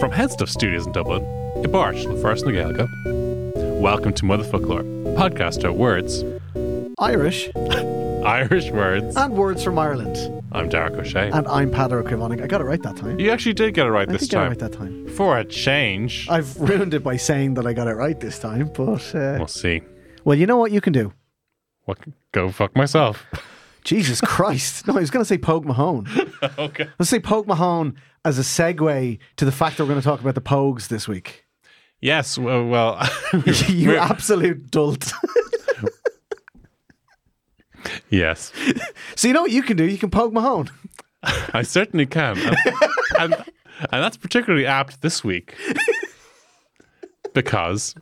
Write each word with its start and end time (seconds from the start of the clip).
From 0.00 0.12
Headstuff 0.12 0.48
Studios 0.48 0.86
in 0.86 0.92
Dublin, 0.92 1.24
i 1.62 1.66
Bart 1.66 1.96
le 1.96 2.14
Foras 2.22 2.44
na 2.44 2.52
Gaeilge. 2.52 2.88
Welcome 3.80 4.12
to 4.14 4.24
Motherfoclóir, 4.24 4.84
podcast 5.14 5.58
about 5.58 5.76
words, 5.76 6.22
Irish 7.00 7.48
Irish 7.56 8.70
words. 8.70 9.16
and 9.16 9.32
words 9.34 9.64
from 9.64 9.78
Ireland. 9.78 10.16
I'm 10.52 10.68
Darach 10.68 10.96
Ó 10.96 11.00
Séaghdha. 11.00 11.32
And 11.34 11.48
I'm 11.48 11.70
Peadar 11.70 12.02
Ó 12.02 12.06
Caomhánaigh. 12.06 12.42
I 12.42 12.46
got 12.46 12.60
it 12.60 12.64
right 12.64 12.82
that 12.82 12.96
time. 12.98 13.18
you 13.18 13.30
actually 13.30 13.54
did 13.54 13.72
get 13.72 13.86
it 13.86 13.90
right 13.90 14.06
I 14.06 14.12
this 14.12 14.22
did 14.22 14.30
get 14.30 14.36
it 14.36 14.40
time. 14.40 14.48
right 14.50 14.58
that 14.58 14.72
time. 14.74 15.08
For 15.08 15.38
a 15.38 15.44
change. 15.44 16.28
I've 16.28 16.60
ruined 16.60 16.92
it 16.92 17.02
by 17.02 17.16
saying 17.16 17.54
that 17.54 17.66
I 17.66 17.72
got 17.72 17.88
it 17.88 17.94
right 17.94 18.20
this 18.20 18.38
time, 18.38 18.70
but 18.74 19.14
uh, 19.14 19.36
we'll 19.38 19.46
see. 19.46 19.80
well, 20.24 20.36
you 20.36 20.46
know 20.46 20.58
what 20.58 20.72
you 20.72 20.82
can 20.82 20.92
do. 20.92 21.14
What? 21.86 21.98
Go 22.32 22.50
fuck 22.50 22.76
myself. 22.76 23.24
Jesus 23.84 24.20
Christ! 24.20 24.86
No, 24.86 24.94
I 24.94 25.00
was 25.00 25.10
going 25.10 25.22
to 25.22 25.28
say 25.28 25.38
Pogue 25.38 25.64
Mahone. 25.64 26.06
okay. 26.58 26.86
Let's 26.98 27.08
say 27.08 27.18
Pogue 27.18 27.46
Mahone 27.46 27.96
as 28.26 28.38
a 28.38 28.42
segue 28.42 29.18
to 29.36 29.44
the 29.46 29.52
fact 29.52 29.78
that 29.78 29.84
we're 29.84 29.88
going 29.88 30.00
to 30.02 30.06
talk 30.06 30.20
about 30.20 30.34
the 30.34 30.42
Pogues 30.42 30.88
this 30.88 31.08
week. 31.08 31.46
Yes. 32.02 32.36
Well. 32.36 32.66
well 32.66 33.08
you 33.68 33.96
absolute 33.96 34.70
dolt. 34.70 35.14
Yes. 38.10 38.52
so 39.16 39.28
you 39.28 39.34
know 39.34 39.42
what 39.42 39.50
you 39.50 39.62
can 39.62 39.76
do? 39.76 39.84
You 39.84 39.98
can 39.98 40.10
Pogue 40.10 40.32
Mahone. 40.32 40.70
I 41.52 41.62
certainly 41.62 42.06
can. 42.06 42.38
And, 42.38 42.56
and, 43.18 43.34
and 43.34 44.02
that's 44.02 44.16
particularly 44.16 44.66
apt 44.66 45.02
this 45.02 45.22
week 45.22 45.54
because 47.34 47.94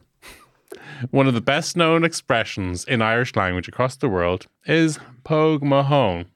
one 1.10 1.26
of 1.26 1.34
the 1.34 1.40
best 1.40 1.76
known 1.76 2.04
expressions 2.04 2.84
in 2.84 3.02
Irish 3.02 3.36
language 3.36 3.68
across 3.68 3.96
the 3.96 4.08
world 4.08 4.46
is 4.66 4.98
Pogue 5.24 5.62
Mahone, 5.62 6.26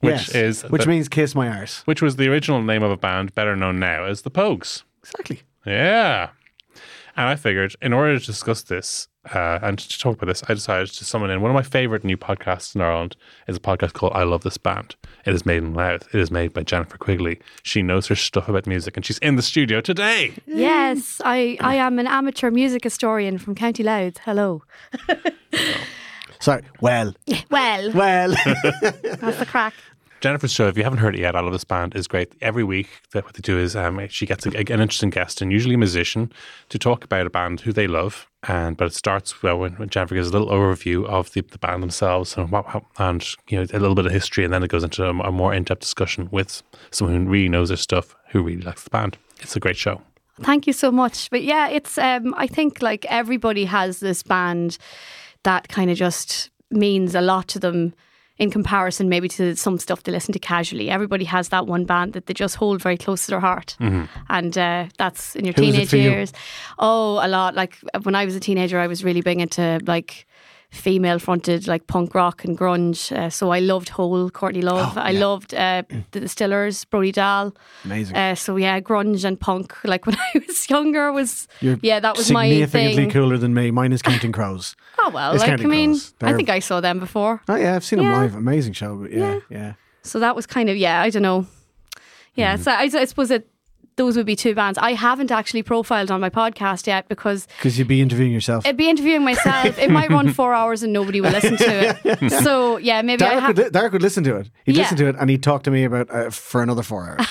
which 0.00 0.28
Yes, 0.28 0.34
is 0.34 0.62
which 0.64 0.82
the- 0.84 0.88
means 0.90 1.08
kiss 1.08 1.34
my 1.34 1.48
arse. 1.48 1.82
which 1.86 2.02
was 2.02 2.16
the 2.16 2.28
original 2.28 2.62
name 2.62 2.82
of 2.82 2.90
a 2.90 2.96
band 2.96 3.34
better 3.34 3.54
known 3.56 3.78
now 3.78 4.04
as 4.04 4.22
the 4.22 4.30
Pogues. 4.30 4.82
Exactly. 5.02 5.42
Yeah. 5.66 6.30
And 7.16 7.28
I 7.28 7.36
figured 7.36 7.76
in 7.82 7.92
order 7.92 8.18
to 8.18 8.24
discuss 8.24 8.62
this 8.62 9.08
uh, 9.34 9.58
and 9.62 9.78
to 9.78 9.98
talk 9.98 10.16
about 10.16 10.26
this, 10.26 10.42
I 10.48 10.54
decided 10.54 10.88
to 10.88 11.04
summon 11.04 11.30
in 11.30 11.40
one 11.42 11.50
of 11.50 11.54
my 11.54 11.62
favorite 11.62 12.04
new 12.04 12.16
podcasts 12.16 12.74
in 12.74 12.80
Ireland 12.80 13.16
is 13.46 13.56
a 13.56 13.60
podcast 13.60 13.92
called 13.92 14.12
I 14.14 14.22
Love 14.24 14.42
This 14.42 14.56
Band. 14.56 14.96
It 15.26 15.34
is 15.34 15.44
made 15.46 15.58
in 15.58 15.74
Louth. 15.74 16.08
It 16.14 16.20
is 16.20 16.30
made 16.30 16.52
by 16.54 16.62
Jennifer 16.62 16.96
Quigley. 16.98 17.38
She 17.62 17.82
knows 17.82 18.06
her 18.08 18.16
stuff 18.16 18.48
about 18.48 18.66
music 18.66 18.96
and 18.96 19.04
she's 19.06 19.18
in 19.18 19.36
the 19.36 19.42
studio 19.42 19.80
today. 19.80 20.32
Yes, 20.46 21.20
I, 21.24 21.58
I 21.60 21.76
am 21.76 21.98
an 21.98 22.06
amateur 22.06 22.50
music 22.50 22.82
historian 22.82 23.38
from 23.38 23.54
County 23.54 23.82
Louth. 23.82 24.18
Hello. 24.24 24.62
Sorry. 26.40 26.62
Well, 26.80 27.14
Well, 27.50 27.92
well. 27.92 28.34
that's 28.34 29.38
the 29.38 29.46
crack. 29.46 29.74
Jennifer's 30.22 30.52
show, 30.52 30.68
if 30.68 30.78
you 30.78 30.84
haven't 30.84 31.00
heard 31.00 31.16
it 31.16 31.20
yet, 31.20 31.34
I 31.34 31.40
Love 31.40 31.52
This 31.52 31.64
Band 31.64 31.96
is 31.96 32.06
great. 32.06 32.32
Every 32.40 32.62
week, 32.62 32.88
that 33.10 33.24
what 33.24 33.34
they 33.34 33.40
do 33.40 33.58
is 33.58 33.74
um, 33.74 34.06
she 34.06 34.24
gets 34.24 34.46
a, 34.46 34.50
an 34.50 34.80
interesting 34.80 35.10
guest 35.10 35.42
and 35.42 35.50
usually 35.50 35.74
a 35.74 35.78
musician 35.78 36.32
to 36.68 36.78
talk 36.78 37.02
about 37.02 37.26
a 37.26 37.30
band 37.30 37.62
who 37.62 37.72
they 37.72 37.88
love. 37.88 38.28
And 38.44 38.76
but 38.76 38.86
it 38.86 38.94
starts 38.94 39.42
well 39.42 39.58
when, 39.58 39.72
when 39.72 39.88
Jennifer 39.88 40.14
gives 40.14 40.28
a 40.28 40.32
little 40.32 40.46
overview 40.46 41.04
of 41.06 41.32
the, 41.32 41.40
the 41.40 41.58
band 41.58 41.82
themselves 41.82 42.36
and 42.36 42.52
what, 42.52 42.84
and 42.98 43.26
you 43.48 43.58
know 43.58 43.66
a 43.72 43.80
little 43.80 43.96
bit 43.96 44.06
of 44.06 44.12
history, 44.12 44.44
and 44.44 44.54
then 44.54 44.62
it 44.62 44.68
goes 44.68 44.84
into 44.84 45.04
a, 45.04 45.08
a 45.08 45.32
more 45.32 45.52
in 45.52 45.64
depth 45.64 45.80
discussion 45.80 46.28
with 46.30 46.62
someone 46.92 47.24
who 47.24 47.28
really 47.28 47.48
knows 47.48 47.70
their 47.70 47.76
stuff, 47.76 48.14
who 48.28 48.44
really 48.44 48.62
likes 48.62 48.84
the 48.84 48.90
band. 48.90 49.18
It's 49.40 49.56
a 49.56 49.60
great 49.60 49.76
show. 49.76 50.02
Thank 50.40 50.68
you 50.68 50.72
so 50.72 50.92
much. 50.92 51.30
But 51.30 51.42
yeah, 51.42 51.68
it's 51.68 51.98
um 51.98 52.32
I 52.36 52.46
think 52.46 52.80
like 52.80 53.04
everybody 53.06 53.64
has 53.64 53.98
this 53.98 54.22
band 54.22 54.78
that 55.42 55.66
kind 55.66 55.90
of 55.90 55.96
just 55.96 56.50
means 56.70 57.16
a 57.16 57.20
lot 57.20 57.48
to 57.48 57.58
them 57.58 57.94
in 58.42 58.50
comparison 58.50 59.08
maybe 59.08 59.28
to 59.28 59.54
some 59.56 59.78
stuff 59.78 60.02
they 60.02 60.12
listen 60.12 60.32
to 60.32 60.38
casually. 60.38 60.90
Everybody 60.90 61.24
has 61.24 61.48
that 61.50 61.64
one 61.66 61.84
band 61.84 62.12
that 62.14 62.26
they 62.26 62.34
just 62.34 62.56
hold 62.56 62.82
very 62.82 62.98
close 62.98 63.24
to 63.26 63.30
their 63.32 63.40
heart. 63.40 63.76
And 64.28 64.58
uh, 64.58 64.86
that's 64.98 65.36
in 65.36 65.44
your 65.44 65.54
Who 65.54 65.62
teenage 65.62 65.90
for 65.90 65.96
you? 65.96 66.10
years. 66.10 66.32
Oh, 66.78 67.20
a 67.26 67.28
lot. 67.28 67.54
Like 67.54 67.78
when 68.02 68.14
I 68.14 68.24
was 68.24 68.34
a 68.36 68.40
teenager 68.40 68.78
I 68.80 68.88
was 68.88 69.04
really 69.04 69.22
big 69.22 69.38
into 69.40 69.80
like 69.86 70.26
female 70.72 71.18
fronted 71.18 71.68
like 71.68 71.86
punk 71.86 72.14
rock 72.14 72.44
and 72.44 72.56
grunge. 72.58 73.12
Uh, 73.16 73.28
so 73.28 73.50
I 73.50 73.60
loved 73.60 73.90
Hole, 73.90 74.30
Courtney 74.30 74.62
Love. 74.62 74.96
I 74.96 75.12
loved 75.12 75.54
uh, 75.54 75.82
the 76.12 76.20
Distillers, 76.20 76.84
Brody 76.86 77.12
Dalle. 77.12 77.52
Amazing. 77.84 78.16
Uh, 78.16 78.34
so 78.34 78.56
yeah, 78.56 78.80
grunge 78.80 79.24
and 79.24 79.38
punk. 79.38 79.74
Like 79.84 80.06
when 80.06 80.16
I 80.16 80.40
was 80.46 80.68
younger, 80.70 81.12
was 81.12 81.46
You're 81.60 81.78
yeah, 81.82 82.00
that 82.00 82.16
was 82.16 82.30
my 82.30 82.48
significantly 82.48 83.06
cooler 83.08 83.36
than 83.36 83.52
me. 83.54 83.70
Mine 83.70 83.92
is 83.92 84.00
Counting 84.02 84.32
Crows. 84.32 84.74
Oh 84.98 85.10
well, 85.10 85.34
It's 85.34 85.42
like 85.46 85.60
I 85.60 85.64
mean, 85.64 85.96
I 86.22 86.32
think 86.32 86.48
I 86.48 86.58
saw 86.58 86.80
them 86.80 86.98
before. 86.98 87.42
Oh 87.48 87.54
yeah, 87.56 87.76
I've 87.76 87.84
seen 87.84 87.98
them 87.98 88.10
live. 88.10 88.34
Amazing 88.34 88.72
show. 88.72 88.96
But 88.96 89.12
yeah, 89.12 89.40
yeah. 89.50 89.74
So 90.02 90.18
that 90.20 90.34
was 90.34 90.46
kind 90.46 90.68
of 90.70 90.76
yeah, 90.76 91.02
I 91.02 91.10
don't 91.10 91.22
know. 91.22 91.46
Yeah, 92.34 92.54
Mm-hmm. 92.54 92.62
so 92.62 92.70
I, 92.70 93.02
I 93.02 93.04
suppose 93.04 93.28
that 93.28 93.44
those 93.96 94.16
would 94.16 94.26
be 94.26 94.36
two 94.36 94.54
bands. 94.54 94.78
I 94.78 94.92
haven't 94.94 95.30
actually 95.30 95.62
profiled 95.62 96.10
on 96.10 96.20
my 96.20 96.30
podcast 96.30 96.86
yet 96.86 97.08
because 97.08 97.46
Because 97.58 97.78
you'd 97.78 97.88
be 97.88 98.00
interviewing 98.00 98.32
yourself. 98.32 98.64
it'd 98.64 98.76
be 98.76 98.88
interviewing 98.88 99.22
myself. 99.24 99.78
it 99.78 99.90
might 99.90 100.10
run 100.10 100.32
four 100.32 100.54
hours 100.54 100.82
and 100.82 100.92
nobody 100.92 101.20
will 101.20 101.30
listen 101.30 101.56
to 101.56 101.94
it. 102.04 102.32
So 102.42 102.78
yeah, 102.78 103.02
maybe 103.02 103.24
I 103.24 103.38
Derek 103.40 103.56
would, 103.56 103.72
Derek 103.72 103.92
would 103.92 104.02
listen 104.02 104.24
to 104.24 104.36
it. 104.36 104.50
He'd 104.64 104.76
Yeah. 104.76 104.82
listen 104.82 104.96
to 104.98 105.08
it 105.08 105.16
and 105.18 105.28
he'd 105.30 105.42
talk 105.42 105.62
to 105.64 105.70
me 105.70 105.84
about 105.84 106.10
uh, 106.10 106.30
for 106.30 106.62
another 106.62 106.82
four 106.82 107.04
hours. 107.08 107.26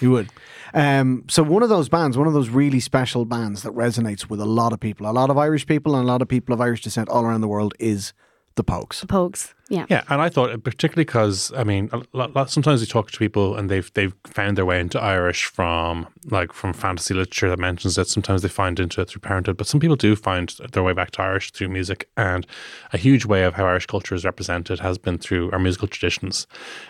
he 0.00 0.06
would. 0.06 0.28
Um, 0.74 1.24
so 1.28 1.42
one 1.42 1.62
of 1.62 1.68
those 1.70 1.88
bands, 1.88 2.16
one 2.18 2.26
of 2.26 2.34
those 2.34 2.50
really 2.50 2.80
special 2.80 3.24
bands 3.24 3.62
that 3.62 3.72
resonates 3.74 4.28
with 4.28 4.40
a 4.40 4.44
lot 4.44 4.72
of 4.72 4.80
people, 4.80 5.08
a 5.08 5.12
lot 5.12 5.30
of 5.30 5.38
Irish 5.38 5.66
people 5.66 5.94
and 5.94 6.04
a 6.04 6.06
lot 6.06 6.20
of 6.22 6.28
people 6.28 6.52
of 6.54 6.60
Irish 6.60 6.82
descent 6.82 7.08
all 7.08 7.24
around 7.24 7.40
the 7.40 7.48
world 7.48 7.74
is 7.78 8.12
the 8.58 8.64
Pogues. 8.64 9.00
The 9.00 9.06
Pogues. 9.06 9.54
Yeah. 9.70 9.86
Yeah, 9.88 10.02
and 10.08 10.20
I 10.20 10.28
thought 10.28 10.62
particularly 10.64 11.04
because 11.04 11.52
I 11.54 11.62
mean, 11.64 11.90
lot, 12.12 12.34
lot- 12.34 12.50
sometimes 12.50 12.80
we 12.80 12.86
talk 12.86 13.10
to 13.10 13.18
people 13.18 13.56
and 13.56 13.70
they've 13.70 13.90
they've 13.94 14.14
found 14.26 14.58
their 14.58 14.66
way 14.66 14.80
into 14.80 15.00
Irish 15.00 15.44
from 15.44 16.06
like 16.26 16.52
from 16.52 16.72
fantasy 16.72 17.14
literature 17.14 17.48
that 17.48 17.58
mentions 17.58 17.96
it. 17.96 18.08
Sometimes 18.08 18.42
they 18.42 18.48
find 18.48 18.80
into 18.80 19.00
it 19.00 19.08
through 19.08 19.20
parenthood, 19.20 19.56
but 19.56 19.66
some 19.66 19.80
people 19.80 19.96
do 19.96 20.16
find 20.16 20.54
their 20.72 20.82
way 20.82 20.92
back 20.92 21.10
to 21.12 21.22
Irish 21.22 21.52
through 21.52 21.68
music. 21.68 22.10
And 22.16 22.46
a 22.92 22.98
huge 22.98 23.24
way 23.24 23.44
of 23.44 23.54
how 23.54 23.66
Irish 23.66 23.86
culture 23.86 24.14
is 24.14 24.24
represented 24.24 24.80
has 24.80 24.98
been 24.98 25.18
through 25.18 25.50
our 25.52 25.58
musical 25.58 25.88
traditions. 25.88 26.46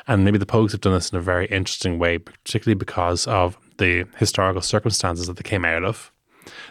And 0.06 0.24
maybe 0.24 0.38
the 0.38 0.46
Pogues 0.46 0.72
have 0.72 0.80
done 0.80 0.94
this 0.94 1.10
in 1.10 1.18
a 1.18 1.22
very 1.22 1.46
interesting 1.46 1.98
way, 1.98 2.18
particularly 2.18 2.74
because 2.78 3.26
of 3.26 3.58
the 3.78 4.06
historical 4.16 4.62
circumstances 4.62 5.26
that 5.26 5.36
they 5.36 5.42
came 5.42 5.64
out 5.64 5.84
of 5.84 6.10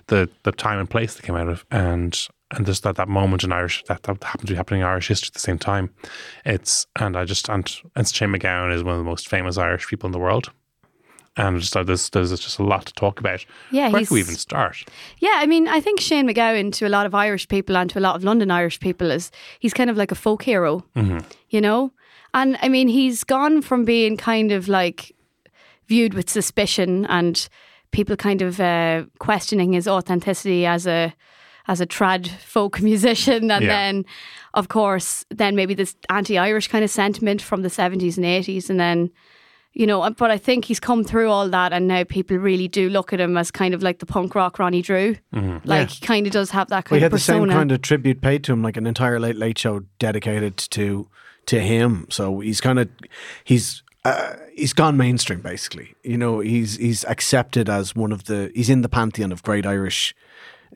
the 0.08 0.30
the 0.44 0.52
time 0.52 0.80
and 0.80 0.90
place 0.90 1.14
they 1.16 1.26
came 1.26 1.36
out 1.36 1.50
of, 1.50 1.66
and 1.70 2.28
and 2.52 2.66
there's 2.66 2.82
that 2.82 2.96
that 2.96 3.10
moment 3.10 3.44
in 3.44 3.52
Irish 3.52 3.84
that, 3.88 4.04
that 4.04 4.24
happened 4.24 4.48
to 4.48 4.54
be 4.54 4.58
happening 4.58 4.82
in 4.82 4.88
Irish 4.88 5.08
history 5.08 5.30
at 5.30 5.34
the 5.34 5.40
same 5.40 5.58
time. 5.58 5.90
It's 6.46 6.88
and 6.98 7.18
I 7.18 7.26
just 7.26 7.50
and 7.50 7.70
and 7.96 8.08
Shane 8.08 8.30
MacGowan 8.30 8.74
is 8.74 8.84
one 8.84 8.94
of 8.94 9.00
the 9.00 9.10
most 9.10 9.28
famous 9.28 9.58
Irish 9.58 9.88
people 9.88 10.08
in 10.08 10.12
the 10.12 10.20
world, 10.20 10.52
and 11.36 11.60
just 11.60 11.76
uh, 11.76 11.84
there's 11.84 12.10
there's 12.10 12.30
just 12.40 12.60
a 12.60 12.64
lot 12.64 12.86
to 12.86 12.94
talk 12.94 13.20
about. 13.20 13.46
Yeah, 13.72 13.90
where 13.90 14.06
can 14.06 14.14
we 14.14 14.22
even 14.22 14.36
start? 14.36 14.86
Yeah, 15.20 15.36
I 15.36 15.46
mean, 15.46 15.68
I 15.68 15.82
think 15.82 16.00
Shane 16.00 16.28
MacGowan 16.28 16.72
to 16.74 16.88
a 16.88 16.90
lot 16.90 17.06
of 17.06 17.14
Irish 17.14 17.48
people 17.48 17.76
and 17.76 17.90
to 17.90 18.00
a 18.00 18.02
lot 18.02 18.16
of 18.16 18.24
London 18.24 18.50
Irish 18.50 18.80
people 18.80 19.12
is 19.12 19.32
he's 19.60 19.74
kind 19.74 19.90
of 19.90 19.98
like 19.98 20.12
a 20.12 20.16
folk 20.16 20.44
hero, 20.44 20.86
you 21.50 21.62
know. 21.62 21.92
And 22.34 22.58
I 22.62 22.70
mean, 22.70 22.88
he's 22.88 23.24
gone 23.24 23.62
from 23.62 23.84
being 23.84 24.16
kind 24.16 24.52
of 24.52 24.68
like 24.68 25.14
viewed 25.88 26.14
with 26.14 26.30
suspicion 26.30 27.06
and 27.08 27.48
people 27.92 28.16
kind 28.16 28.42
of 28.42 28.60
uh, 28.60 29.06
questioning 29.20 29.74
his 29.74 29.88
authenticity 29.88 30.66
as 30.66 30.86
a 30.86 31.14
as 31.68 31.82
a 31.82 31.86
trad 31.86 32.28
folk 32.28 32.82
musician 32.92 33.52
and 33.52 33.64
Yeah. 33.66 33.70
then 33.70 34.06
of 34.54 34.68
course 34.70 35.26
then 35.30 35.56
maybe 35.56 35.74
this 35.74 35.96
anti-irish 36.10 36.68
kind 36.68 36.84
of 36.84 36.90
sentiment 36.90 37.42
from 37.42 37.62
the 37.62 37.70
70s 37.70 38.18
and 38.18 38.26
80s 38.26 38.70
and 38.70 38.80
then 38.80 39.12
you 39.74 39.86
know 39.86 40.10
but 40.12 40.32
i 40.32 40.38
think 40.38 40.66
he's 40.66 40.80
come 40.80 41.04
through 41.04 41.30
all 41.30 41.48
that 41.50 41.74
and 41.74 41.88
now 41.88 42.04
people 42.04 42.38
really 42.38 42.68
do 42.68 42.90
look 42.90 43.14
at 43.14 43.20
him 43.20 43.38
as 43.38 43.52
kind 43.52 43.74
of 43.74 43.84
like 43.84 44.00
the 44.00 44.06
punk 44.06 44.34
rock 44.34 44.58
ronnie 44.60 44.82
drew 44.82 45.16
like 45.66 45.90
he 45.90 46.06
kind 46.06 46.26
of 46.26 46.34
does 46.34 46.50
have 46.52 46.70
that 46.70 46.86
kind 46.86 46.86
of 46.86 46.90
thing. 46.90 46.96
We 46.96 46.98
of 46.98 47.04
had 47.04 47.12
the 47.12 47.16
persona 47.18 47.52
same 47.52 47.58
kind 47.60 47.72
of 47.72 47.82
tribute 47.82 48.22
paid 48.22 48.44
to 48.46 48.54
him, 48.54 48.64
like 48.64 48.78
an 48.78 48.88
entire 48.88 49.20
Late 49.20 49.36
Late 49.36 49.58
Show 49.60 49.82
dedicated 50.00 50.58
to 50.58 51.08
to 51.48 51.60
him. 51.60 52.08
So 52.10 52.40
he's 52.40 52.60
kind 52.62 52.80
of 52.80 52.90
he's 53.44 53.84
uh, 54.06 54.34
he's 54.56 54.74
gone 54.74 54.98
mainstream 54.98 55.42
basically. 55.42 55.94
You 56.04 56.18
know, 56.18 56.40
he's 56.40 56.78
he's 56.78 57.04
accepted 57.06 57.70
as 57.70 57.96
one 57.96 58.12
of 58.12 58.24
the 58.24 58.52
he's 58.56 58.70
in 58.70 58.82
the 58.82 58.90
pantheon 58.90 59.32
of 59.32 59.44
great 59.44 59.66
Irish 59.66 60.16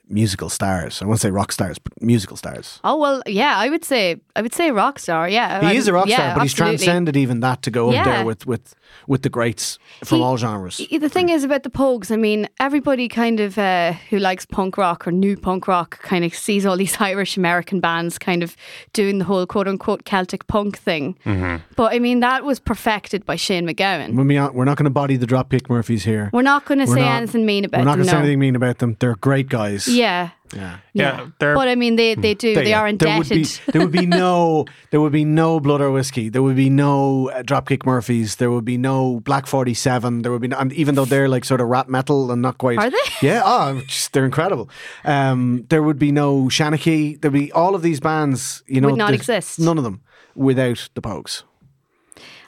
musical 0.07 0.49
stars. 0.49 1.01
I 1.01 1.05
won't 1.05 1.19
say 1.19 1.31
rock 1.31 1.51
stars, 1.51 1.79
but 1.79 1.93
musical 2.01 2.37
stars. 2.37 2.79
Oh 2.83 2.97
well, 2.97 3.21
yeah, 3.25 3.57
I 3.57 3.69
would 3.69 3.85
say 3.85 4.21
I 4.35 4.41
would 4.41 4.53
say 4.53 4.71
rock 4.71 4.99
star. 4.99 5.29
Yeah, 5.29 5.69
He 5.69 5.77
is 5.77 5.87
a 5.87 5.93
rock 5.93 6.07
yeah, 6.07 6.15
star, 6.17 6.35
but 6.35 6.43
he's 6.43 6.53
transcended 6.53 7.15
even 7.17 7.39
that 7.41 7.61
to 7.63 7.71
go 7.71 7.91
up 7.91 8.05
there 8.05 8.25
with 8.25 8.45
with 8.45 8.75
with 9.07 9.21
the 9.23 9.29
greats 9.29 9.79
from 10.03 10.17
He- 10.19 10.23
all 10.23 10.37
genres. 10.37 10.77
The 10.77 11.09
thing 11.09 11.29
is 11.29 11.43
about 11.43 11.63
the 11.63 11.69
Pogues, 11.69 12.11
I 12.11 12.17
mean, 12.17 12.47
everybody 12.59 13.07
kind 13.07 13.39
of 13.39 13.57
uh, 13.57 13.93
who 14.09 14.19
likes 14.19 14.45
punk 14.45 14.77
rock 14.77 15.07
or 15.07 15.11
new 15.11 15.37
punk 15.37 15.67
rock 15.67 15.99
kind 15.99 16.23
of 16.25 16.35
sees 16.35 16.65
all 16.65 16.77
these 16.77 16.97
Irish 16.99 17.37
American 17.37 17.79
bands 17.79 18.19
kind 18.19 18.43
of 18.43 18.55
doing 18.93 19.17
the 19.17 19.25
whole 19.25 19.45
quote 19.45 19.67
unquote 19.67 20.05
Celtic 20.05 20.47
punk 20.47 20.77
thing. 20.77 21.17
Mm-hmm. 21.25 21.63
But 21.75 21.93
I 21.93 21.99
mean, 21.99 22.19
that 22.19 22.43
was 22.43 22.59
perfected 22.59 23.25
by 23.25 23.35
Shane 23.37 23.67
MacGowan. 23.67 24.15
When 24.15 24.27
we 24.27 24.37
are, 24.37 24.51
we're 24.51 24.65
not 24.65 24.77
going 24.77 24.85
to 24.85 24.89
body 24.91 25.15
the 25.17 25.27
Dropkick 25.27 25.69
Murphys 25.69 26.03
here. 26.03 26.29
We're 26.33 26.41
not 26.41 26.65
going 26.65 26.79
to 26.79 26.87
say 26.87 27.01
not- 27.01 27.17
anything 27.17 27.45
mean 27.45 27.65
about 27.65 27.79
We're 27.79 27.85
not 27.85 27.95
going 27.95 28.05
to 28.05 28.11
say 28.11 28.17
anything 28.17 28.39
mean 28.39 28.55
about 28.55 28.79
them. 28.79 28.97
They're 28.99 29.15
great 29.15 29.49
guys. 29.49 29.80
Yeah. 29.87 30.31
Yeah. 30.53 30.77
Yeah, 30.93 31.27
they're- 31.39 31.55
But 31.55 31.67
I 31.69 31.75
mean, 31.75 31.95
they, 31.95 32.13
they 32.15 32.33
do, 32.33 32.53
There 32.53 32.63
they 32.63 32.73
are 32.73 32.91
go. 32.91 32.97
There 32.97 33.17
would 33.17 33.31
indebted. 33.31 33.65
be 33.65 33.71
there 33.71 33.81
would 33.81 33.91
be 33.91 34.05
no 34.23 34.65
there 34.89 34.99
would 34.99 35.13
be 35.13 35.23
no 35.23 35.59
blood 35.61 35.79
or 35.81 35.91
whiskey. 35.91 36.27
There 36.29 36.43
would 36.43 36.57
be 36.57 36.69
no 36.69 37.29
uh, 37.29 37.43
Dropkick 37.43 37.85
Murphys. 37.85 38.35
There 38.35 38.51
would 38.51 38.65
be 38.65 38.77
no 38.77 39.21
Black 39.21 39.47
Forty 39.47 39.73
Seven. 39.73 40.21
There 40.23 40.31
would 40.31 40.41
be 40.41 40.49
no, 40.49 40.57
and 40.57 40.73
even 40.73 40.95
though 40.95 41.05
they're 41.05 41.29
like 41.29 41.45
sort 41.45 41.61
of 41.61 41.67
rap 41.67 41.87
metal 41.87 42.31
and 42.31 42.41
not 42.41 42.57
quite 42.57 42.77
Are 42.79 42.89
they? 42.89 42.97
Yeah, 43.21 43.41
oh, 43.45 43.81
just, 43.87 44.11
they're 44.11 44.25
incredible. 44.25 44.69
Um, 45.05 45.65
there 45.69 45.81
would 45.81 45.97
be 45.99 46.11
no 46.11 46.45
Shanachie. 46.49 47.21
There'd 47.21 47.33
be 47.33 47.51
all 47.53 47.73
of 47.75 47.81
these 47.81 47.99
bands. 48.01 48.61
You 48.67 48.81
know, 48.81 48.89
Would 48.89 48.97
not 48.97 49.13
exist. 49.13 49.57
None 49.59 49.77
of 49.77 49.83
them 49.85 50.01
without 50.35 50.89
the 50.95 51.01
Pogues. 51.01 51.43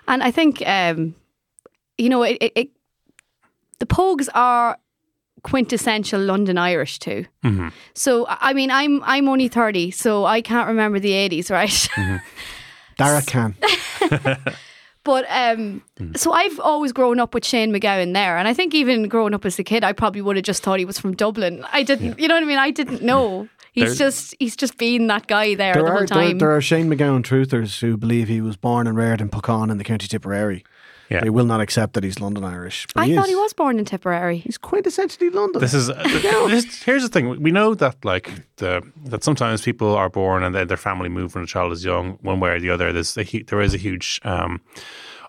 And 0.08 0.22
I 0.22 0.32
think, 0.32 0.62
um, 0.68 1.16
you 1.98 2.10
know, 2.10 2.24
it, 2.24 2.38
it, 2.42 2.52
it, 2.56 2.70
the 3.80 3.86
Pogues 3.86 4.28
are 4.34 4.78
quintessential 5.44 6.20
London 6.22 6.58
Irish 6.58 7.00
too. 7.00 7.26
Mm-hmm. 7.44 7.68
So 7.94 8.26
I 8.30 8.54
mean, 8.54 8.72
I'm 8.72 9.02
I'm 9.04 9.28
only 9.30 9.48
thirty, 9.50 9.92
so 9.92 10.26
I 10.26 10.42
can't 10.42 10.68
remember 10.68 11.00
the 11.00 11.14
eighties, 11.14 11.52
right? 11.52 11.70
Mm-hmm. 11.96 12.18
Dara 12.98 13.22
can. 13.24 13.56
but 15.04 15.26
um, 15.30 15.82
Mm. 16.00 16.18
so 16.18 16.32
I've 16.32 16.60
always 16.60 16.92
grown 16.92 17.20
up 17.20 17.34
with 17.34 17.46
Shane 17.46 17.72
MacGowan 17.72 18.14
there, 18.14 18.38
and 18.38 18.48
I 18.48 18.54
think 18.54 18.74
even 18.74 19.08
growing 19.08 19.34
up 19.34 19.46
as 19.46 19.60
a 19.60 19.64
kid, 19.64 19.84
I 19.84 19.94
probably 19.94 20.22
would 20.22 20.36
have 20.38 20.46
just 20.46 20.64
thought 20.64 20.80
he 20.80 20.86
was 20.86 20.98
from 21.00 21.16
Dublin. 21.16 21.64
I 21.72 21.84
didn't, 21.84 22.20
you 22.20 22.28
know 22.28 22.36
what 22.36 22.44
I 22.44 22.48
mean? 22.48 22.58
I 22.58 22.72
didn't 22.72 23.02
know. 23.12 23.48
He's 23.74 23.98
There- 23.98 24.08
just 24.10 24.36
he's 24.40 24.56
just 24.56 24.78
been 24.78 25.08
that 25.08 25.26
guy 25.28 25.56
there 25.56 25.74
There 25.74 25.84
the 25.84 25.90
are 25.90 25.98
whole 25.98 26.06
time. 26.08 26.38
there 26.38 26.52
are 26.56 26.62
Shane 26.62 26.88
MacGowan 26.90 27.24
truthers 27.24 27.80
who 27.82 27.98
believe 27.98 28.28
he 28.28 28.42
was 28.42 28.56
born 28.56 28.86
and 28.88 28.96
reared 28.96 29.22
in 29.22 29.30
Puckane 29.30 29.72
in 29.72 29.78
the 29.80 29.84
County 29.84 30.08
Tipperary. 30.08 30.64
Yeah. 31.10 31.22
They 31.22 31.30
will 31.30 31.46
not 31.46 31.62
accept 31.62 31.94
that 31.94 32.04
he's 32.04 32.20
London 32.20 32.44
Irish. 32.44 32.88
I 32.96 33.06
he 33.06 33.16
thought 33.16 33.26
is. 33.26 33.30
he 33.30 33.36
was 33.36 33.54
born 33.54 33.78
in 33.80 33.86
Tipperary. 33.86 34.38
He's 34.38 34.58
quite 34.58 34.88
essentially 34.88 35.30
London. 35.30 35.62
This 35.62 35.74
is 35.74 35.88
this, 36.04 36.84
here's 36.84 37.04
the 37.04 37.10
thing. 37.10 37.42
We 37.42 37.52
know 37.52 37.76
that 37.76 38.04
like 38.04 38.32
the 38.58 38.82
that 39.06 39.24
sometimes 39.24 39.62
people 39.62 39.96
are 39.96 40.10
born 40.10 40.44
and 40.44 40.56
then 40.56 40.68
their 40.68 40.78
family 40.78 41.10
move 41.10 41.36
when 41.36 41.44
a 41.44 41.48
child 41.48 41.72
is 41.72 41.84
young, 41.84 42.18
one 42.22 42.40
way 42.40 42.52
or 42.52 42.60
the 42.60 42.70
other. 42.70 42.92
There's 42.94 43.18
a, 43.18 43.24
hu- 43.24 43.44
there 43.44 43.62
is 43.62 43.74
a 43.74 43.78
huge 43.78 44.20
um, 44.24 44.62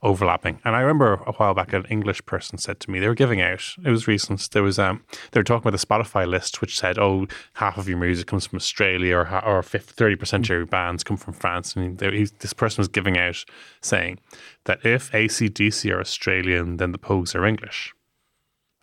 overlapping. 0.04 0.60
And 0.64 0.76
I 0.76 0.80
remember 0.80 1.14
a 1.26 1.32
while 1.32 1.54
back, 1.54 1.72
an 1.72 1.86
English 1.86 2.24
person 2.26 2.58
said 2.58 2.78
to 2.80 2.90
me 2.90 3.00
they 3.00 3.08
were 3.08 3.14
giving 3.14 3.40
out. 3.40 3.64
It 3.84 3.90
was 3.90 4.06
recent. 4.06 4.48
There 4.52 4.62
was 4.62 4.78
um 4.78 5.02
they 5.32 5.40
were 5.40 5.44
talking 5.44 5.66
about 5.66 5.78
the 5.78 5.84
Spotify 5.84 6.26
list, 6.28 6.60
which 6.60 6.78
said, 6.78 6.98
oh, 6.98 7.26
half 7.54 7.78
of 7.78 7.88
your 7.88 7.98
music 7.98 8.26
comes 8.26 8.46
from 8.46 8.58
Australia, 8.58 9.16
or 9.16 9.44
or 9.44 9.62
thirty 9.62 10.16
percent 10.16 10.44
of 10.44 10.50
your 10.50 10.66
bands 10.66 11.02
come 11.02 11.16
from 11.16 11.32
France. 11.32 11.74
And 11.74 11.98
they, 11.98 12.16
he, 12.16 12.28
this 12.38 12.52
person 12.52 12.80
was 12.80 12.88
giving 12.88 13.18
out 13.18 13.44
saying 13.80 14.20
that 14.64 14.84
if 14.84 15.10
ACDC 15.10 15.92
are 15.92 16.00
Australian, 16.00 16.76
then 16.76 16.92
the 16.92 16.98
Pogues 16.98 17.34
are 17.34 17.46
English 17.46 17.94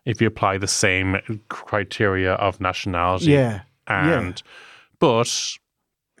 if 0.04 0.20
you 0.20 0.26
apply 0.26 0.58
the 0.58 0.66
same 0.66 1.16
criteria 1.48 2.32
of 2.34 2.60
nationality. 2.60 3.26
Yeah, 3.26 3.60
yeah. 3.88 4.18
And 4.18 4.42
but 4.98 5.58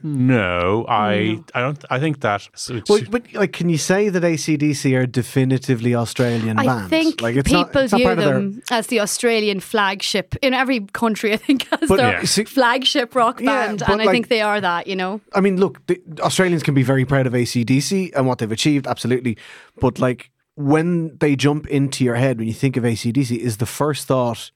no, 0.02 0.84
I 0.88 1.38
I 1.54 1.60
don't 1.60 1.84
I 1.90 1.98
think 2.00 2.20
that 2.20 2.48
Well, 2.88 3.00
but 3.10 3.32
like, 3.34 3.52
can 3.52 3.68
you 3.68 3.78
say 3.78 4.08
that 4.08 4.22
ACDC 4.22 4.96
are 4.96 5.06
definitively 5.06 5.94
Australian 5.94 6.58
I 6.58 6.66
bands? 6.66 6.90
think 6.90 7.20
like, 7.20 7.36
it's 7.36 7.48
people 7.48 7.64
not, 7.74 7.84
it's 7.84 7.92
not 7.92 7.98
view 7.98 8.06
part 8.06 8.18
of 8.18 8.24
their- 8.24 8.34
them 8.34 8.62
as 8.70 8.86
the 8.88 9.00
Australian 9.00 9.60
flagship 9.60 10.34
in 10.42 10.54
every 10.54 10.80
country. 10.92 11.32
I 11.32 11.36
think 11.36 11.66
as 11.72 11.88
But, 11.88 11.96
their 11.96 12.12
yeah. 12.20 12.44
flagship 12.46 13.14
rock 13.14 13.40
Yeah, 13.40 13.66
band, 13.66 13.78
but 13.80 13.90
and 13.90 14.02
I 14.02 14.12
think 14.12 14.28
they 14.28 14.40
are 14.42 14.60
that. 14.60 14.86
You 14.86 14.96
know, 14.96 15.20
I 15.34 15.40
mean, 15.40 15.58
look, 15.60 15.86
the 15.86 16.00
Australians 16.20 16.62
can 16.62 16.74
be 16.74 16.82
very 16.82 17.04
proud 17.04 17.26
of 17.26 17.32
ACDC 17.34 18.12
and 18.16 18.26
what 18.26 18.38
they've 18.38 18.52
achieved, 18.52 18.86
absolutely. 18.86 19.36
But 19.80 19.98
like, 19.98 20.30
when 20.54 21.16
they 21.18 21.36
jump 21.36 21.66
into 21.68 22.04
your 22.04 22.16
head 22.16 22.38
when 22.38 22.46
you 22.48 22.54
think 22.54 22.76
of 22.76 22.84
ACDC, 22.84 23.36
is 23.38 23.56
the 23.56 23.66
first 23.66 24.06
thought 24.06 24.50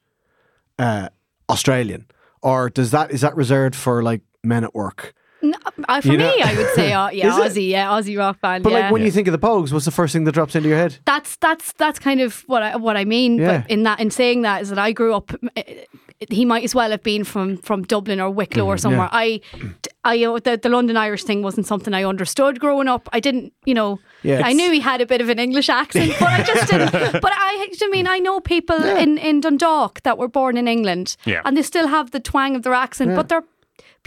uh, 0.77 1.09
Australian, 1.49 2.05
or 2.41 2.69
does 2.69 2.91
that 2.91 3.11
is 3.11 3.21
that 3.21 3.35
reserved 3.35 3.75
for 3.75 4.03
like 4.03 4.21
men 4.43 4.63
at 4.63 4.75
work? 4.75 5.13
Uh, 5.87 6.01
for 6.01 6.07
You 6.07 6.17
me, 6.17 6.23
know- 6.23 6.35
I 6.45 6.55
would 6.57 6.69
say, 6.75 6.93
uh, 6.93 7.09
yeah, 7.11 7.31
Aussie, 7.31 7.69
yeah, 7.69 7.87
Aussie 7.87 8.17
rock 8.17 8.41
band. 8.41 8.63
But 8.63 8.71
yeah. 8.73 8.79
like, 8.79 8.91
when 8.91 9.03
you 9.03 9.11
think 9.11 9.27
of 9.27 9.31
the 9.31 9.39
Pogues, 9.47 9.71
what's 9.71 9.85
the 9.85 9.91
first 9.91 10.13
thing 10.13 10.23
that 10.25 10.31
drops 10.33 10.55
into 10.55 10.69
your 10.69 10.77
head? 10.77 10.97
that's 11.05 11.35
that's 11.37 11.73
that's 11.73 11.99
kind 11.99 12.21
of 12.21 12.43
what 12.47 12.63
I 12.63 12.75
what 12.75 12.97
I 12.97 13.05
mean. 13.05 13.37
Yeah. 13.37 13.59
But 13.61 13.71
in 13.71 13.83
that 13.83 13.99
in 13.99 14.09
saying 14.11 14.41
that 14.43 14.61
is 14.61 14.69
that 14.69 14.79
I 14.79 14.91
grew 14.91 15.13
up. 15.13 15.31
uh, 15.55 15.61
He 16.31 16.45
might 16.45 16.63
as 16.63 16.73
well 16.73 16.89
have 16.89 17.03
been 17.03 17.23
from 17.23 17.57
from 17.57 17.83
Dublin 17.83 18.19
or 18.19 18.31
Wicklow 18.31 18.65
or 18.65 18.77
somewhere. 18.77 19.07
I, 19.11 19.39
I, 20.03 20.17
the, 20.17 20.57
the 20.59 20.69
London 20.69 20.97
Irish 20.97 21.23
thing 21.23 21.43
wasn't 21.43 21.67
something 21.67 21.93
I 21.93 22.03
understood 22.05 22.59
growing 22.59 22.87
up. 22.87 23.07
I 23.13 23.19
didn't, 23.19 23.53
you 23.65 23.75
know, 23.75 23.99
Yeah, 24.23 24.41
I 24.43 24.53
knew 24.53 24.71
he 24.71 24.79
had 24.79 24.99
a 25.01 25.05
bit 25.05 25.21
of 25.21 25.29
an 25.29 25.37
English 25.37 25.69
accent, 25.69 26.13
but 26.19 26.29
I 26.29 26.41
just 26.43 26.71
didn't. 26.71 26.91
But 27.21 27.33
I, 27.35 27.69
I 27.83 27.89
mean, 27.89 28.07
I 28.07 28.17
know 28.19 28.39
people 28.39 28.81
in 28.97 29.17
in 29.19 29.41
Dundalk 29.41 30.01
that 30.01 30.17
were 30.17 30.27
born 30.29 30.57
in 30.57 30.67
England, 30.67 31.17
Yeah. 31.25 31.41
and 31.45 31.55
they 31.55 31.63
still 31.63 31.87
have 31.87 32.09
the 32.11 32.19
twang 32.19 32.55
of 32.55 32.61
their 32.63 32.73
accent, 32.73 33.15
but 33.15 33.27
they're 33.29 33.43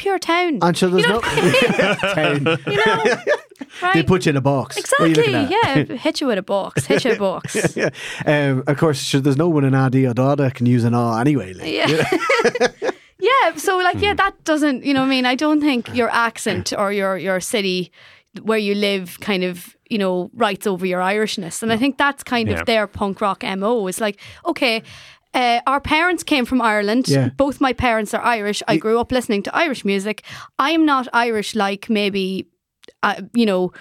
pure 0.01 0.19
town. 0.19 0.59
And 0.63 0.77
so 0.77 0.89
there's 0.89 1.05
you 1.05 1.09
know, 1.11 1.21
no. 1.21 2.57
you 2.67 2.77
know, 2.87 3.17
right? 3.83 3.95
they 3.95 4.03
put 4.03 4.25
you 4.27 4.31
in 4.31 4.37
a 4.37 4.41
box. 4.41 4.77
What 4.77 5.01
are 5.01 5.07
you 5.07 5.13
Exactly. 5.23 5.57
Yeah, 5.93 5.97
hit 5.97 6.21
you 6.21 6.27
with 6.27 6.39
a 6.39 6.43
box. 6.43 6.87
Hit 6.87 7.05
you 7.05 7.13
a 7.13 7.17
box. 7.19 7.77
yeah. 7.77 7.91
Um, 8.27 8.65
of 8.67 8.77
course, 8.79 9.01
sure, 9.03 9.21
there's 9.21 9.37
no 9.37 9.49
one 9.49 9.65
in 9.65 9.75
Adi 9.75 10.07
or 10.07 10.15
Dada 10.15 10.51
can 10.51 10.67
use 10.67 10.85
an 10.85 10.95
R 10.95 11.21
anyway. 11.21 11.53
Like. 11.53 11.73
Yeah. 11.73 12.91
yeah. 13.19 13.57
So 13.57 13.79
like, 13.79 13.97
Hmm. 13.97 14.05
yeah, 14.05 14.15
that 14.15 14.43
doesn't. 14.45 14.85
You 14.85 14.95
know, 14.95 15.01
what 15.01 15.07
I 15.07 15.11
mean, 15.11 15.27
I 15.27 15.35
don't 15.35 15.61
think 15.61 15.95
your 15.95 16.09
accent 16.11 16.73
or 16.77 16.93
your 16.93 17.17
your 17.19 17.41
city 17.41 17.93
where 18.43 18.59
you 18.59 18.75
live 18.75 19.19
kind 19.21 19.45
of 19.45 19.77
you 19.91 19.99
know 19.99 20.31
writes 20.35 20.67
over 20.67 20.87
your 20.87 21.01
Irishness, 21.01 21.63
and 21.63 21.73
I 21.73 21.77
think 21.77 21.99
that's 21.99 22.23
kind 22.23 22.49
Yeah. 22.49 22.61
of 22.61 22.67
their 22.67 22.87
punk 22.87 23.21
rock 23.21 23.43
mo. 23.59 23.87
It's 23.89 24.01
like, 24.01 24.19
okay. 24.47 24.83
Uh, 25.35 25.61
our 25.67 25.81
parents 25.81 26.23
came 26.25 26.45
from 26.45 26.61
Ireland. 26.61 27.09
Yeah. 27.09 27.29
Both 27.37 27.61
my 27.61 27.73
parents 27.73 28.15
are 28.15 28.23
Irish. 28.23 28.63
I 28.69 28.77
grew 28.79 28.99
up 28.99 29.13
listening 29.13 29.43
to 29.45 29.57
Irish 29.57 29.85
music. 29.85 30.23
I 30.59 30.71
am 30.71 30.85
not 30.85 31.07
Irish 31.13 31.55
like 31.55 31.89
maybe, 31.89 32.49
uh, 33.03 33.23
you 33.35 33.47
know, 33.47 33.73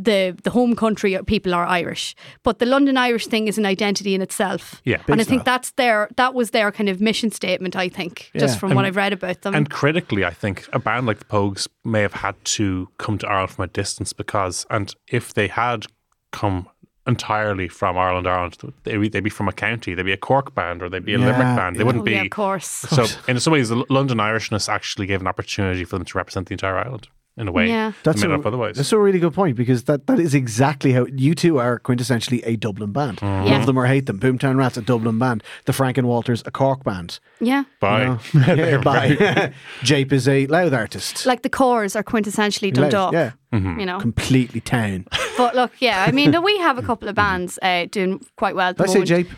the 0.00 0.36
the 0.44 0.50
home 0.50 0.76
country 0.76 1.18
people 1.26 1.52
are 1.54 1.66
Irish, 1.66 2.14
but 2.44 2.58
the 2.60 2.66
London 2.66 2.96
Irish 2.96 3.26
thing 3.26 3.48
is 3.48 3.58
an 3.58 3.66
identity 3.66 4.14
in 4.14 4.22
itself. 4.22 4.80
Yeah. 4.84 5.02
and 5.08 5.20
I 5.20 5.24
think 5.24 5.40
stuff. 5.40 5.44
that's 5.46 5.70
their 5.72 6.08
that 6.16 6.34
was 6.34 6.50
their 6.50 6.70
kind 6.70 6.88
of 6.88 7.00
mission 7.00 7.32
statement. 7.32 7.74
I 7.74 7.88
think 7.88 8.30
just 8.38 8.54
Yeah. 8.54 8.58
from 8.60 8.74
what 8.74 8.84
I've 8.84 8.94
read 8.96 9.12
about 9.12 9.42
them. 9.42 9.54
And 9.56 9.68
critically, 9.68 10.24
I 10.24 10.30
think 10.30 10.68
a 10.72 10.78
band 10.78 11.06
like 11.06 11.18
the 11.18 11.24
Pogues 11.24 11.66
may 11.84 12.02
have 12.02 12.12
had 12.14 12.36
to 12.56 12.88
come 12.98 13.18
to 13.18 13.26
Ireland 13.26 13.50
from 13.50 13.64
a 13.64 13.68
distance 13.68 14.12
because, 14.12 14.66
and 14.70 14.94
if 15.08 15.34
they 15.34 15.48
had 15.48 15.86
come 16.30 16.68
entirely 17.08 17.66
from 17.68 17.98
Ireland, 17.98 18.28
Ireland, 18.28 18.56
they'd 18.84 18.98
be, 18.98 19.08
they'd 19.08 19.24
be 19.24 19.30
from 19.30 19.48
a 19.48 19.52
county, 19.52 19.94
they'd 19.94 20.02
be 20.04 20.12
a 20.12 20.16
Cork 20.18 20.54
band 20.54 20.82
or 20.82 20.88
they'd 20.88 21.04
be 21.04 21.14
a 21.14 21.18
Yeah, 21.18 21.26
Limerick 21.26 21.56
band. 21.56 21.76
They 21.76 21.80
yeah. 21.80 21.86
wouldn't 21.86 22.06
oh, 22.06 22.10
yeah, 22.10 22.20
be. 22.22 22.26
of 22.26 22.30
course. 22.30 22.66
So, 22.66 23.06
in 23.26 23.40
some 23.40 23.52
ways, 23.52 23.70
the 23.70 23.84
London 23.88 24.18
Irishness 24.18 24.68
actually 24.68 25.06
gave 25.06 25.20
an 25.20 25.26
opportunity 25.26 25.84
for 25.84 25.96
them 25.96 26.04
to 26.04 26.18
represent 26.18 26.48
the 26.48 26.54
entire 26.54 26.76
island. 26.78 27.08
In 27.38 27.46
a 27.48 27.52
way. 27.52 27.68
Yeah. 27.68 27.92
That's 28.02 28.20
made 28.22 28.30
a, 28.30 28.34
up 28.34 28.44
otherwise. 28.46 28.76
That's 28.76 28.92
a 28.92 28.98
really 28.98 29.18
good 29.20 29.32
point 29.32 29.56
because 29.56 29.84
that, 29.84 30.06
that 30.08 30.18
is 30.18 30.34
exactly 30.34 30.92
how 30.92 31.04
U2 31.06 31.60
are 31.62 31.78
quintessentially 31.78 32.42
a 32.44 32.56
Dublin 32.56 32.92
band. 32.92 33.18
Mm-hmm. 33.18 33.46
Yeah. 33.46 33.56
Love 33.58 33.66
them 33.66 33.78
or 33.78 33.86
hate 33.86 34.06
them. 34.06 34.18
Boomtown 34.18 34.56
Rats, 34.56 34.76
a 34.76 34.82
Dublin 34.82 35.18
band. 35.18 35.42
The 35.66 35.72
Frank 35.72 35.98
and 35.98 36.08
Walters, 36.08 36.42
a 36.46 36.50
Cork 36.50 36.82
band. 36.84 37.20
Yeah. 37.40 37.64
Bye. 37.80 38.18
You 38.32 38.40
know? 38.40 38.54
yeah, 38.54 38.76
bye. 38.78 39.52
Jape 39.82 40.12
is 40.12 40.26
a 40.28 40.46
Louth 40.48 40.72
artist. 40.72 41.26
Like 41.26 41.42
the 41.42 41.50
Corrs 41.50 41.94
are 41.94 42.02
quintessentially 42.02 42.76
Louth, 42.76 42.90
Dundalk. 42.90 43.12
Yeah, 43.12 43.32
Mm-hmm. 43.52 43.80
You 43.80 43.86
know. 43.86 43.98
completely 44.00 44.60
town. 44.60 45.06
But 45.36 45.54
look, 45.54 45.72
yeah, 45.80 46.04
I 46.06 46.12
mean, 46.12 46.42
we 46.42 46.58
have 46.58 46.76
a 46.78 46.82
couple 46.82 47.08
of 47.08 47.14
bands 47.14 47.58
uh, 47.62 47.86
doing 47.90 48.20
quite 48.36 48.54
well 48.54 48.70
at 48.70 48.80
I 48.80 48.86
say. 48.86 49.04
Jape? 49.04 49.28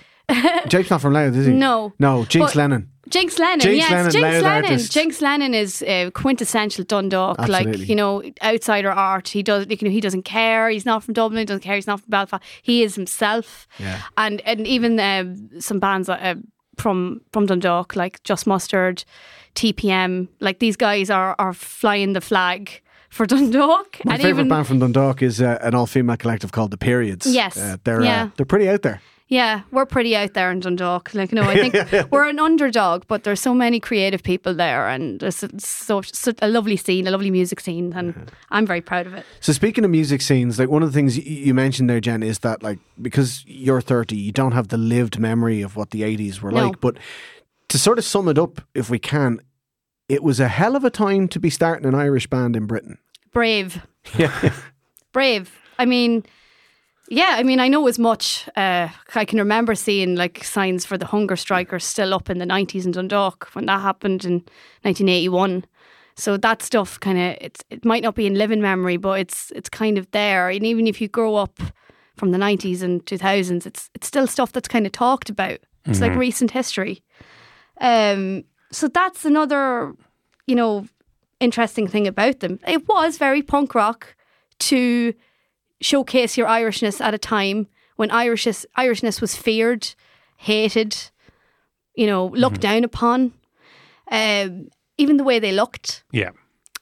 Jape's 0.69 0.91
not 0.91 1.01
from 1.01 1.13
Louth, 1.13 1.35
is 1.37 1.47
he? 1.47 1.53
No. 1.53 1.93
No, 1.99 2.25
Jinx 2.25 2.53
But- 2.53 2.57
Lennon. 2.57 2.90
Jinx 3.11 3.39
Lennon, 3.39 3.61
Jinx 3.61 3.77
yes, 3.79 3.91
Lennon, 3.91 4.11
Jinx 4.11 4.23
Lennon. 4.43 4.65
artist. 4.65 4.93
Jinx 4.93 5.21
Lennon 5.21 5.55
is 5.55 5.83
uh, 5.83 6.11
quintessential 6.15 6.85
Dundalk. 6.85 7.39
Absolutely. 7.39 7.73
Like 7.79 7.89
you 7.89 7.97
know, 7.97 8.23
outsider 8.43 8.91
art. 8.91 9.29
He 9.29 9.43
does. 9.43 9.67
You 9.69 9.77
know, 9.83 9.91
he 9.91 10.01
doesn't 10.01 10.23
care. 10.25 10.71
He's 10.71 10.87
not 10.87 11.03
from 11.05 11.15
Dublin. 11.15 11.39
He 11.41 11.45
doesn't 11.45 11.63
care. 11.63 11.75
He's 11.75 11.87
not 11.87 12.01
from 12.01 12.11
Belfast. 12.11 12.43
He 12.63 12.83
is 12.83 12.95
himself. 12.95 13.67
Yeah. 13.79 14.01
And 14.17 14.41
and 14.43 14.67
even 14.67 14.99
um, 15.01 15.61
some 15.61 15.81
bands 15.81 16.09
uh, 16.09 16.35
from 16.77 17.21
from 17.33 17.47
Dundalk, 17.47 17.97
like 17.97 18.23
Just 18.23 18.47
Mustard, 18.47 19.05
TPM, 19.55 20.29
like 20.41 20.59
these 20.59 20.77
guys 20.77 21.11
are 21.11 21.35
are 21.39 21.53
flying 21.53 22.13
the 22.13 22.21
flag 22.21 22.81
for 23.09 23.27
Dundalk. 23.33 23.99
My 24.05 24.15
and 24.15 24.23
favourite 24.23 24.31
even 24.31 24.49
band 24.49 24.67
from 24.67 24.79
Dundalk 24.79 25.23
is 25.23 25.41
uh, 25.41 25.59
an 25.63 25.75
all 25.75 25.87
female 25.87 26.17
collective 26.17 26.53
called 26.53 26.71
The 26.71 26.79
Periods. 26.79 27.27
Yes. 27.27 27.57
Uh, 27.57 27.77
they're, 27.85 28.03
Yeah. 28.03 28.25
uh, 28.25 28.29
they're 28.37 28.47
pretty 28.47 28.69
out 28.69 28.83
there. 28.83 29.01
Yeah, 29.31 29.63
we're 29.71 29.87
pretty 29.87 30.17
out 30.17 30.35
there 30.35 30.51
in 30.51 30.59
Dundalk. 30.59 31.15
Like, 31.15 31.33
no, 31.33 31.43
I 31.43 31.55
think 31.71 32.11
we're 32.11 32.29
an 32.29 32.41
underdog, 32.41 33.05
but 33.07 33.23
there's 33.23 33.39
so 33.41 33.55
many 33.55 33.79
creative 33.79 34.25
people 34.25 34.55
there, 34.55 34.89
and 34.89 35.21
there's 35.21 35.45
so, 35.59 36.03
so 36.03 36.33
a 36.43 36.49
lovely 36.49 36.77
scene, 36.77 37.07
a 37.07 37.13
lovely 37.13 37.31
music 37.31 37.61
scene, 37.61 37.93
and 37.95 38.29
I'm 38.51 38.67
very 38.67 38.81
proud 38.81 39.07
of 39.07 39.15
it. 39.15 39.25
So 39.39 39.53
speaking 39.53 39.85
of 39.85 39.91
music 39.93 40.21
scenes, 40.21 40.59
like 40.59 40.69
one 40.69 40.83
of 40.83 40.89
the 40.91 40.93
things 40.99 41.17
you 41.17 41.55
mentioned 41.55 41.89
there, 41.89 42.01
Jen, 42.01 42.25
is 42.25 42.41
that 42.41 42.61
like 42.65 42.81
because 43.01 43.45
you're 43.47 43.81
30, 43.81 44.17
you 44.17 44.33
don't 44.33 44.51
have 44.53 44.67
the 44.69 44.77
lived 44.77 45.21
memory 45.21 45.63
of 45.63 45.77
what 45.77 45.91
the 45.93 46.03
80s 46.03 46.41
were 46.41 46.51
No. 46.51 46.67
like. 46.67 46.81
But 46.81 46.97
to 47.69 47.79
sort 47.79 47.99
of 47.99 48.05
sum 48.05 48.27
it 48.27 48.37
up, 48.37 48.61
if 48.75 48.91
we 48.91 48.99
can, 48.99 49.41
it 50.09 50.25
was 50.25 50.41
a 50.41 50.49
hell 50.49 50.75
of 50.75 50.83
a 50.83 50.91
time 50.91 51.29
to 51.29 51.39
be 51.39 51.51
starting 51.51 51.87
an 51.87 51.95
Irish 51.95 52.27
band 52.27 52.57
in 52.57 52.67
Britain. 52.67 52.99
Brave, 53.33 53.87
Yeah, 54.19 54.53
brave. 55.13 55.57
I 55.79 55.85
mean, 55.85 56.25
yeah, 57.11 57.35
I 57.37 57.43
mean, 57.43 57.59
I 57.59 57.67
know 57.67 57.89
as 57.89 57.99
much. 57.99 58.49
Uh, 58.57 58.89
I 59.17 59.25
can 59.25 59.41
remember 59.41 59.75
seeing 59.75 60.15
like 60.15 60.45
signs 60.45 60.87
for 60.87 60.97
the 60.97 61.07
hunger 61.07 61.35
strikers 61.35 61.85
still 61.85 62.15
up 62.15 62.31
in 62.31 62.39
the 62.39 62.45
90s 62.45 62.85
in 62.85 62.93
Dundalk 62.93 63.49
when 63.53 63.67
that 63.67 63.81
happened 63.81 64.25
in 64.25 64.35
1981. 64.83 65.65
So 66.15 66.37
that 66.37 66.63
stuff 66.63 67.01
kind 67.01 67.19
of 67.19 67.37
it's 67.41 67.65
it 67.69 67.85
might 67.85 68.05
not 68.05 68.15
be 68.15 68.27
in 68.27 68.35
living 68.35 68.61
memory, 68.61 68.97
but 68.97 69.19
it's 69.19 69.51
it's 69.57 69.69
kind 69.69 69.99
of 69.99 70.09
there. 70.13 70.51
And 70.51 70.65
even 70.65 70.87
if 70.87 71.01
you 71.01 71.09
grow 71.09 71.35
up 71.35 71.59
from 72.17 72.31
the 72.31 72.39
90s 72.39 72.81
and 72.81 73.05
2000s, 73.07 73.67
it's 73.67 73.91
it's 73.95 74.07
still 74.07 74.29
stuff 74.29 74.53
that's 74.53 74.69
kind 74.69 74.87
of 74.87 74.93
talked 74.93 75.31
about. 75.31 75.59
It's 75.87 76.01
like 76.01 76.15
recent 76.15 76.53
history. 76.53 77.03
Um, 77.81 78.45
so 78.71 78.87
that's 78.87 79.25
another, 79.25 79.95
you 80.47 80.55
know, 80.55 80.87
interesting 81.41 81.89
thing 81.89 82.07
about 82.07 82.39
them. 82.41 82.61
It 82.69 82.87
was 82.87 83.19
very 83.19 83.43
punk 83.43 83.75
rock 83.75 84.15
to 84.61 85.15
showcase 85.81 86.37
your 86.37 86.47
Irishness 86.47 87.01
at 87.01 87.15
a 87.15 87.19
time 87.19 87.67
when 87.97 88.11
Irishness, 88.11 88.65
Irishness 88.79 89.21
was 89.21 89.35
feared, 89.37 89.95
hated, 90.37 90.97
you 91.95 92.07
know, 92.07 92.27
looked 92.29 92.61
down 92.61 92.85
upon. 92.85 93.33
Um, 94.11 94.69
even 94.99 95.17
the 95.17 95.25
way 95.25 95.39
they 95.39 95.53
looked, 95.53 96.03
Yeah. 96.13 96.31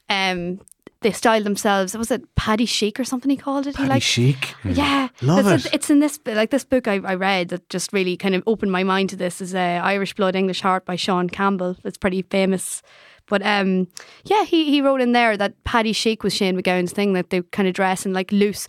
um, 0.09 0.61
they 1.01 1.11
styled 1.11 1.45
themselves. 1.45 1.95
Was 1.97 2.11
it 2.11 2.35
Paddy 2.35 2.65
Chic 2.65 2.99
or 2.99 3.03
something 3.05 3.29
he 3.29 3.37
called 3.37 3.67
it? 3.67 3.71
He 3.71 3.77
Paddy 3.77 3.89
liked- 3.89 4.05
Chic. 4.05 4.55
yeah, 4.65 5.07
Love 5.21 5.39
It's- 5.45 5.65
it. 5.67 5.73
It's 5.75 5.89
in 5.89 5.99
this 5.99 6.19
like 6.25 6.49
this 6.49 6.65
book 6.65 6.87
I, 6.87 6.95
I 6.95 7.15
read 7.15 7.49
that 7.49 7.69
just 7.69 7.93
really 7.93 8.17
kind 8.17 8.35
of 8.35 8.43
opened 8.47 8.71
my 8.71 8.83
mind 8.83 9.09
to 9.11 9.15
this. 9.15 9.39
Is 9.39 9.55
uh, 9.55 9.57
Irish 9.83 10.13
Blood, 10.15 10.35
English 10.35 10.61
Heart 10.61 10.85
by 10.85 10.95
Sean 10.97 11.29
Campbell. 11.29 11.77
It's 11.85 11.97
pretty 11.97 12.23
famous. 12.23 12.81
But 13.27 13.45
um, 13.45 13.87
yeah, 14.25 14.43
he, 14.43 14.65
he 14.71 14.81
wrote 14.81 15.01
in 15.01 15.11
there 15.13 15.37
that 15.37 15.63
Paddy 15.63 15.93
Chic 15.93 16.23
was 16.23 16.33
Shane 16.33 16.57
MacGowan's 16.59 16.91
thing 16.91 17.13
that 17.13 17.29
they 17.29 17.43
kind 17.43 17.67
of 17.67 17.75
dress 17.75 18.05
in 18.05 18.11
like 18.11 18.31
loose, 18.31 18.67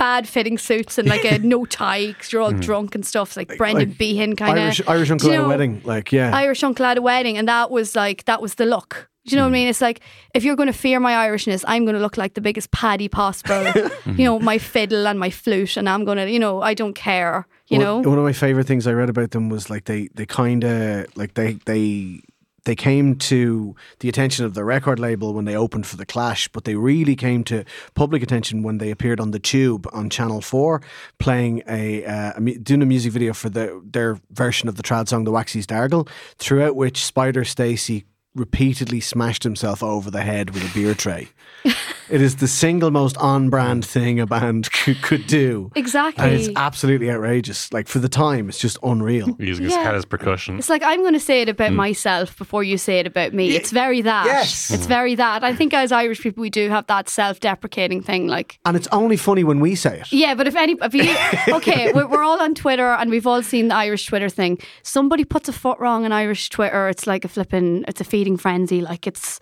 bad 0.00 0.26
fitting 0.26 0.56
suits 0.56 0.96
and 0.96 1.06
like 1.06 1.24
a 1.24 1.38
no 1.42 1.66
tie 1.66 2.06
because 2.06 2.32
you're 2.32 2.40
all 2.40 2.52
hmm. 2.52 2.60
drunk 2.60 2.94
and 2.94 3.06
stuff. 3.06 3.28
It's 3.28 3.36
like 3.36 3.56
Brendan 3.56 3.90
like 3.90 3.98
Behan 3.98 4.34
kind 4.34 4.58
of 4.58 4.64
Irish, 4.64 4.80
Irish 4.88 5.10
uncle 5.10 5.28
you 5.28 5.34
at 5.34 5.44
a 5.44 5.48
wedding. 5.48 5.82
Like, 5.84 6.10
yeah. 6.10 6.34
Irish 6.34 6.64
uncle 6.64 6.86
at 6.86 6.98
a 6.98 7.02
wedding, 7.02 7.36
and 7.36 7.46
that 7.46 7.70
was 7.70 7.94
like 7.94 8.24
that 8.24 8.42
was 8.42 8.54
the 8.54 8.66
look. 8.66 9.08
Do 9.26 9.32
you 9.32 9.36
know 9.36 9.42
what 9.42 9.48
I 9.48 9.50
hmm. 9.50 9.52
mean? 9.52 9.68
It's 9.68 9.82
like 9.82 10.00
if 10.34 10.42
you're 10.42 10.56
going 10.56 10.68
to 10.68 10.72
fear 10.72 10.98
my 10.98 11.12
Irishness, 11.28 11.64
I'm 11.68 11.84
going 11.84 11.94
to 11.94 12.00
look 12.00 12.16
like 12.16 12.34
the 12.34 12.40
biggest 12.40 12.70
paddy 12.70 13.08
possible. 13.08 13.90
you 14.06 14.24
know, 14.24 14.38
my 14.40 14.56
fiddle 14.56 15.06
and 15.06 15.20
my 15.20 15.30
flute, 15.30 15.76
and 15.76 15.88
I'm 15.88 16.04
going 16.04 16.16
to, 16.16 16.28
you 16.28 16.38
know, 16.38 16.62
I 16.62 16.72
don't 16.72 16.94
care. 16.94 17.46
You 17.68 17.78
one, 17.78 17.84
know, 17.84 18.10
one 18.10 18.18
of 18.18 18.24
my 18.24 18.32
favorite 18.32 18.66
things 18.66 18.86
I 18.86 18.92
read 18.92 19.10
about 19.10 19.30
them 19.30 19.50
was 19.50 19.68
like 19.68 19.84
they 19.84 20.08
they 20.14 20.24
kind 20.24 20.64
of 20.64 21.06
like 21.16 21.34
they 21.34 21.58
they 21.66 22.22
they 22.64 22.74
came 22.74 23.16
to 23.16 23.74
the 24.00 24.08
attention 24.08 24.44
of 24.44 24.54
the 24.54 24.64
record 24.64 24.98
label 24.98 25.34
when 25.34 25.44
they 25.44 25.56
opened 25.56 25.86
for 25.86 25.96
the 25.96 26.06
Clash, 26.06 26.48
but 26.48 26.64
they 26.64 26.74
really 26.74 27.16
came 27.16 27.44
to 27.44 27.64
public 27.94 28.22
attention 28.22 28.62
when 28.62 28.78
they 28.78 28.90
appeared 28.90 29.20
on 29.20 29.30
the 29.30 29.38
Tube 29.38 29.86
on 29.92 30.10
Channel 30.10 30.40
Four, 30.40 30.82
playing 31.18 31.62
a, 31.68 32.04
uh, 32.04 32.32
a 32.36 32.40
doing 32.40 32.82
a 32.82 32.86
music 32.86 33.12
video 33.12 33.32
for 33.32 33.48
the 33.48 33.80
their 33.84 34.18
version 34.30 34.68
of 34.68 34.76
the 34.76 34.82
trad 34.82 35.08
song 35.08 35.24
"The 35.24 35.32
Waxies 35.32 35.66
Dargle," 35.66 36.08
throughout 36.36 36.76
which 36.76 37.04
Spider 37.04 37.44
Stacy 37.44 38.04
repeatedly 38.34 39.00
smashed 39.00 39.42
himself 39.42 39.82
over 39.82 40.10
the 40.10 40.22
head 40.22 40.50
with 40.50 40.64
a 40.64 40.74
beer 40.74 40.94
tray. 40.94 41.28
it 42.10 42.20
is 42.20 42.36
the 42.36 42.48
single 42.48 42.90
most 42.90 43.16
on-brand 43.18 43.84
thing 43.84 44.20
a 44.20 44.26
band 44.26 44.70
could, 44.72 45.00
could 45.02 45.26
do. 45.26 45.70
exactly. 45.74 46.24
And 46.24 46.34
it's 46.34 46.48
absolutely 46.56 47.10
outrageous. 47.10 47.72
Like 47.72 47.88
for 47.88 47.98
the 47.98 48.08
time, 48.08 48.48
it's 48.48 48.58
just 48.58 48.78
unreal. 48.82 49.28
Using 49.38 49.64
his 49.64 49.74
Yeah. 49.74 49.84
head 49.84 49.94
as 49.94 50.04
percussion. 50.04 50.58
It's 50.58 50.68
like 50.68 50.82
I'm 50.82 51.00
going 51.00 51.14
to 51.14 51.20
say 51.20 51.42
it 51.42 51.48
about 51.48 51.70
mm. 51.70 51.76
myself 51.76 52.36
before 52.36 52.62
you 52.64 52.78
say 52.78 52.98
it 52.98 53.06
about 53.06 53.32
me. 53.32 53.54
It's 53.54 53.70
very 53.70 54.02
that. 54.02 54.26
yes. 54.26 54.70
It's 54.70 54.86
very 54.86 55.14
that. 55.14 55.44
I 55.44 55.54
think 55.54 55.72
as 55.74 55.92
Irish 55.92 56.20
people, 56.20 56.40
we 56.42 56.50
do 56.50 56.68
have 56.68 56.86
that 56.88 57.08
self-deprecating 57.08 58.02
thing. 58.02 58.26
Like, 58.26 58.58
And 58.64 58.76
it's 58.76 58.88
only 58.92 59.16
funny 59.16 59.44
when 59.44 59.60
we 59.60 59.74
say 59.74 60.00
it. 60.00 60.12
yeah, 60.12 60.34
but 60.34 60.46
if 60.46 60.56
any, 60.56 60.76
if 60.82 60.94
you, 60.94 61.54
okay, 61.56 61.92
we're, 61.92 62.06
we're 62.06 62.24
all 62.24 62.40
on 62.40 62.54
Twitter 62.54 62.88
and 62.92 63.10
we've 63.10 63.26
all 63.26 63.42
seen 63.42 63.68
the 63.68 63.74
Irish 63.76 64.06
Twitter 64.06 64.28
thing. 64.28 64.58
Somebody 64.82 65.24
puts 65.24 65.48
a 65.48 65.52
foot 65.52 65.78
wrong 65.78 66.04
on 66.04 66.12
Irish 66.12 66.48
Twitter, 66.50 66.88
it's 66.88 67.06
like 67.06 67.24
a 67.24 67.28
flipping, 67.28 67.84
it's 67.88 68.00
a 68.00 68.04
feeding 68.04 68.36
frenzy. 68.36 68.80
Like 68.80 69.06
it's, 69.06 69.40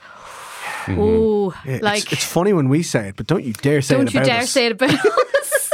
oh, 0.98 1.54
It's, 1.64 1.82
like 1.82 2.12
it's 2.12 2.24
funny 2.24 2.52
when 2.52 2.68
we 2.68 2.82
say 2.82 3.08
it, 3.08 3.16
but 3.16 3.26
don't 3.26 3.44
you 3.44 3.52
dare 3.52 3.82
say 3.82 3.94
don't 3.96 4.06
it 4.08 4.14
you 4.14 4.20
dare 4.24 4.40
us. 4.42 4.50
say 4.50 4.66
it 4.66 4.72
about 4.72 4.90
us. 5.04 5.06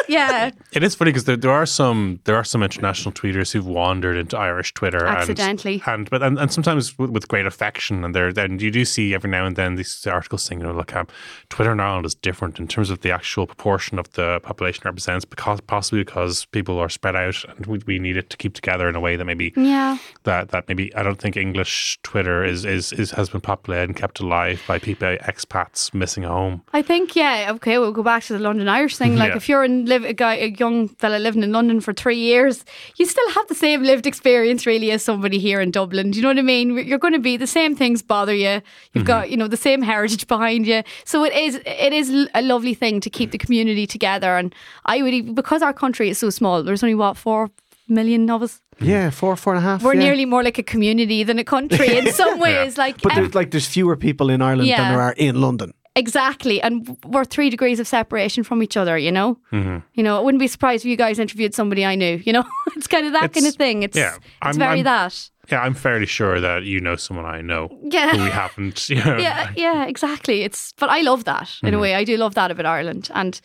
Yeah, 0.09 0.51
It 0.73 0.83
is 0.83 0.95
funny 0.95 1.11
because 1.11 1.25
there, 1.25 1.37
there 1.37 1.51
are 1.51 1.67
some 1.67 2.21
there 2.25 2.37
are 2.37 2.45
some 2.45 2.63
international 2.63 3.13
tweeters 3.13 3.53
who've 3.53 3.67
wandered 3.67 4.17
into 4.17 4.37
Irish 4.37 4.75
Twitter 4.75 5.07
Accidentally. 5.07 5.83
and, 5.87 6.09
but 6.11 6.23
and, 6.23 6.39
and 6.39 6.53
sometimes 6.53 6.99
with, 6.99 7.11
with 7.11 7.29
great 7.29 7.47
affection 7.47 8.05
and 8.05 8.15
there 8.15 8.33
then 8.33 8.59
you 8.59 8.71
do 8.71 8.85
see 8.85 9.15
every 9.15 9.31
now 9.31 9.47
and 9.47 9.57
then 9.57 9.77
these 9.77 10.07
articles 10.07 10.43
saying 10.43 10.61
you 10.61 10.67
know 10.67 10.73
look 10.73 10.95
um, 10.95 11.07
Twitter 11.49 11.73
in 11.73 11.81
Ireland 11.81 12.07
is 12.07 12.15
different 12.15 12.59
in 12.59 12.69
terms 12.69 12.91
of 12.91 13.01
the 13.01 13.11
actual 13.11 13.47
proportion 13.47 13.99
of 13.99 14.11
the 14.13 14.41
population 14.43 14.83
it 14.83 14.85
represents 14.87 15.25
because 15.25 15.61
possibly 15.63 16.01
because 16.05 16.45
people 16.47 16.79
are 16.79 16.89
spread 16.89 17.17
out 17.17 17.45
and 17.57 17.67
we, 17.67 17.81
we 17.87 17.99
need 17.99 18.17
it 18.17 18.31
to 18.31 18.37
keep 18.37 18.55
together 18.55 18.89
in 18.89 18.97
a 18.97 19.01
way 19.01 19.17
that 19.17 19.25
maybe 19.25 19.53
yeah. 19.57 19.99
that 20.25 20.51
that 20.51 20.69
maybe 20.69 20.95
I 20.95 21.03
don't 21.03 21.19
think 21.19 21.37
English 21.37 21.99
Twitter 22.03 22.45
is 22.45 22.65
is, 22.65 22.93
is 22.93 23.11
has 23.13 23.29
been 23.31 23.41
populated 23.41 23.91
and 23.91 23.97
kept 23.97 24.21
alive 24.21 24.63
by 24.67 24.79
people 24.79 25.17
expats 25.19 25.93
missing 25.95 26.23
home. 26.23 26.63
I 26.73 26.83
think 26.83 27.17
yeah. 27.17 27.53
Okay, 27.53 27.79
we'll 27.79 27.93
go 27.93 28.03
back 28.03 28.25
to 28.25 28.33
the 28.33 28.39
London 28.39 28.69
Irish 28.69 28.97
thing. 28.97 29.17
Like 29.17 29.31
Yeah. 29.31 29.37
if 29.37 29.49
you're 29.49 29.65
in 29.65 29.87
live 29.95 30.05
a 30.05 30.13
guy, 30.13 30.35
a 30.35 30.51
young 30.59 30.89
fella 30.89 31.19
living 31.19 31.43
in 31.43 31.53
London 31.53 31.81
for 31.81 31.93
three 31.93 32.19
years, 32.19 32.65
you 32.97 33.07
still 33.07 33.31
have 33.31 33.47
the 33.49 33.55
same 33.55 33.83
lived 33.83 34.07
experience 34.07 34.67
really 34.67 34.91
as 34.91 35.05
somebody 35.05 35.39
here 35.39 35.61
in 35.61 35.71
Dublin. 35.71 36.11
Do 36.11 36.19
you 36.19 36.23
know 36.23 36.29
what 36.29 36.39
I 36.39 36.43
mean? 36.43 36.77
You're 36.77 36.99
going 36.99 37.15
to 37.15 37.21
be 37.21 37.37
the 37.37 37.47
same 37.47 37.75
things 37.75 38.03
bother 38.03 38.35
you. 38.35 38.45
You've 38.45 38.63
mm-hmm. 38.63 39.05
got 39.05 39.31
you 39.31 39.37
know 39.37 39.49
the 39.49 39.57
same 39.57 39.83
heritage 39.83 40.27
behind 40.27 40.67
you. 40.67 40.83
So 41.05 41.25
it 41.25 41.33
is 41.33 41.61
it 41.67 41.93
is 41.93 42.29
a 42.35 42.43
lovely 42.43 42.75
thing 42.75 43.01
to 43.01 43.11
keep 43.11 43.31
the 43.31 43.39
community 43.39 43.87
together. 43.87 44.37
And 44.37 44.55
I 44.85 45.03
would 45.03 45.35
because 45.35 45.63
our 45.63 45.73
country 45.73 46.11
is 46.11 46.19
so 46.19 46.31
small. 46.31 46.63
There's 46.63 46.83
only 46.83 46.95
what 46.95 47.17
four 47.17 47.51
million 47.89 48.31
of 48.31 48.43
us. 48.43 48.61
Mm-hmm. 48.77 48.87
Yeah, 48.87 49.11
four, 49.11 49.37
four 49.37 49.55
and 49.55 49.65
a 49.65 49.67
half. 49.69 49.83
We're 49.83 49.95
yeah. 49.95 50.01
nearly 50.07 50.25
more 50.25 50.43
like 50.43 50.59
a 50.59 50.63
community 50.63 51.23
than 51.23 51.39
a 51.39 51.45
country 51.45 51.97
in 51.97 52.13
some 52.21 52.41
ways. 52.41 52.77
Like 52.77 53.01
But 53.01 53.13
ev- 53.13 53.17
there's, 53.19 53.35
like, 53.35 53.51
there's 53.53 53.69
fewer 53.69 53.97
people 53.97 54.31
in 54.31 54.43
Ireland 54.43 54.69
than 54.69 54.93
there 54.93 55.01
are 55.01 55.15
in 55.17 55.41
London. 55.41 55.73
Exactly, 55.97 56.61
and 56.61 56.97
we're 57.05 57.25
three 57.25 57.51
degrees 57.51 57.79
of 57.79 57.87
separation 57.87 58.43
from 58.43 58.63
each 58.65 58.77
other. 58.77 58.99
You 58.99 59.13
know, 59.13 59.39
mm-hmm. 59.53 59.79
you 59.95 60.03
know, 60.03 60.17
I 60.17 60.21
wouldn't 60.21 60.41
be 60.41 60.49
surprised 60.49 60.85
if 60.85 60.91
you 60.91 60.97
guys 60.97 61.21
interviewed 61.21 61.55
somebody 61.55 61.85
I 61.85 61.95
knew. 61.95 62.21
You 62.25 62.33
know, 62.33 62.45
it's 62.77 62.89
kind 62.89 63.07
of 63.07 63.13
that 63.13 63.33
kind 63.33 63.47
of 63.47 63.55
thing. 63.55 63.85
It's 63.85 63.97
yeah, 63.97 64.17
it's 64.17 64.25
I'm- 64.43 64.59
very 64.59 64.79
I'm- 64.79 64.85
that. 64.85 65.31
Yeah, 65.51 65.61
I'm 65.61 65.75
fairly 65.75 66.07
sure 66.07 66.41
that 66.41 66.63
you 66.65 66.81
know 66.81 66.97
someone 66.97 67.27
I 67.27 67.43
know 67.43 67.69
Yeah. 67.83 68.17
who 68.17 68.25
we 68.25 68.31
haven't. 68.31 68.89
You 68.89 69.05
know, 69.05 69.19
Yeah, 69.19 69.53
yeah, 69.55 69.85
exactly. 69.85 70.41
It's 70.41 70.73
but 70.79 70.89
I 70.89 71.03
love 71.03 71.25
that 71.25 71.51
in 71.63 71.69
a 71.69 71.73
mm-hmm. 71.73 71.81
way. 71.83 71.95
I 71.95 72.03
do 72.05 72.17
love 72.17 72.35
that 72.35 72.51
about 72.51 72.65
Ireland, 72.65 73.11
and 73.15 73.39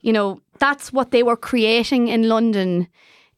you 0.00 0.12
know, 0.14 0.40
that's 0.58 0.92
what 0.94 1.10
they 1.10 1.22
were 1.22 1.36
creating 1.36 2.08
in 2.08 2.26
London 2.28 2.88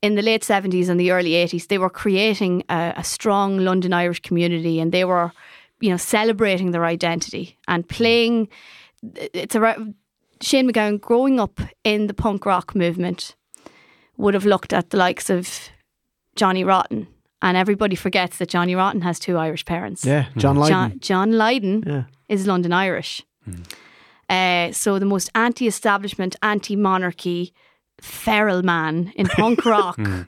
in 0.01 0.15
the 0.15 0.23
late 0.23 0.45
seventies 0.45 0.89
and 0.89 0.99
the 1.01 1.11
early 1.11 1.35
eighties. 1.35 1.67
They 1.67 1.79
were 1.79 1.91
creating 1.91 2.63
a, 2.69 2.95
a 2.97 3.03
strong 3.05 3.59
London 3.59 3.93
Irish 3.93 4.21
community, 4.21 4.79
and 4.81 4.93
they 4.93 5.05
were, 5.05 5.33
you 5.81 5.91
know, 5.91 5.97
celebrating 5.97 6.71
their 6.73 6.85
identity 6.85 7.59
and 7.69 7.89
playing 7.89 8.49
it's 9.35 9.55
a 9.55 9.77
Shane 10.41 10.69
MacGowan 10.71 11.01
growing 11.01 11.39
up 11.41 11.61
in 11.85 12.07
the 12.07 12.15
punk 12.15 12.45
rock 12.47 12.75
movement 12.75 13.37
would 14.17 14.35
have 14.35 14.45
looked 14.47 14.73
at 14.73 14.91
the 14.91 14.97
likes 14.97 15.31
of 15.31 15.69
Johnny 16.37 16.65
Rotten, 16.65 17.07
and 17.43 17.57
everybody 17.57 17.95
forgets 17.97 18.39
that 18.39 18.49
Johnny 18.49 18.75
Rotten 18.75 19.03
has 19.03 19.19
two 19.19 19.37
Irish 19.37 19.65
parents. 19.65 20.05
Yeah, 20.05 20.25
hmm. 20.25 20.39
John 20.41 20.57
Lydon. 20.57 20.71
John, 20.91 20.99
John 21.01 21.33
Lydon 21.33 21.83
Yeah. 21.87 22.03
is 22.29 22.47
London 22.47 22.73
Irish. 22.73 23.23
Hmm. 23.45 23.63
Uh, 24.29 24.73
so 24.73 24.99
the 24.99 25.07
most 25.07 25.31
anti-establishment, 25.35 26.37
anti-monarchy, 26.43 27.53
feral 28.01 28.63
man 28.63 29.13
in 29.17 29.27
punk 29.27 29.65
rock. 29.65 29.97
Hmm. 29.97 30.23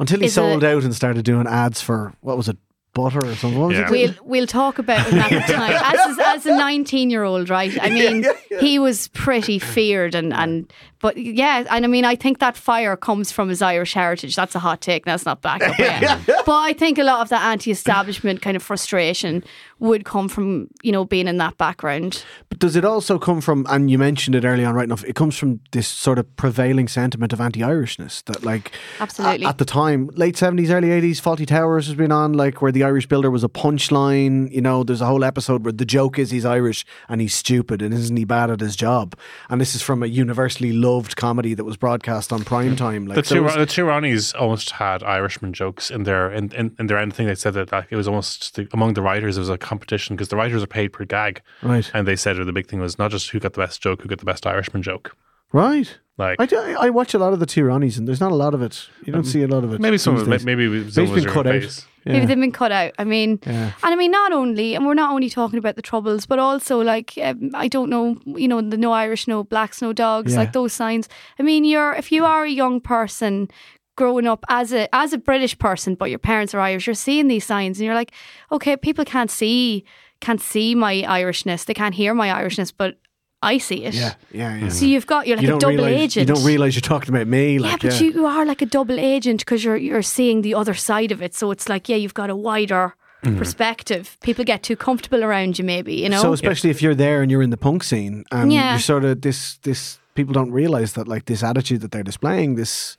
Until 0.00 0.20
he 0.20 0.28
sold 0.28 0.64
it- 0.64 0.66
out 0.74 0.82
and 0.84 0.94
started 0.94 1.24
doing 1.24 1.46
ads 1.46 1.80
for 1.80 2.14
what 2.20 2.36
was 2.36 2.48
it, 2.48 2.56
butter 2.94 3.20
or 3.24 3.34
something. 3.34 3.58
What 3.60 3.68
was 3.68 3.78
Yeah. 3.78 3.84
it? 3.86 3.90
We'll 3.90 4.14
we'll 4.24 4.46
talk 4.46 4.78
about 4.78 5.06
him 5.06 5.18
at 5.18 5.30
the 5.46 5.52
time 5.52 5.72
as 5.72 6.18
as 6.18 6.46
a 6.46 6.56
nineteen 6.56 7.10
year 7.10 7.24
old, 7.24 7.48
right? 7.50 7.76
I 7.82 7.90
mean, 7.90 8.24
he 8.60 8.78
was 8.78 9.08
pretty 9.08 9.58
feared 9.58 10.14
and 10.14 10.32
and 10.32 10.72
but 11.02 11.18
yeah, 11.18 11.64
and 11.70 11.84
I 11.84 11.88
mean, 11.88 12.06
I 12.06 12.16
think 12.16 12.38
that 12.38 12.56
fire 12.56 12.96
comes 12.96 13.30
from 13.30 13.50
his 13.50 13.60
Irish 13.60 13.92
heritage. 13.92 14.34
That's 14.34 14.54
a 14.54 14.58
hot 14.60 14.80
take. 14.80 15.04
That's 15.04 15.26
not 15.26 15.42
backed 15.42 15.64
up 15.64 15.78
yet. 15.78 16.20
But 16.26 16.48
I 16.48 16.72
think 16.72 16.96
a 16.98 17.02
lot 17.02 17.20
of 17.20 17.28
that 17.28 17.42
anti-establishment 17.44 18.40
kind 18.40 18.56
of 18.56 18.62
frustration 18.62 19.44
would 19.80 20.04
come 20.04 20.28
from 20.28 20.68
you 20.82 20.92
know 20.92 21.04
being 21.04 21.26
in 21.28 21.36
that 21.38 21.58
background. 21.58 22.24
But 22.48 22.60
does 22.60 22.76
it 22.76 22.84
also 22.84 23.18
come 23.18 23.40
from, 23.40 23.66
and 23.68 23.90
you 23.90 23.98
mentioned 23.98 24.34
it 24.36 24.44
early 24.44 24.64
on, 24.64 24.74
right 24.74 24.84
enough, 24.84 25.04
it 25.04 25.16
comes 25.16 25.36
from 25.36 25.60
this 25.72 25.88
sort 25.88 26.18
of 26.18 26.36
prevailing 26.36 26.86
sentiment 26.88 27.32
of 27.32 27.40
anti 27.40 27.60
Irishness 27.60 28.22
that, 28.26 28.44
like, 28.44 28.70
Absolutely. 29.00 29.44
a- 29.44 29.48
at 29.48 29.58
the 29.58 29.64
time, 29.64 30.08
late 30.14 30.36
70s, 30.36 30.70
early 30.70 30.88
80s, 30.88 31.20
Fawlty 31.20 31.46
Towers 31.46 31.86
has 31.86 31.96
been 31.96 32.12
on, 32.12 32.32
like, 32.32 32.62
where 32.62 32.70
the 32.70 32.84
Irish 32.84 33.06
builder 33.08 33.30
was 33.30 33.42
a 33.42 33.48
punchline. 33.48 34.52
You 34.52 34.60
know, 34.60 34.84
there's 34.84 35.00
a 35.00 35.06
whole 35.06 35.24
episode 35.24 35.64
where 35.64 35.72
the 35.72 35.84
joke 35.84 36.18
is 36.18 36.30
he's 36.30 36.44
Irish 36.44 36.84
and 37.08 37.20
he's 37.20 37.34
stupid 37.34 37.82
and 37.82 37.92
isn't 37.92 38.16
he 38.16 38.24
bad 38.24 38.50
at 38.50 38.60
his 38.60 38.76
job? 38.76 39.16
And 39.50 39.60
this 39.60 39.74
is 39.74 39.82
from 39.82 40.02
a 40.02 40.06
universally 40.06 40.72
loved 40.72 40.91
comedy 41.16 41.54
that 41.54 41.64
was 41.64 41.76
broadcast 41.76 42.32
on 42.32 42.44
prime 42.44 42.76
time. 42.76 43.06
Like, 43.06 43.16
The 43.16 43.22
two, 43.22 43.42
was- 43.42 43.54
the 43.54 43.66
two 43.66 43.84
Ronnies 43.84 44.34
almost 44.38 44.70
had 44.72 45.02
Irishman 45.02 45.52
jokes 45.52 45.90
in 45.90 46.02
their 46.04 46.30
in, 46.30 46.52
in, 46.54 46.74
in 46.78 46.86
their 46.86 46.98
end 46.98 47.14
thing. 47.14 47.26
They 47.26 47.34
said 47.34 47.54
that 47.54 47.72
like, 47.72 47.86
it 47.90 47.96
was 47.96 48.06
almost 48.08 48.54
the, 48.56 48.68
among 48.72 48.94
the 48.94 49.02
writers. 49.02 49.36
It 49.36 49.40
was 49.40 49.48
a 49.50 49.58
competition 49.58 50.16
because 50.16 50.28
the 50.28 50.36
writers 50.36 50.62
are 50.62 50.66
paid 50.66 50.88
per 50.92 51.04
gag, 51.04 51.40
Right. 51.62 51.90
And 51.94 52.06
they 52.06 52.16
said 52.16 52.36
the 52.36 52.52
big 52.52 52.66
thing 52.68 52.80
was 52.80 52.98
not 52.98 53.10
just 53.10 53.30
who 53.30 53.40
got 53.40 53.52
the 53.54 53.60
best 53.60 53.80
joke, 53.82 54.02
who 54.02 54.08
got 54.08 54.18
the 54.18 54.24
best 54.26 54.46
Irishman 54.46 54.82
joke. 54.82 55.16
right. 55.52 55.98
Like 56.18 56.36
I, 56.40 56.46
do- 56.46 56.76
I 56.78 56.90
watch 56.90 57.14
a 57.14 57.18
lot 57.18 57.32
of 57.32 57.40
the 57.40 57.46
Two 57.46 57.62
Ronnies 57.62 57.96
and 57.98 58.06
there's 58.06 58.20
not 58.20 58.32
a 58.32 58.34
lot 58.34 58.54
of 58.54 58.60
it. 58.62 58.86
You 59.04 59.12
don't 59.12 59.24
see 59.24 59.42
a 59.42 59.48
lot 59.48 59.64
of 59.64 59.72
it. 59.72 59.80
maybe 59.80 59.96
some, 59.98 60.14
of 60.16 60.30
it- 60.30 60.44
maybe 60.44 60.68
Maybe 60.68 60.90
some 60.90 61.04
it's 61.04 61.12
was 61.12 61.24
been 61.24 61.32
cut 61.32 61.46
out. 61.46 61.62
Yeah. 62.04 62.12
Maybe 62.14 62.26
they've 62.26 62.38
been 62.38 62.52
cut 62.52 62.70
out. 62.72 62.92
I 62.98 63.04
mean, 63.04 63.38
Yeah. 63.46 63.52
and 63.82 63.92
I 63.92 63.96
mean, 63.96 64.10
not 64.10 64.32
only, 64.32 64.74
and 64.74 64.84
we're 64.84 64.94
not 64.94 65.12
only 65.12 65.30
talking 65.30 65.58
about 65.58 65.76
the 65.76 65.82
troubles, 65.82 66.26
but 66.26 66.38
also 66.38 66.80
like 66.82 67.16
um, 67.22 67.50
I 67.54 67.68
don't 67.68 67.88
know, 67.88 68.16
you 68.26 68.48
know, 68.48 68.60
the 68.60 68.76
no 68.76 68.92
Irish, 68.92 69.26
no 69.28 69.42
blacks, 69.44 69.80
no 69.80 69.92
dogs, 69.92 70.32
Yeah. 70.32 70.40
like 70.40 70.52
those 70.52 70.72
signs. 70.72 71.08
I 71.38 71.42
mean, 71.44 71.64
you're 71.64 71.92
if 71.94 72.10
you 72.12 72.24
are 72.24 72.44
a 72.44 72.50
young 72.50 72.80
person 72.80 73.48
growing 73.96 74.26
up 74.26 74.44
as 74.48 74.72
a 74.72 74.92
as 74.94 75.12
a 75.12 75.18
British 75.18 75.56
person, 75.58 75.94
but 75.94 76.10
your 76.10 76.18
parents 76.18 76.54
are 76.54 76.60
Irish, 76.60 76.86
you're 76.86 76.94
seeing 76.94 77.28
these 77.28 77.44
signs, 77.46 77.78
and 77.78 77.86
you're 77.86 77.94
like, 77.94 78.12
okay, 78.50 78.76
people 78.76 79.04
can't 79.04 79.30
see 79.30 79.84
can't 80.20 80.40
see 80.40 80.74
my 80.74 81.02
Irishness, 81.02 81.64
they 81.64 81.74
can't 81.74 81.94
hear 81.94 82.12
my 82.14 82.28
Irishness, 82.28 82.72
but 82.76 82.96
I 83.42 83.58
see 83.58 83.84
it. 83.84 83.94
Yeah, 83.94 84.14
yeah, 84.30 84.56
yeah. 84.56 84.68
So 84.68 84.84
you've 84.84 85.06
got 85.06 85.26
you're 85.26 85.36
like 85.36 85.46
you 85.46 85.56
a 85.56 85.58
double 85.58 85.74
realize, 85.74 86.00
agent. 86.00 86.28
You 86.28 86.34
don't 86.34 86.44
realize 86.44 86.74
you're 86.76 86.80
talking 86.80 87.14
about 87.14 87.26
me. 87.26 87.54
Yeah, 87.54 87.60
Like, 87.60 87.82
but 87.82 88.00
you, 88.00 88.12
you 88.12 88.26
are 88.26 88.46
like 88.46 88.62
a 88.62 88.66
double 88.66 88.98
agent 88.98 89.40
because 89.40 89.64
you're 89.64 89.76
you're 89.76 90.02
seeing 90.02 90.42
the 90.42 90.54
other 90.54 90.74
side 90.74 91.10
of 91.10 91.20
it. 91.20 91.34
So 91.34 91.50
it's 91.50 91.68
like, 91.68 91.88
yeah, 91.88 91.96
you've 91.96 92.14
got 92.14 92.30
a 92.30 92.36
wider 92.36 92.94
mm-hmm. 93.24 93.38
perspective. 93.38 94.16
People 94.22 94.44
get 94.44 94.62
too 94.62 94.76
comfortable 94.76 95.24
around 95.24 95.58
you, 95.58 95.64
maybe, 95.64 95.94
you 95.94 96.08
know? 96.08 96.22
So 96.22 96.32
especially 96.32 96.70
if 96.70 96.82
you're 96.82 96.94
there 96.94 97.22
and 97.22 97.30
you're 97.30 97.42
in 97.42 97.50
the 97.50 97.56
punk 97.56 97.82
scene, 97.82 98.24
and 98.30 98.52
Yeah. 98.52 98.72
you're 98.72 98.80
sort 98.80 99.04
of 99.04 99.22
this 99.22 99.58
this 99.62 99.98
people 100.14 100.32
don't 100.32 100.52
realize 100.52 100.92
that 100.92 101.08
like 101.08 101.24
this 101.24 101.42
attitude 101.42 101.80
that 101.80 101.90
they're 101.90 102.02
displaying, 102.02 102.54
this 102.54 102.96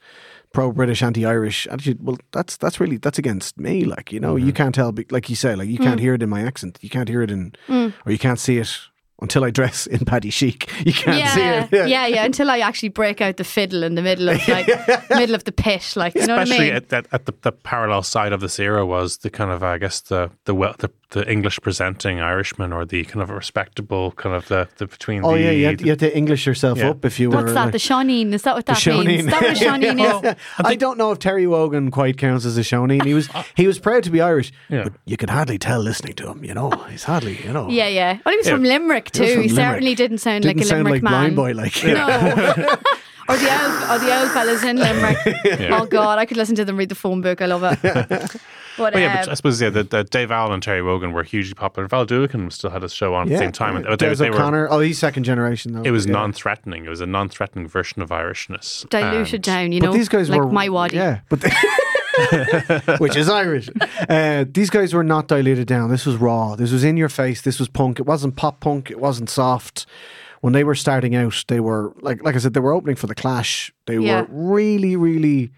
pro 0.51 0.71
British, 0.71 1.01
anti 1.01 1.25
Irish 1.25 1.67
attitude. 1.67 1.99
Well, 2.01 2.17
that's 2.31 2.57
that's 2.57 2.79
really 2.79 2.97
that's 2.97 3.17
against 3.17 3.57
me. 3.57 3.85
Like 3.85 4.11
you 4.11 4.19
know, 4.19 4.35
you 4.35 4.47
mm-hmm. 4.47 4.55
can't 4.55 4.75
tell. 4.75 4.91
be- 4.91 5.07
Like 5.09 5.29
you 5.29 5.35
say, 5.35 5.55
like 5.55 5.69
you 5.69 5.77
can't 5.77 5.99
mm. 5.99 6.03
hear 6.03 6.13
it 6.13 6.23
in 6.23 6.29
my 6.29 6.41
accent. 6.41 6.79
You 6.81 6.89
can't 6.89 7.09
hear 7.09 7.21
it 7.21 7.31
in, 7.31 7.53
mm. 7.67 7.93
or 8.05 8.11
you 8.11 8.19
can't 8.19 8.39
see 8.39 8.57
it 8.57 8.69
until 9.21 9.43
I 9.43 9.51
dress 9.51 9.87
in 9.87 10.05
Paddy 10.05 10.29
chic. 10.29 10.69
You 10.85 10.93
can't 10.93 11.17
yeah, 11.17 11.33
see 11.33 11.75
it. 11.75 11.87
yeah, 11.87 12.07
yeah, 12.07 12.25
Until 12.25 12.49
I 12.49 12.59
actually 12.59 12.89
break 12.89 13.21
out 13.21 13.37
the 13.37 13.43
fiddle 13.43 13.83
in 13.83 13.95
the 13.95 14.01
middle 14.01 14.29
of 14.29 14.45
like 14.47 14.67
middle 15.09 15.35
of 15.35 15.43
the 15.45 15.51
pit, 15.51 15.93
like 15.95 16.15
you 16.15 16.27
know 16.27 16.39
Especially 16.39 16.71
what 16.71 16.75
I 16.75 16.79
mean? 16.79 16.83
at, 16.91 16.93
at, 16.93 17.07
at 17.11 17.25
the, 17.25 17.33
the 17.41 17.51
parallel 17.51 18.03
side 18.03 18.33
of 18.33 18.41
this 18.41 18.59
era 18.59 18.85
was 18.85 19.17
the 19.17 19.29
kind 19.29 19.51
of 19.51 19.63
I 19.63 19.77
guess 19.77 20.01
the 20.01 20.31
the 20.45 20.53
well, 20.53 20.75
the, 20.79 20.89
the 21.13 21.27
English 21.31 21.59
presenting 21.61 22.19
Irishman 22.19 22.73
or 22.73 22.85
the 22.85 23.03
kind 23.05 23.21
of 23.23 23.29
respectable 23.31 24.11
kind 24.11 24.35
of 24.35 24.47
the, 24.49 24.67
the 24.77 24.85
between 24.87 25.23
Oh 25.25 25.31
the, 25.33 25.41
yeah, 25.41 25.51
you 25.51 25.65
had, 25.65 25.77
the- 25.79 25.83
you 25.85 25.91
had 25.91 25.99
to 25.99 26.15
English 26.17 26.45
yourself 26.45 26.77
Yeah. 26.77 26.89
up 26.89 27.05
if 27.05 27.19
you 27.19 27.29
were. 27.29 27.37
What's 27.37 27.53
that? 27.53 27.63
like- 27.65 27.71
The 27.71 27.77
Shoneen? 27.79 28.33
Is 28.33 28.41
that 28.43 28.55
what 28.55 28.65
The 28.65 28.73
that 28.73 28.85
means? 28.85 29.07
Shoneen. 29.07 29.19
Is 29.19 29.25
that 29.27 29.41
what 29.41 29.51
a 29.51 29.65
Shoneen 29.65 30.29
is? 30.31 30.35
I 30.59 30.75
don't 30.75 30.97
know 30.97 31.11
if 31.11 31.19
Terry 31.19 31.47
Wogan 31.47 31.89
quite 31.91 32.17
counts 32.17 32.45
as 32.45 32.57
a 32.57 32.61
Shoneen. 32.61 33.03
He 33.05 33.13
was 33.13 33.29
he 33.55 33.65
was 33.67 33.79
proud 33.79 34.03
to 34.03 34.09
be 34.11 34.21
Irish, 34.21 34.51
Yeah. 34.69 34.83
but 34.83 34.93
you 35.05 35.15
could 35.17 35.29
hardly 35.29 35.57
tell 35.57 35.79
listening 35.79 36.13
to 36.15 36.27
him. 36.29 36.43
You 36.43 36.53
know, 36.53 36.69
he's 36.89 37.03
hardly 37.05 37.37
you 37.43 37.53
know. 37.53 37.69
Yeah, 37.69 37.87
yeah. 37.87 38.19
Well, 38.25 38.33
he 38.33 38.37
was 38.37 38.47
Yeah. 38.47 38.53
from 38.53 38.63
Limerick 38.63 39.11
too. 39.11 39.33
from 39.33 39.43
He 39.43 39.49
Limerick. 39.49 39.55
certainly 39.73 39.95
didn't 39.95 40.17
sound 40.19 40.43
Didn't 40.43 40.57
like 40.57 40.65
a 40.65 40.67
sound 40.67 40.83
Limerick 40.85 41.03
like 41.03 41.11
man. 41.11 41.33
blind 41.33 41.35
boy 41.35 41.51
like. 41.61 41.83
No. 41.83 42.05
or 43.29 43.37
the 43.37 43.49
old, 43.63 43.73
or 43.91 43.99
the 44.05 44.19
old 44.19 44.31
fellas 44.31 44.63
in 44.63 44.77
Limerick. 44.77 45.17
Oh 45.71 45.85
God, 45.85 46.19
I 46.19 46.25
could 46.25 46.37
listen 46.37 46.55
to 46.55 46.65
them 46.65 46.75
read 46.75 46.89
the 46.89 46.95
phone 46.95 47.21
book. 47.21 47.41
I 47.41 47.45
love 47.45 47.63
it. 47.63 48.35
But, 48.77 48.93
Well, 48.93 49.01
yeah, 49.03 49.15
but 49.17 49.27
um, 49.27 49.31
I 49.31 49.33
suppose 49.35 49.61
yeah, 49.61 49.69
the, 49.69 49.83
the 49.83 50.03
Dave 50.03 50.31
Allen 50.31 50.51
and 50.53 50.63
Terry 50.63 50.81
Wogan 50.81 51.11
were 51.13 51.23
hugely 51.23 51.53
popular. 51.53 51.87
Val 51.87 52.05
Doonican 52.05 52.51
still 52.51 52.69
had 52.69 52.83
a 52.83 52.89
show 52.89 53.13
on 53.13 53.27
at 53.27 53.31
Yeah, 53.31 53.37
the 53.37 53.43
same 53.43 53.51
time, 53.51 53.75
and 53.75 53.85
yeah. 53.85 53.95
they, 53.95 54.09
Des 54.09 54.15
they 54.15 54.29
were. 54.29 54.35
O'Connor. 54.35 54.67
Oh, 54.71 54.79
he's 54.79 54.97
second 54.99 55.23
generation 55.23 55.73
though. 55.73 55.81
It 55.83 55.91
was 55.91 56.05
yeah. 56.05 56.13
non-threatening. 56.13 56.85
It 56.85 56.89
was 56.89 57.01
a 57.01 57.05
non-threatening 57.05 57.67
version 57.67 58.01
of 58.01 58.09
Irishness. 58.09 58.87
diluted 58.89 59.33
And- 59.35 59.43
down, 59.43 59.71
you 59.71 59.79
But 59.81 59.87
know, 59.87 59.93
these 59.93 60.09
guys 60.09 60.29
like 60.29 60.39
were 60.39 60.49
my 60.51 60.69
waddy. 60.69 60.95
Yeah, 60.97 61.19
but 61.29 61.41
they, 61.41 61.51
which 62.99 63.15
is 63.15 63.29
Irish. 63.29 63.69
Uh, 64.09 64.45
these 64.47 64.69
guys 64.69 64.93
were 64.93 65.03
not 65.03 65.27
diluted 65.27 65.67
down. 65.67 65.89
This 65.89 66.05
was 66.05 66.15
raw. 66.17 66.55
This 66.55 66.71
was 66.71 66.83
in 66.83 66.97
your 66.97 67.09
face. 67.09 67.41
This 67.41 67.59
was 67.59 67.67
punk. 67.69 67.99
It 67.99 68.05
wasn't 68.05 68.35
pop 68.35 68.59
punk. 68.59 68.91
It 68.91 68.99
wasn't 68.99 69.29
soft. 69.29 69.85
When 70.41 70.51
they 70.53 70.63
were 70.63 70.75
starting 70.75 71.15
out, 71.15 71.45
they 71.47 71.59
were 71.59 71.93
like 72.01 72.21
like 72.23 72.35
I 72.35 72.37
said, 72.39 72.53
they 72.53 72.59
were 72.59 72.73
opening 72.73 72.95
for 72.97 73.07
the 73.07 73.15
Clash. 73.15 73.71
They 73.87 73.97
Yeah. 73.97 74.21
were 74.21 74.27
really, 74.55 74.95
really 74.95 75.51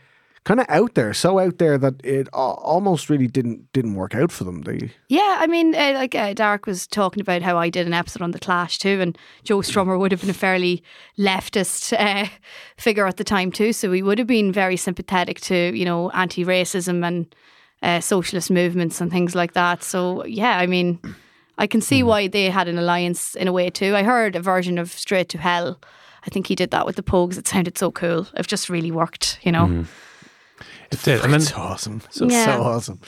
kind 0.45 0.59
of 0.59 0.67
out 0.69 0.93
there, 0.93 1.13
so 1.13 1.39
out 1.39 1.57
there 1.57 1.77
that 1.77 1.95
it 2.03 2.29
almost 2.31 3.09
really 3.09 3.27
didn't 3.27 3.71
didn't 3.73 3.95
work 3.95 4.15
out 4.15 4.31
for 4.31 4.43
them. 4.43 4.61
They 4.61 4.91
Yeah, 5.09 5.37
I 5.39 5.47
mean, 5.47 5.75
uh, 5.75 5.93
like 5.95 6.15
uh, 6.15 6.33
Derek 6.33 6.67
was 6.67 6.87
talking 6.87 7.19
about 7.19 7.41
how 7.41 7.57
I 7.57 7.69
did 7.69 7.87
an 7.87 7.93
episode 7.93 8.21
on 8.21 8.31
the 8.31 8.39
Clash 8.39 8.77
too, 8.77 9.01
and 9.01 9.17
Joe 9.43 9.57
Strummer 9.57 9.99
would 9.99 10.11
have 10.11 10.21
been 10.21 10.29
a 10.29 10.33
fairly 10.33 10.83
leftist 11.17 11.93
uh, 11.99 12.29
figure 12.77 13.07
at 13.07 13.17
the 13.17 13.23
time 13.23 13.51
too, 13.51 13.73
so 13.73 13.91
he 13.91 14.03
would 14.03 14.19
have 14.19 14.27
been 14.27 14.53
very 14.53 14.77
sympathetic 14.77 15.41
to 15.41 15.75
you 15.75 15.83
know 15.83 16.11
anti-racism 16.11 17.05
and 17.05 17.35
uh, 17.81 17.99
socialist 17.99 18.51
movements 18.51 19.01
and 19.01 19.11
things 19.11 19.35
like 19.35 19.53
that. 19.53 19.83
So 19.83 20.23
yeah, 20.25 20.59
I 20.59 20.67
mean, 20.67 20.99
I 21.57 21.67
can 21.67 21.81
see 21.81 22.03
why 22.03 22.27
they 22.27 22.49
had 22.49 22.67
an 22.67 22.77
alliance 22.77 23.35
in 23.35 23.47
a 23.47 23.51
way 23.51 23.69
too. 23.71 23.95
I 23.95 24.03
heard 24.03 24.35
a 24.35 24.41
version 24.41 24.77
of 24.77 24.91
Straight 24.91 25.29
to 25.29 25.39
Hell. 25.39 25.79
I 26.23 26.29
think 26.29 26.47
he 26.47 26.55
did 26.55 26.71
that 26.71 26.85
with 26.85 26.95
the 26.95 27.03
Pogues. 27.03 27.37
It 27.37 27.47
sounded 27.47 27.77
so 27.77 27.91
cool. 27.91 28.27
It 28.35 28.47
just 28.47 28.69
really 28.69 28.91
worked, 28.91 29.39
you 29.43 29.51
know. 29.51 29.85
It 30.95 31.03
did, 31.03 31.21
and 31.23 31.31
then 31.33 31.41
it's 31.41 31.53
awesome. 31.53 32.01
So, 32.09 32.27
Yeah. 32.29 32.45
so 32.45 32.61
awesome. 32.63 32.99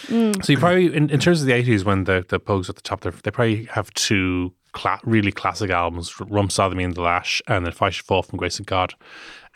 So 0.43 0.51
you 0.53 0.57
probably, 0.57 0.93
in, 0.95 1.09
in 1.09 1.19
terms 1.19 1.41
of 1.41 1.47
the 1.47 1.53
eighties, 1.53 1.83
when 1.85 2.03
the 2.03 2.25
the 2.27 2.39
Pogues 2.39 2.69
at 2.69 2.75
the 2.75 2.81
top, 2.81 3.01
they 3.01 3.11
they 3.23 3.31
probably 3.31 3.65
have 3.65 3.93
two 3.93 4.53
cla- 4.73 4.99
really 5.03 5.31
classic 5.31 5.69
albums: 5.69 6.13
"Rum 6.19 6.49
Sodomy 6.49 6.83
and 6.83 6.93
the 6.95 7.01
Lash" 7.01 7.41
and 7.47 7.67
"If 7.67 7.81
I 7.81 7.89
Should 7.89 8.05
Fall 8.05 8.23
from 8.23 8.37
Grace 8.37 8.59
of 8.59 8.65
God." 8.65 8.93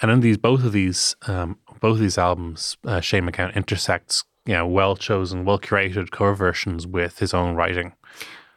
And 0.02 0.10
in 0.12 0.22
these, 0.22 0.38
both 0.38 0.64
of 0.64 0.72
these, 0.72 1.16
um, 1.28 1.58
both 1.80 1.96
of 1.96 2.00
these 2.02 2.18
albums, 2.18 2.78
uh, 2.86 3.02
Shane 3.02 3.26
MacGowan 3.30 3.54
intersects, 3.56 4.24
you 4.46 4.54
know, 4.54 4.66
well 4.66 4.96
chosen, 4.96 5.46
well 5.46 5.60
curated 5.60 6.10
cover 6.12 6.34
versions 6.34 6.88
with 6.88 7.20
his 7.20 7.34
own 7.34 7.56
writing. 7.56 7.94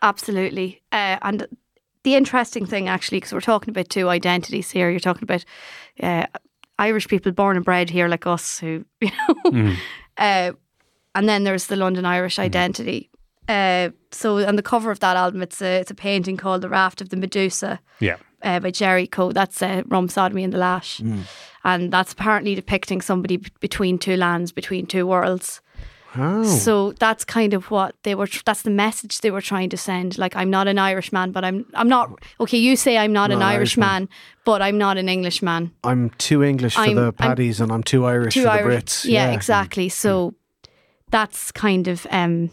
Absolutely. 0.01 0.81
Uh, 0.93 1.19
and 1.23 1.47
the 2.03 2.15
interesting 2.15 2.67
thing, 2.67 2.89
actually, 2.89 3.19
because 3.19 3.33
we're 3.33 3.41
talking 3.41 3.71
about 3.71 3.89
two 3.89 4.09
identities 4.09 4.71
here, 4.71 4.91
you're 4.91 5.01
talking 5.01 5.23
about 5.25 5.45
uh, 6.03 6.27
Irish 6.79 7.09
people 7.09 7.33
born 7.33 7.57
and 7.57 7.65
bred 7.65 7.91
here, 7.91 8.09
like 8.09 8.27
us, 8.27 8.59
who, 8.59 8.85
you 9.01 9.11
know, 9.45 9.75
uh, 10.19 10.53
and 11.15 11.29
then 11.29 11.45
there's 11.45 11.67
the 11.67 11.77
London 11.77 12.05
Irish 12.05 12.39
identity. 12.39 13.11
Uh, 13.49 13.91
so, 14.11 14.45
on 14.47 14.57
the 14.57 14.63
cover 14.63 14.91
of 14.91 15.01
that 15.01 15.17
album, 15.17 15.43
it's 15.43 15.61
a, 15.61 15.81
it's 15.81 15.91
a 15.91 15.95
painting 15.95 16.37
called 16.37 16.63
The 16.63 16.69
Raft 16.69 17.01
of 17.01 17.11
the 17.11 17.17
Medusa 17.17 17.79
Yeah, 18.01 18.17
uh, 18.43 18.59
by 18.61 18.71
Géricault. 18.71 19.35
That's 19.35 19.61
uh, 19.63 19.83
Rum 19.87 20.09
Sodomy 20.09 20.45
and 20.45 20.53
the 20.53 20.59
Lash. 20.59 21.01
And 21.67 21.93
that's 21.93 22.13
apparently 22.13 22.55
depicting 22.55 23.01
somebody 23.01 23.37
b- 23.39 23.51
between 23.61 23.99
two 23.99 24.17
lands, 24.17 24.53
between 24.53 24.87
two 24.87 25.07
worlds. 25.07 25.61
Oh. 26.17 26.45
So 26.45 26.93
that's 26.93 27.25
kind 27.25 27.55
of 27.55 27.71
what 27.71 27.95
they 28.03 28.15
were. 28.15 28.29
That's 28.45 28.63
the 28.63 28.71
message 28.71 29.21
they 29.21 29.31
were 29.31 29.41
trying 29.41 29.71
to 29.71 29.77
send. 29.77 30.17
Like, 30.19 30.37
I'm 30.37 30.51
not 30.51 30.69
an 30.69 30.79
Irishman, 30.79 31.33
but 31.33 31.45
I'm. 31.45 31.65
I'm 31.75 31.89
not. 31.89 32.11
Okay, 32.39 32.59
you 32.59 32.77
say 32.77 32.97
I'm 32.99 33.13
not 33.13 33.31
an 33.31 33.39
Not 33.41 33.47
an 33.51 33.57
Irishman, 33.57 34.09
but 34.45 34.63
I'm 34.63 34.79
not 34.79 34.97
an 34.99 35.09
Englishman. 35.09 35.73
I'm 35.83 36.11
too 36.19 36.43
English 36.45 36.75
for 36.75 36.83
I'm- 36.83 36.97
the 36.97 37.07
I'm 37.07 37.13
paddies, 37.15 37.61
and 37.61 37.73
I'm 37.73 37.83
too 37.83 38.05
Irish 38.07 38.35
Two 38.35 38.43
for 38.45 38.51
Irish. 38.51 38.85
the 38.85 39.09
Brits. 39.09 39.13
Yeah, 39.13 39.33
exactly. 39.33 39.89
So 39.89 40.35
that's 41.11 41.53
kind 41.53 41.89
of 41.89 42.07
um, 42.11 42.51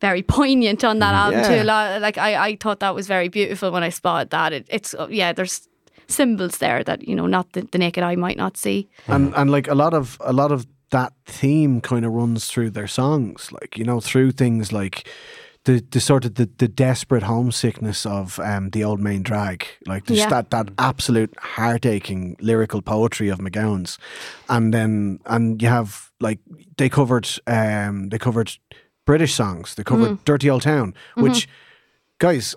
very 0.00 0.22
poignant 0.38 0.84
on 0.84 0.98
that 0.98 1.14
album 1.14 1.44
too. 1.44 1.54
Yeah. 1.54 1.62
A 1.62 1.64
lot, 1.64 2.00
like 2.02 2.18
I, 2.18 2.48
I 2.48 2.56
thought 2.56 2.80
that 2.80 2.94
was 2.94 3.06
very 3.06 3.28
beautiful 3.28 3.70
when 3.70 3.82
I 3.82 3.90
spotted 3.90 4.30
that. 4.30 4.52
It, 4.52 4.66
it's 4.68 4.94
uh, 4.94 5.08
yeah, 5.10 5.32
there's 5.32 5.68
symbols 6.08 6.58
there 6.58 6.84
that 6.84 7.08
you 7.08 7.14
know 7.14 7.26
not 7.26 7.52
the, 7.52 7.62
the 7.72 7.78
naked 7.78 8.02
eye 8.04 8.16
might 8.16 8.36
not 8.36 8.56
see. 8.56 8.88
and 9.06 9.32
and 9.34 9.50
like 9.50 9.68
a 9.68 9.74
lot 9.74 9.94
of 9.94 10.18
a 10.20 10.32
lot 10.32 10.52
of 10.52 10.66
that 10.92 11.12
theme 11.26 11.80
kind 11.80 12.04
of 12.06 12.12
runs 12.12 12.46
through 12.46 12.70
their 12.70 12.86
songs 12.88 13.50
like 13.52 13.76
you 13.78 13.84
know 13.84 14.00
through 14.00 14.30
things 14.32 14.72
like 14.72 15.08
the, 15.64 15.80
the 15.92 16.00
sort 16.00 16.24
of 16.24 16.34
the, 16.34 16.48
the 16.58 16.66
desperate 16.68 17.22
homesickness 17.22 18.04
of 18.04 18.38
um, 18.40 18.70
the 18.70 18.82
old 18.84 19.00
main 19.00 19.22
drag 19.22 19.64
like 19.86 20.04
just 20.06 20.18
Yeah. 20.20 20.28
that 20.30 20.50
that 20.50 20.68
absolute 20.78 21.32
heartaching 21.56 22.36
lyrical 22.40 22.82
poetry 22.82 23.28
of 23.30 23.38
MacGowan's 23.38 23.96
and 24.48 24.74
then 24.74 25.18
and 25.26 25.62
you 25.62 25.68
have 25.68 26.10
like 26.20 26.38
they 26.78 26.88
covered 26.88 27.28
um, 27.46 28.08
they 28.10 28.18
covered 28.18 28.50
British 29.06 29.34
songs 29.34 29.74
they 29.76 29.84
covered 29.84 30.10
Mm-hmm. 30.12 30.24
Dirty 30.24 30.50
Old 30.50 30.62
Town 30.62 30.94
which 31.16 31.48
guys 32.22 32.54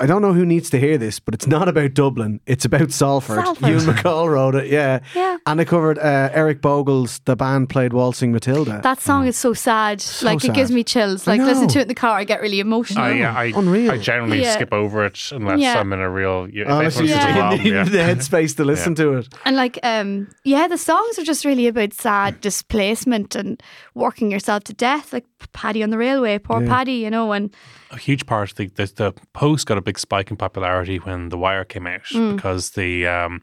I 0.00 0.06
don't 0.06 0.20
know 0.20 0.34
who 0.34 0.44
needs 0.44 0.68
to 0.70 0.78
hear 0.78 0.98
this 0.98 1.18
but 1.18 1.32
it's 1.32 1.46
not 1.46 1.66
about 1.66 1.94
Dublin 1.94 2.40
it's 2.46 2.66
about 2.66 2.92
Salford, 2.92 3.42
Salford. 3.42 3.66
Ewan 3.68 3.84
MacColl 3.86 4.28
wrote 4.30 4.54
it 4.54 4.66
yeah 4.70 5.00
Yeah. 5.14 5.38
and 5.46 5.58
they 5.58 5.64
covered 5.64 5.98
uh, 5.98 6.28
Eric 6.34 6.60
Bogle's 6.60 7.20
The 7.24 7.34
Band 7.34 7.70
Played 7.70 7.94
Waltzing 7.94 8.30
Matilda. 8.30 8.80
That 8.82 9.00
song 9.00 9.26
is 9.26 9.34
so 9.36 9.54
sad. 9.54 10.02
So 10.02 10.26
like 10.26 10.44
it 10.44 10.52
gives 10.52 10.70
me 10.70 10.84
chills. 10.84 11.26
Like 11.26 11.40
listen 11.40 11.68
to 11.68 11.78
it 11.78 11.82
in 11.82 11.88
the 11.88 11.94
car, 11.94 12.18
I 12.18 12.24
get 12.24 12.42
really 12.42 12.60
emotional. 12.60 13.02
I, 13.02 13.12
yeah, 13.12 13.34
I, 13.34 13.44
Unreal. 13.56 13.90
I 13.90 13.96
generally 13.96 14.42
Yeah. 14.42 14.52
skip 14.52 14.72
over 14.74 15.06
it 15.06 15.18
unless 15.32 15.58
Yeah. 15.58 15.80
I'm 15.80 15.90
in 15.94 16.00
a 16.00 16.10
real. 16.10 16.48
Honestly, 16.66 17.06
it's 17.06 17.14
Yeah. 17.14 17.52
you 17.54 17.64
need 17.64 17.72
yeah. 17.72 17.84
the 17.84 17.98
headspace 17.98 18.54
to 18.56 18.64
listen 18.72 18.94
to 18.96 19.14
it. 19.14 19.28
And 19.46 19.56
like, 19.56 19.78
um, 19.82 20.28
yeah, 20.44 20.68
the 20.68 20.76
songs 20.78 21.18
are 21.18 21.24
just 21.24 21.46
really 21.46 21.66
about 21.66 21.94
sad 21.94 22.40
displacement 22.48 23.34
and 23.34 23.62
working 23.94 24.30
yourself 24.30 24.64
to 24.64 24.74
death. 24.74 25.12
Like 25.14 25.24
Paddy 25.52 25.82
on 25.82 25.88
the 25.90 25.98
railway, 25.98 26.38
poor 26.38 26.60
Paddy, 26.60 26.92
you 27.04 27.10
know, 27.10 27.32
and 27.32 27.50
a 27.90 27.98
huge 27.98 28.26
part 28.26 28.54
the, 28.56 28.66
the 28.66 28.86
the 28.86 29.12
post 29.32 29.66
got 29.66 29.78
a 29.78 29.80
big 29.82 29.98
spike 29.98 30.30
in 30.30 30.36
popularity 30.36 30.98
when 30.98 31.28
The 31.30 31.38
Wire 31.38 31.64
came 31.64 31.86
out 31.86 32.04
Mm. 32.12 32.36
because 32.36 32.70
the 32.70 33.06
um 33.06 33.42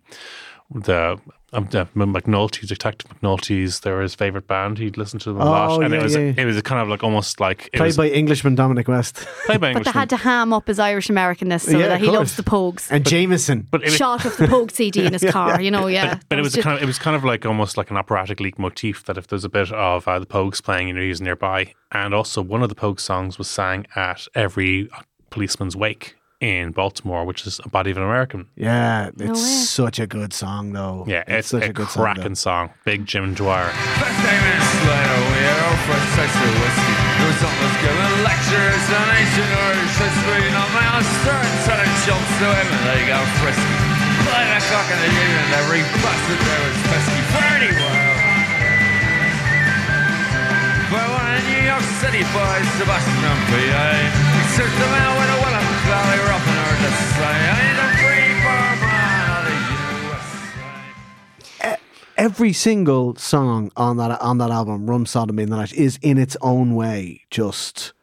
the 0.71 1.19
um, 1.55 1.67
the 1.71 1.85
McNulty 1.95 2.67
Detective 2.67 3.09
McNulty's 3.11 3.79
they 3.79 3.91
were 3.91 4.01
his 4.01 4.13
favorite 4.15 4.47
band. 4.47 4.77
He'd 4.77 4.97
listen 4.97 5.19
to 5.19 5.29
them 5.33 5.41
a 5.41 5.45
Oh, 5.45 5.49
lot, 5.51 5.83
and 5.83 5.93
yeah, 5.93 5.99
it 5.99 6.03
was 6.03 6.15
yeah. 6.15 6.33
it 6.37 6.45
was 6.45 6.61
kind 6.61 6.81
of 6.81 6.87
like 6.87 7.03
almost 7.03 7.39
like 7.39 7.67
it 7.73 7.77
Played 7.77 7.87
was 7.87 7.97
by 7.97 8.09
Englishman 8.09 8.55
Dominic 8.55 8.87
West 8.87 9.15
played 9.45 9.61
by 9.61 9.73
but 9.73 9.85
they 9.85 9.91
had 9.91 10.09
to 10.09 10.17
ham 10.17 10.53
up 10.53 10.67
his 10.67 10.79
Irish 10.79 11.07
Americanness 11.07 11.61
so 11.61 11.77
Yeah, 11.77 11.87
that 11.87 11.99
he 12.01 12.07
loves 12.09 12.35
the 12.35 12.43
Pogues. 12.43 12.91
and 12.91 13.05
Jameson. 13.05 13.67
but 13.71 13.81
it, 13.81 13.85
was- 13.85 13.95
Shot 13.95 14.25
of 14.25 14.35
the 14.37 14.47
Pogue 14.47 14.71
CD 14.71 15.05
in 15.05 15.13
his 15.13 15.23
car, 15.29 15.61
you 15.61 15.71
know, 15.71 15.87
yeah. 15.87 16.19
but 16.29 16.37
it 16.39 16.41
was 16.43 16.53
just, 16.53 16.63
kind 16.63 16.77
of 16.77 16.83
it 16.83 16.85
was 16.85 16.99
kind 16.99 17.15
of 17.15 17.23
like 17.23 17.45
almost 17.45 17.77
like 17.77 17.89
an 17.91 17.97
operatic 17.97 18.39
leitmotif 18.39 19.03
that 19.05 19.17
if 19.17 19.27
there's 19.27 19.43
a 19.45 19.49
bit 19.49 19.71
of 19.71 20.07
uh, 20.07 20.19
the 20.19 20.25
Pogues 20.25 20.61
playing, 20.63 20.87
you 20.89 20.93
know, 20.93 21.01
he's 21.01 21.21
nearby, 21.21 21.73
and 21.91 22.13
also 22.13 22.41
one 22.41 22.61
of 22.63 22.69
the 22.69 22.75
Pogues 22.75 22.99
songs 23.01 23.37
was 23.37 23.47
sang 23.49 23.85
at 23.95 24.27
every 24.35 24.89
policeman's 25.29 25.75
wake 25.75 26.15
in 26.41 26.71
Baltimore, 26.71 27.25
which 27.25 27.47
is 27.47 27.59
a 27.63 27.69
body 27.69 27.91
of 27.91 27.97
an 27.97 28.03
American. 28.03 28.47
Yeah, 28.55 29.09
it's 29.17 29.39
way. 29.39 29.63
such 29.65 29.99
a 29.99 30.07
good 30.07 30.33
song 30.33 30.73
though. 30.73 31.05
Yeah, 31.07 31.23
it's, 31.27 31.49
such 31.49 31.63
a, 31.63 31.69
a, 31.69 31.73
good 31.73 31.87
cracking 31.87 32.35
song. 32.35 32.69
song, 32.69 32.77
Big 32.83 33.05
Jim 33.05 33.33
Dwyer. 33.33 33.69
First 33.71 34.19
eight 34.27 34.41
minutes 34.43 34.75
later, 34.83 35.17
we 35.31 35.39
had 35.47 35.59
our 35.63 35.77
first 35.87 36.07
taste 36.19 36.35
of 36.35 36.53
whiskey. 36.59 36.93
There 37.15 37.29
was 37.31 37.41
almost 37.41 37.77
giving 37.79 38.15
lectures 38.27 38.85
on 38.91 39.07
ancient 39.15 39.51
Irish 39.55 39.95
history. 39.95 40.45
Now 40.51 40.67
my 40.75 40.85
own 40.99 41.05
stern 41.23 41.47
telling 41.63 41.93
jokes 42.03 42.33
to 42.43 42.47
him, 42.51 42.67
and 42.67 42.83
they 42.83 43.01
got 43.07 43.23
frisky. 43.39 43.75
Five 44.27 44.49
o'clock 44.59 44.87
in 44.91 44.99
the 44.99 45.11
evening, 45.11 45.49
every 45.55 45.81
bastard 46.03 46.39
there 46.39 46.61
was 46.67 46.77
pesky. 46.89 47.21
Pretty 47.31 47.71
well. 47.79 48.35
But 50.91 51.05
one 51.11 51.27
of 51.33 51.41
New 51.49 51.63
York 51.65 51.85
City 51.97 52.23
boys, 52.29 52.67
Sebastian 52.77 53.17
from 53.23 53.39
PA, 53.49 53.89
he 53.97 54.41
searched 54.53 54.77
them 54.77 54.93
out 55.01 55.17
with 55.17 55.33
a 55.33 55.37
Willem 55.41 55.74
Valley 55.95 56.19
roughing 56.27 56.55
to 56.84 56.91
say, 57.15 57.23
I 57.23 57.55
ain't 57.63 57.79
a 57.79 57.89
free 58.03 58.31
man 58.43 59.31
of 59.31 59.43
the 59.47 59.58
USA. 61.63 61.77
Every 62.17 62.51
single 62.51 63.15
song 63.15 63.71
on 63.77 63.95
that 63.97 64.19
on 64.19 64.38
that 64.39 64.51
album, 64.51 64.89
Rum 64.89 65.05
Sodomy 65.05 65.43
in 65.43 65.49
the 65.49 65.55
Night, 65.55 65.71
is 65.73 65.97
in 66.01 66.17
its 66.17 66.36
own 66.41 66.75
way 66.75 67.21
just 67.29 67.93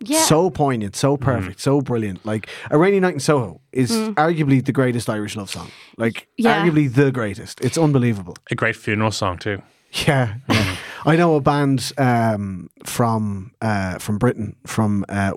yeah. 0.00 0.24
so 0.24 0.50
poignant, 0.50 0.96
so 0.96 1.16
mm-hmm. 1.16 1.24
perfect, 1.24 1.60
so 1.60 1.80
brilliant. 1.80 2.26
Like 2.26 2.48
A 2.72 2.78
Rainy 2.78 2.98
Night 2.98 3.14
in 3.14 3.20
Soho 3.20 3.60
is 3.70 3.92
mm. 3.92 4.14
arguably 4.14 4.64
the 4.64 4.72
greatest 4.72 5.08
Irish 5.08 5.36
love 5.36 5.48
song. 5.48 5.70
Like 5.96 6.26
Yeah. 6.36 6.66
arguably 6.66 6.92
the 6.92 7.12
greatest. 7.12 7.60
It's 7.60 7.78
unbelievable. 7.78 8.36
A 8.50 8.56
great 8.56 8.74
funeral 8.74 9.12
song 9.12 9.38
too. 9.38 9.62
Yeah, 10.08 10.34
mm-hmm. 10.48 10.74
I 11.04 11.16
know 11.16 11.34
a 11.34 11.40
band 11.40 11.92
um, 11.98 12.70
from 12.84 13.52
uh, 13.60 13.98
from 13.98 14.18
Britain. 14.18 14.56
From 14.66 15.04
uh, 15.08 15.32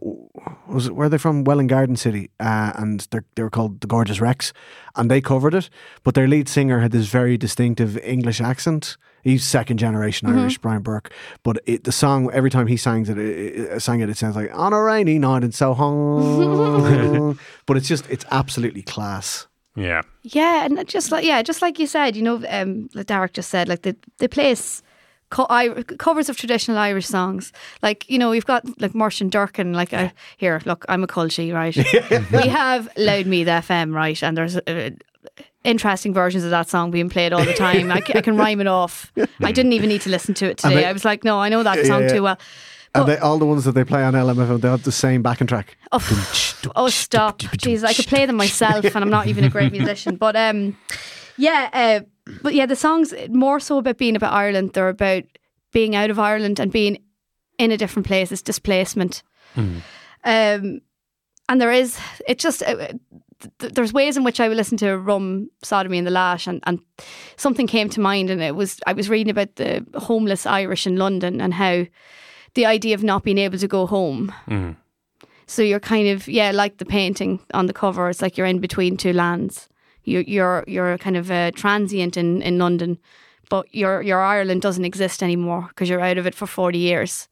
was 0.67 0.87
it 0.87 0.95
where 0.95 1.07
are 1.07 1.09
they 1.09 1.17
from? 1.17 1.43
Welwyn 1.43 1.67
Garden 1.67 1.95
City, 1.95 2.29
uh, 2.39 2.73
and 2.75 3.07
they're 3.11 3.25
they 3.35 3.43
were 3.43 3.49
called 3.49 3.81
the 3.81 3.87
Gorgeous 3.87 4.21
Rex, 4.21 4.53
and 4.95 5.09
they 5.09 5.21
covered 5.21 5.55
it. 5.55 5.69
But 6.03 6.13
their 6.13 6.27
lead 6.27 6.47
singer 6.47 6.79
had 6.79 6.91
this 6.91 7.07
very 7.07 7.37
distinctive 7.37 7.97
English 7.99 8.41
accent. 8.41 8.97
He's 9.23 9.43
second 9.43 9.79
generation 9.79 10.27
Irish, 10.27 10.59
Brian 10.59 10.83
Burke. 10.83 11.11
But 11.41 11.57
it, 11.65 11.83
the 11.83 11.91
song 11.91 12.29
every 12.31 12.51
time 12.51 12.67
he 12.67 12.77
sings 12.77 13.09
it, 13.09 13.17
it, 13.17 13.59
it, 13.59 13.81
sang 13.81 14.01
it, 14.01 14.09
it 14.09 14.17
sounds 14.17 14.35
like 14.35 14.53
on 14.53 14.71
a 14.71 14.79
rainy 14.79 15.17
night 15.17 15.43
in 15.43 15.51
Soho. 15.51 17.35
but 17.65 17.75
it's 17.75 17.87
just 17.87 18.07
it's 18.07 18.25
absolutely 18.29 18.83
class. 18.83 19.47
Yeah. 19.75 20.03
Yeah, 20.21 20.65
and 20.65 20.87
just 20.87 21.11
like 21.11 21.25
yeah, 21.25 21.41
just 21.41 21.63
like 21.63 21.79
you 21.79 21.87
said, 21.87 22.15
you 22.15 22.21
know, 22.21 22.43
um, 22.49 22.87
like 22.93 23.07
Derek 23.07 23.33
just 23.33 23.49
said, 23.49 23.67
like 23.67 23.81
the 23.81 23.95
the 24.19 24.29
place 24.29 24.83
co- 25.29 25.47
I, 25.49 25.69
covers 25.97 26.29
of 26.29 26.37
traditional 26.37 26.77
Irish 26.77 27.07
songs. 27.07 27.51
Like 27.81 28.09
you 28.09 28.17
know, 28.17 28.29
we've 28.29 28.45
got 28.45 28.63
like 28.81 28.93
Muirsheen 28.93 29.29
Durkin. 29.29 29.73
Like 29.73 29.93
I, 29.93 30.13
here, 30.37 30.61
look, 30.65 30.85
I'm 30.89 31.03
a 31.03 31.07
culture, 31.07 31.53
right? 31.53 31.75
we 32.31 32.47
have 32.47 32.89
Louth 32.97 33.25
Meath 33.25 33.47
FM, 33.47 33.93
right? 33.93 34.21
And 34.23 34.37
there's 34.37 34.57
uh, 34.57 34.91
interesting 35.63 36.13
versions 36.13 36.43
of 36.43 36.51
that 36.51 36.69
song 36.69 36.91
being 36.91 37.09
played 37.09 37.33
all 37.33 37.43
the 37.43 37.53
time. 37.53 37.91
I, 37.91 38.01
can 38.01 38.37
rhyme 38.37 38.61
it 38.61 38.67
off. 38.67 39.11
I 39.41 39.51
didn't 39.51 39.73
even 39.73 39.89
need 39.89 40.01
to 40.01 40.09
listen 40.09 40.33
to 40.35 40.45
it 40.45 40.57
today. 40.57 40.75
they- 40.75 40.85
I 40.85 40.91
was 40.91 41.03
like, 41.03 41.23
no, 41.23 41.39
I 41.39 41.49
know 41.49 41.63
that 41.63 41.85
song 41.85 42.03
yeah. 42.03 42.07
too 42.09 42.23
well. 42.23 42.37
And 42.93 43.09
they, 43.09 43.17
all 43.17 43.37
the 43.37 43.45
ones 43.45 43.65
that 43.65 43.73
they 43.73 43.83
play 43.83 44.03
on 44.05 44.13
LMFM, 44.13 44.61
they 44.61 44.69
have 44.69 44.83
the 44.83 44.91
same 44.91 45.21
backing 45.21 45.47
track. 45.47 45.75
Oh, 45.91 46.61
oh 46.77 46.87
stop. 46.87 47.39
Jeez, 47.39 47.83
I 47.83 47.93
could 47.93 48.07
play 48.07 48.25
them 48.25 48.37
myself 48.37 48.85
and 48.85 48.97
I'm 49.03 49.09
not 49.09 49.27
even 49.27 49.43
a 49.43 49.49
great 49.49 49.73
musician. 49.73 50.15
But 50.15 50.37
um 50.37 50.77
yeah, 51.37 51.69
uh, 51.73 52.05
but 52.41 52.53
yeah, 52.53 52.65
the 52.65 52.75
songs 52.75 53.13
more 53.29 53.59
so 53.59 53.77
about 53.77 53.97
being 53.97 54.15
about 54.15 54.33
Ireland. 54.33 54.71
They're 54.73 54.89
about 54.89 55.23
being 55.71 55.95
out 55.95 56.09
of 56.09 56.19
Ireland 56.19 56.59
and 56.59 56.71
being 56.71 56.97
in 57.57 57.71
a 57.71 57.77
different 57.77 58.07
place. 58.07 58.31
It's 58.31 58.41
displacement. 58.41 59.23
Um 60.23 60.81
and 61.47 61.61
there 61.61 61.71
is 61.71 61.99
it 62.27 62.39
just 62.39 62.63
uh, 62.63 62.75
th- 63.59 63.73
there's 63.73 63.93
ways 63.93 64.17
in 64.17 64.23
which 64.23 64.39
I 64.39 64.47
would 64.47 64.57
listen 64.57 64.77
to 64.79 64.97
Rum, 64.97 65.49
Sodomy 65.63 65.97
and 65.97 66.07
the 66.07 66.11
Lash 66.11 66.47
and, 66.47 66.59
and 66.63 66.79
something 67.37 67.67
came 67.67 67.89
to 67.89 68.01
mind 68.01 68.29
and 68.29 68.41
it 68.41 68.55
was 68.55 68.79
I 68.87 68.93
was 68.93 69.09
reading 69.09 69.31
about 69.31 69.55
the 69.55 69.85
homeless 69.95 70.45
Irish 70.45 70.87
in 70.87 70.97
London 70.97 71.41
and 71.41 71.53
how 71.53 71.85
the 72.55 72.65
idea 72.65 72.95
of 72.95 73.03
not 73.03 73.23
being 73.23 73.37
able 73.37 73.59
to 73.59 73.67
go 73.67 73.85
home 73.85 74.33
so 75.47 75.61
you're 75.61 75.79
kind 75.79 76.07
of 76.07 76.27
yeah, 76.27 76.51
like 76.51 76.77
the 76.77 76.85
painting 76.85 77.39
on 77.53 77.67
the 77.67 77.73
cover. 77.73 78.09
It's 78.09 78.21
like 78.21 78.37
you're 78.37 78.47
in 78.47 78.59
between 78.59 78.97
two 78.97 79.13
lands. 79.13 79.69
You're 80.05 80.21
you're 80.21 80.63
you're 80.67 80.97
kind 80.97 81.17
of 81.17 81.29
a 81.31 81.51
transient 81.51 82.15
in, 82.15 82.41
in 82.41 82.57
London, 82.57 82.97
but 83.49 83.65
your 83.73 84.01
your 84.01 84.21
Ireland 84.21 84.61
doesn't 84.61 84.85
exist 84.85 85.21
anymore 85.21 85.65
because 85.69 85.89
you're 85.89 86.01
out 86.01 86.17
of 86.17 86.27
it 86.27 86.35
for 86.35 86.47
forty 86.47 86.79
years. 86.79 87.27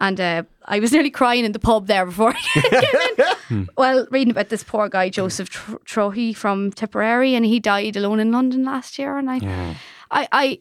And 0.00 0.20
uh, 0.20 0.42
I 0.64 0.80
was 0.80 0.92
nearly 0.92 1.10
crying 1.10 1.44
in 1.44 1.52
the 1.52 1.58
pub 1.58 1.86
there 1.86 2.06
before 2.06 2.34
I 2.34 2.60
came 3.18 3.26
in. 3.50 3.68
Well, 3.76 4.06
reading 4.10 4.32
about 4.32 4.48
this 4.48 4.64
poor 4.64 4.88
guy 4.88 5.08
Joseph 5.08 5.48
Tr- 5.48 5.76
Trohy 5.84 6.34
from 6.34 6.72
Tipperary, 6.72 7.34
and 7.34 7.44
he 7.44 7.60
died 7.60 7.96
alone 7.96 8.20
in 8.20 8.32
London 8.32 8.64
last 8.64 8.98
year. 8.98 9.16
And 9.16 9.30
I, 9.30 9.76
I, 10.10 10.28
I, 10.32 10.60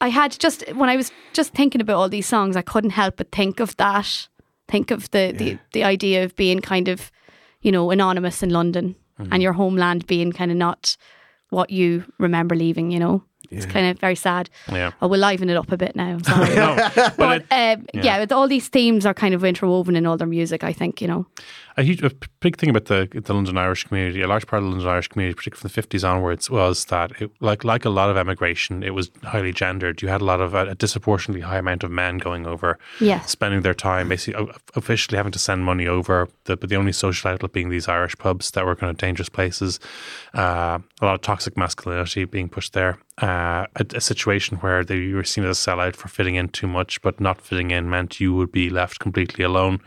I 0.00 0.08
had 0.08 0.38
just 0.38 0.68
when 0.74 0.88
I 0.88 0.96
was 0.96 1.12
just 1.32 1.52
thinking 1.52 1.80
about 1.80 1.96
all 1.96 2.08
these 2.08 2.28
songs, 2.28 2.56
I 2.56 2.62
couldn't 2.62 2.90
help 2.90 3.16
but 3.16 3.32
think 3.32 3.60
of 3.60 3.76
that. 3.76 4.28
Think 4.68 4.90
of 4.90 5.10
the 5.10 5.32
the, 5.36 5.58
the 5.72 5.84
idea 5.84 6.24
of 6.24 6.36
being 6.36 6.60
kind 6.60 6.88
of, 6.88 7.10
you 7.60 7.72
know, 7.72 7.90
anonymous 7.90 8.42
in 8.42 8.50
London 8.50 8.94
and 9.30 9.42
your 9.42 9.52
homeland 9.52 10.06
being 10.06 10.32
kind 10.32 10.50
of 10.50 10.56
not 10.56 10.96
what 11.50 11.70
you 11.70 12.04
remember 12.18 12.54
leaving. 12.54 12.90
You 12.90 12.98
know, 13.00 13.22
it's 13.50 13.66
kind 13.66 13.86
of 13.90 13.98
very 13.98 14.14
sad. 14.14 14.48
Yeah. 14.70 14.92
I 15.00 15.06
will 15.06 15.18
liven 15.18 15.50
it 15.50 15.56
up 15.56 15.72
a 15.72 15.76
bit 15.76 15.96
now. 15.96 16.08
I'm 16.10 16.24
sorry. 16.24 16.54
No, 16.54 16.76
but 16.96 17.16
But 17.16 17.44
it, 17.50 17.78
um, 17.78 17.86
yeah. 18.02 18.24
all 18.30 18.48
these 18.48 18.68
themes 18.68 19.04
are 19.06 19.14
kind 19.14 19.34
of 19.34 19.44
interwoven 19.44 19.96
in 19.96 20.06
all 20.06 20.16
their 20.16 20.26
music. 20.28 20.62
I 20.64 20.72
think 20.72 21.00
you 21.00 21.08
know. 21.08 21.26
A 21.80 21.82
huge, 21.82 22.02
a 22.02 22.10
big 22.40 22.56
thing 22.58 22.70
about 22.70 22.84
the 22.86 23.08
the 23.26 23.34
London 23.34 23.56
Irish 23.58 23.84
community, 23.84 24.20
a 24.22 24.28
large 24.28 24.46
part 24.46 24.60
of 24.62 24.64
the 24.66 24.70
London 24.70 24.88
Irish 24.88 25.08
community, 25.08 25.34
particularly 25.34 25.60
from 25.60 25.68
the 25.68 25.74
fifties 25.74 26.04
onwards, 26.04 26.50
was 26.50 26.84
that 26.86 27.10
it, 27.20 27.30
like 27.40 27.64
like 27.64 27.84
a 27.84 27.90
lot 27.90 28.10
of 28.10 28.16
emigration, 28.16 28.82
it 28.82 28.94
was 28.94 29.10
highly 29.24 29.52
gendered. 29.52 30.02
You 30.02 30.08
had 30.08 30.20
a 30.20 30.24
lot 30.24 30.40
of 30.40 30.54
a, 30.54 30.74
disproportionately 30.74 31.42
high 31.42 31.58
amount 31.58 31.84
of 31.84 31.90
men 31.90 32.18
going 32.18 32.46
over, 32.46 32.78
Yeah. 33.00 33.20
spending 33.26 33.62
their 33.62 33.74
time 33.74 34.08
basically 34.08 34.46
officially 34.74 35.16
having 35.16 35.32
to 35.32 35.38
send 35.38 35.64
money 35.64 35.86
over. 35.88 36.28
The, 36.44 36.56
but 36.56 36.68
the 36.68 36.76
only 36.76 36.92
social 36.92 37.30
outlet 37.30 37.52
being 37.52 37.70
these 37.70 37.88
Irish 37.88 38.16
pubs 38.18 38.50
that 38.52 38.64
were 38.66 38.76
kind 38.76 38.90
of 38.90 38.96
dangerous 38.98 39.28
places. 39.28 39.80
Uh, 40.34 40.78
a 41.00 41.04
lot 41.04 41.14
of 41.14 41.20
toxic 41.22 41.56
masculinity 41.56 42.24
being 42.26 42.48
pushed 42.48 42.72
there. 42.72 42.98
uh, 43.22 43.66
a, 43.76 43.84
a 43.96 44.00
situation 44.00 44.56
where 44.62 44.82
they 44.84 45.12
were 45.12 45.24
seen 45.24 45.44
as 45.44 45.58
a 45.58 45.70
sellout 45.70 45.94
for 45.96 46.08
fitting 46.08 46.36
in 46.36 46.48
too 46.48 46.66
much, 46.66 47.02
but 47.02 47.20
not 47.20 47.40
fitting 47.42 47.70
in 47.70 47.90
meant 47.90 48.18
you 48.20 48.32
would 48.34 48.50
be 48.50 48.70
left 48.70 48.98
completely 48.98 49.44
alone, 49.44 49.78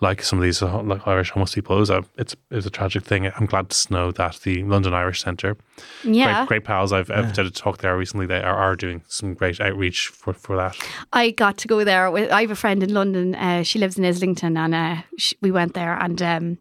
like 0.00 0.22
some 0.22 0.38
of 0.38 0.42
these 0.42 0.60
uh, 0.62 0.82
like 0.82 1.06
Irish 1.06 1.33
homeless 1.34 1.54
people. 1.54 1.76
It 1.76 1.80
was 1.80 1.90
a 1.90 2.04
it's 2.16 2.34
it 2.50 2.56
was 2.56 2.66
a 2.66 2.70
tragic 2.70 3.04
thing. 3.04 3.26
I'm 3.26 3.46
glad 3.46 3.68
to 3.70 3.92
know 3.92 4.12
that 4.12 4.40
the 4.44 4.62
London 4.64 4.94
Irish 4.94 5.20
Centre, 5.22 5.56
Yeah. 6.02 6.38
great, 6.46 6.48
great 6.48 6.64
pals. 6.64 6.92
I've, 6.92 7.10
I've 7.10 7.32
did 7.34 7.46
a 7.46 7.50
talk 7.50 7.78
there 7.78 7.96
recently. 7.98 8.26
They 8.26 8.40
are, 8.40 8.56
are 8.56 8.76
doing 8.76 9.02
some 9.08 9.34
great 9.34 9.60
outreach 9.60 10.08
for, 10.08 10.32
for 10.32 10.56
that. 10.56 10.76
I 11.12 11.30
got 11.32 11.58
to 11.58 11.68
go 11.68 11.84
there. 11.84 12.10
With, 12.10 12.30
I 12.30 12.42
have 12.42 12.50
a 12.50 12.56
friend 12.56 12.82
in 12.82 12.94
London. 12.94 13.34
Uh, 13.34 13.62
she 13.64 13.78
lives 13.78 13.98
in 13.98 14.04
Islington, 14.04 14.56
and 14.56 14.74
uh, 14.74 14.96
sh 15.18 15.34
we 15.42 15.50
went 15.50 15.74
there. 15.74 15.94
And 16.00 16.22
um, 16.22 16.58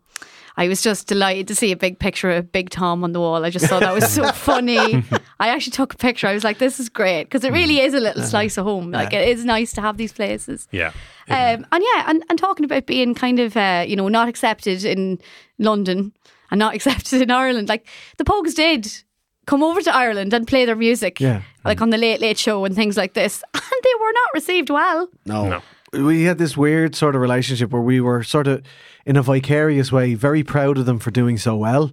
I 0.55 0.67
was 0.67 0.81
just 0.81 1.07
delighted 1.07 1.47
to 1.47 1.55
see 1.55 1.71
a 1.71 1.75
big 1.75 1.97
picture 1.97 2.29
of 2.29 2.51
Big 2.51 2.69
Tom 2.69 3.03
on 3.03 3.11
the 3.11 3.19
wall. 3.19 3.43
I 3.43 3.49
just 3.49 3.65
thought 3.65 3.79
that 3.81 3.93
was 3.93 4.11
so 4.13 4.31
funny. 4.31 5.03
I 5.39 5.47
actually 5.49 5.71
took 5.71 5.93
a 5.93 5.97
picture. 5.97 6.27
I 6.27 6.33
was 6.33 6.43
like, 6.43 6.59
"This 6.59 6.79
is 6.79 6.89
great," 6.89 7.23
because 7.23 7.43
it 7.43 7.51
really 7.51 7.79
is 7.79 7.93
a 7.93 7.99
little 7.99 8.21
slice 8.23 8.57
of 8.57 8.65
home. 8.65 8.91
Like 8.91 9.13
it 9.13 9.27
is 9.27 9.43
nice 9.45 9.73
to 9.73 9.81
have 9.81 9.97
these 9.97 10.13
places. 10.13 10.67
Yeah. 10.71 10.91
Um, 11.29 11.65
and 11.71 11.83
yeah, 11.83 12.03
and, 12.07 12.23
and 12.29 12.37
talking 12.37 12.65
about 12.65 12.85
being 12.85 13.15
kind 13.15 13.39
of, 13.39 13.55
uh, 13.57 13.85
you 13.87 13.95
know, 13.95 14.07
not 14.09 14.27
accepted 14.27 14.83
in 14.85 15.19
London 15.57 16.13
and 16.51 16.59
not 16.59 16.75
accepted 16.77 17.21
in 17.21 17.31
Ireland. 17.31 17.69
Like 17.69 17.87
the 18.17 18.23
Pogues 18.23 18.53
did 18.55 18.91
come 19.45 19.63
over 19.63 19.81
to 19.81 19.93
Ireland 19.95 20.33
and 20.33 20.47
play 20.47 20.65
their 20.65 20.75
music, 20.75 21.19
Yeah. 21.19 21.41
like 21.65 21.81
on 21.81 21.89
the 21.89 21.97
Late 21.97 22.21
Late 22.21 22.37
Show 22.37 22.63
and 22.65 22.75
things 22.75 22.95
like 22.95 23.13
this, 23.13 23.43
and 23.53 23.63
they 23.83 23.93
were 23.99 24.11
not 24.13 24.29
received 24.33 24.69
well. 24.69 25.09
No. 25.25 25.49
No. 25.49 25.61
We 25.93 26.23
had 26.23 26.37
this 26.37 26.57
weird 26.57 26.95
sort 26.95 27.15
of 27.15 27.21
relationship 27.21 27.71
where 27.71 27.81
we 27.81 28.01
were 28.01 28.23
sort 28.23 28.47
of, 28.47 28.63
in 29.05 29.15
a 29.15 29.21
vicarious 29.21 29.91
way, 29.91 30.15
very 30.15 30.43
proud 30.43 30.77
of 30.77 30.85
them 30.85 30.99
for 30.99 31.11
doing 31.11 31.37
so 31.37 31.55
well. 31.55 31.91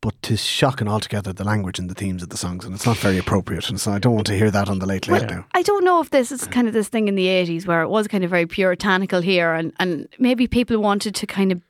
But 0.00 0.20
tis 0.20 0.42
shocking 0.42 0.88
altogether 0.88 1.32
the 1.32 1.44
language 1.44 1.78
and 1.78 1.88
the 1.88 1.94
themes 1.94 2.24
of 2.24 2.30
the 2.30 2.36
songs, 2.36 2.64
and 2.64 2.74
it's 2.74 2.84
not 2.84 2.96
very 2.96 3.18
appropriate. 3.18 3.68
And 3.68 3.80
so 3.80 3.92
I 3.92 4.00
don't 4.00 4.16
want 4.16 4.26
to 4.26 4.36
hear 4.36 4.50
that 4.50 4.68
on 4.68 4.80
the 4.80 4.86
late 4.86 5.06
late 5.06 5.30
now. 5.30 5.46
I 5.54 5.62
don't 5.62 5.84
know 5.84 6.00
if 6.00 6.10
this 6.10 6.32
is 6.32 6.44
kind 6.48 6.66
of 6.66 6.74
this 6.74 6.88
thing 6.88 7.06
in 7.06 7.14
the 7.14 7.26
80s 7.26 7.68
where 7.68 7.82
it 7.82 7.88
was 7.88 8.08
kind 8.08 8.24
of 8.24 8.30
very 8.30 8.46
puritanical 8.46 9.20
here 9.20 9.52
and, 9.52 9.72
and 9.78 10.08
maybe 10.18 10.48
people 10.48 10.78
wanted 10.78 11.14
to 11.14 11.26
kind 11.28 11.52
of 11.52 11.62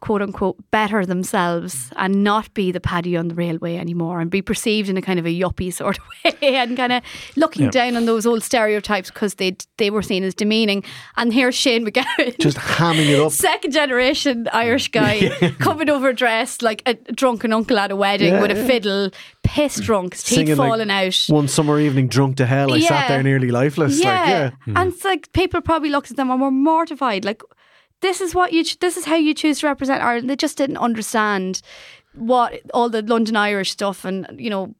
quote 0.00 0.20
unquote 0.20 0.56
better 0.70 1.06
themselves 1.06 1.74
mm. 1.74 1.92
and 1.96 2.22
not 2.22 2.52
be 2.54 2.70
the 2.70 2.80
paddy 2.80 3.16
on 3.16 3.28
the 3.28 3.34
railway 3.34 3.76
anymore 3.76 4.20
and 4.20 4.30
be 4.30 4.42
perceived 4.42 4.88
in 4.90 4.96
a 4.96 5.02
kind 5.02 5.18
of 5.18 5.24
a 5.26 5.30
yuppie 5.40 5.72
sort 5.80 5.98
of 5.98 6.04
way 6.24 6.54
and 6.56 6.76
kind 6.76 6.92
of 6.92 7.02
looking 7.36 7.64
Yeah. 7.64 7.70
down 7.70 7.96
on 7.96 8.04
those 8.04 8.26
old 8.26 8.42
stereotypes 8.42 9.10
because 9.10 9.34
they 9.34 9.56
they 9.78 9.90
were 9.90 10.02
seen 10.02 10.22
as 10.24 10.34
demeaning. 10.34 10.84
And 11.16 11.32
here's 11.32 11.54
Shane 11.54 11.84
MacGowan. 11.86 12.38
Just 12.38 12.58
hamming 12.58 13.08
it 13.08 13.18
up. 13.18 13.32
Second 13.50 13.72
generation 13.72 14.48
Irish 14.52 14.88
guy 14.90 15.30
coming 15.58 15.88
over 15.88 16.12
dressed 16.12 16.62
like 16.62 16.82
a 16.86 16.94
drunken 17.12 17.52
uncle 17.52 17.78
at 17.78 17.90
a 17.90 17.96
wedding 17.96 18.40
with 18.40 18.50
a 18.50 18.66
fiddle, 18.66 19.10
piss 19.42 19.80
drunk, 19.80 20.12
his 20.14 20.22
teeth 20.22 20.36
Singing 20.36 20.56
like 20.56 20.68
falling 20.68 20.90
out. 20.90 21.24
One 21.28 21.48
summer 21.48 21.80
evening, 21.80 22.08
drunk 22.08 22.36
to 22.36 22.46
hell, 22.46 22.72
I 22.74 22.80
sat 22.80 23.08
there 23.08 23.22
nearly 23.22 23.50
lifeless. 23.50 23.98
Yeah, 24.02 24.20
Like, 24.20 24.52
yeah. 24.66 24.80
and 24.80 24.92
it's 24.92 25.04
like 25.04 25.32
people 25.32 25.60
probably 25.62 25.88
looked 25.90 26.10
at 26.10 26.16
them 26.16 26.30
and 26.30 26.40
were 26.40 26.50
mortified. 26.50 27.24
Like, 27.24 27.42
this 28.00 28.20
is 28.20 28.34
what 28.34 28.52
you, 28.52 28.64
ch- 28.64 28.78
this 28.78 28.96
is 28.96 29.04
how 29.04 29.16
you 29.16 29.34
choose 29.34 29.60
to 29.60 29.66
represent 29.66 30.02
Ireland. 30.02 30.28
They 30.30 30.36
just 30.36 30.56
didn't 30.58 30.76
understand 30.78 31.62
what 32.14 32.60
all 32.72 32.88
the 32.88 33.02
London 33.02 33.36
Irish 33.36 33.70
stuff 33.70 34.04
and 34.04 34.26
you 34.38 34.50
know 34.50 34.74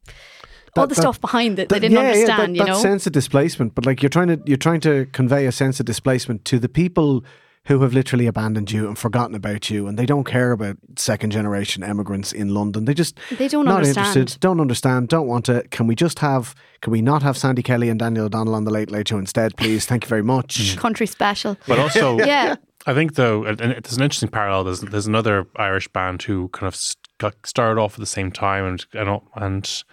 all 0.75 0.87
the 0.87 0.95
that- 0.95 1.01
stuff 1.01 1.19
behind 1.21 1.59
it. 1.59 1.69
They 1.69 1.79
didn't 1.79 1.95
yeah, 1.97 2.01
yeah, 2.03 2.07
understand. 2.13 2.55
that, 2.55 2.59
you 2.59 2.65
that 2.65 2.71
know, 2.71 2.79
sense 2.81 3.07
of 3.07 3.13
displacement. 3.13 3.75
But 3.75 3.85
like 3.85 4.01
you're 4.01 4.09
trying 4.09 4.27
to 4.29 4.41
you're 4.45 4.57
trying 4.57 4.81
to 4.81 5.05
convey 5.11 5.45
a 5.45 5.51
sense 5.51 5.79
of 5.79 5.85
displacement 5.85 6.45
to 6.45 6.59
the 6.59 6.69
people 6.69 7.23
who 7.65 7.81
have 7.81 7.93
literally 7.93 8.27
abandoned 8.27 8.71
you 8.71 8.87
and 8.87 8.97
forgotten 8.97 9.35
about 9.35 9.69
you, 9.69 9.87
and 9.87 9.99
they 9.99 10.05
don't 10.05 10.23
care 10.23 10.53
about 10.53 10.77
second 10.95 11.31
generation 11.31 11.83
immigrants 11.83 12.31
in 12.31 12.53
London. 12.53 12.85
They 12.85 12.93
just 12.93 13.19
They 13.37 13.49
don't 13.49 13.65
not 13.65 13.77
understand. 13.79 14.07
interested, 14.15 14.39
don't 14.39 14.61
understand, 14.61 15.09
don't 15.09 15.27
want 15.27 15.45
to. 15.45 15.63
Can 15.69 15.85
we 15.85 15.93
just 15.93 16.19
have? 16.19 16.55
Can 16.81 16.91
we 16.91 17.01
not 17.01 17.23
have 17.23 17.35
Sandy 17.37 17.61
Kelly 17.63 17.89
and 17.89 17.99
Daniel 17.99 18.25
O'Donnell 18.27 18.55
on 18.55 18.63
the 18.63 18.71
Late 18.71 18.89
Late 18.89 19.09
Show 19.09 19.17
instead, 19.17 19.57
please? 19.57 19.85
Thank 19.85 20.05
you 20.05 20.07
very 20.07 20.23
much. 20.23 20.77
country 20.85 21.07
special. 21.07 21.57
But 21.67 21.77
also, 21.79 22.17
Yeah. 22.25 22.55
I 22.87 22.93
think 22.93 23.15
though, 23.15 23.43
and 23.43 23.59
there's 23.59 23.97
an 23.97 24.03
interesting 24.03 24.29
parallel. 24.29 24.63
There's 24.63 24.79
there's 24.79 25.07
another 25.07 25.45
Irish 25.57 25.89
band 25.89 26.23
who 26.23 26.47
kind 26.49 26.67
of 26.67 26.81
got 27.17 27.35
started 27.45 27.79
off 27.79 27.95
at 27.95 27.99
the 27.99 28.05
same 28.05 28.31
time, 28.31 28.65
and 28.65 28.85
and, 28.93 29.21
and 29.35 29.83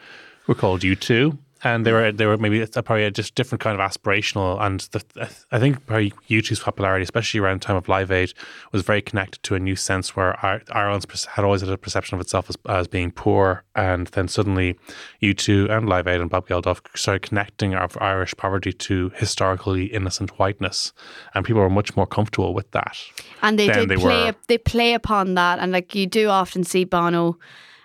were 0.46 0.54
called 0.54 0.83
U2, 0.83 1.37
and 1.64 1.87
they 1.87 1.92
were 1.92 2.12
they 2.12 2.27
were 2.27 2.37
maybe 2.37 2.61
it's 2.61 2.74
probably 2.77 3.05
a 3.05 3.11
just 3.11 3.35
different 3.35 3.61
kind 3.61 3.81
of 3.81 3.90
aspirational. 3.90 4.61
And 4.61 4.81
the, 4.92 5.03
I 5.50 5.59
think 5.59 5.85
probably 5.87 6.12
U2's 6.29 6.61
popularity, 6.61 7.03
especially 7.03 7.40
around 7.40 7.62
the 7.62 7.64
time 7.64 7.77
of 7.77 7.88
Live 7.88 8.12
Aid, 8.12 8.35
was 8.70 8.83
very 8.83 9.00
connected 9.00 9.42
to 9.44 9.55
a 9.55 9.59
new 9.59 9.74
sense 9.74 10.14
where 10.14 10.38
Ireland 10.70 11.07
had 11.33 11.44
always 11.44 11.62
had 11.62 11.70
a 11.70 11.79
perception 11.79 12.14
of 12.16 12.20
itself 12.20 12.50
as, 12.50 12.57
as 12.68 12.87
being 12.87 13.11
poor, 13.11 13.64
and 13.74 14.07
then 14.09 14.29
suddenly 14.29 14.79
U2 15.22 15.70
and 15.70 15.88
Live 15.88 16.07
Aid 16.07 16.20
and 16.20 16.29
Bob 16.29 16.46
Geldof 16.48 16.81
started 16.94 17.22
connecting 17.22 17.74
our 17.74 17.88
Irish 18.00 18.37
poverty 18.37 18.72
to 18.72 19.11
historically 19.16 19.87
innocent 19.87 20.38
whiteness, 20.38 20.92
and 21.35 21.44
people 21.44 21.62
were 21.62 21.70
much 21.70 21.96
more 21.96 22.07
comfortable 22.07 22.53
with 22.53 22.70
that. 22.72 22.96
and 23.42 23.59
they 23.59 23.68
did 23.68 23.88
they 23.88 23.96
play 23.96 24.27
were. 24.27 24.35
they 24.48 24.59
play 24.59 24.94
upon 24.94 25.35
that 25.35 25.59
and 25.59 25.72
like 25.72 25.94
you 25.94 26.07
do 26.07 26.29
often 26.29 26.64
see 26.64 26.85
Bono 26.85 27.38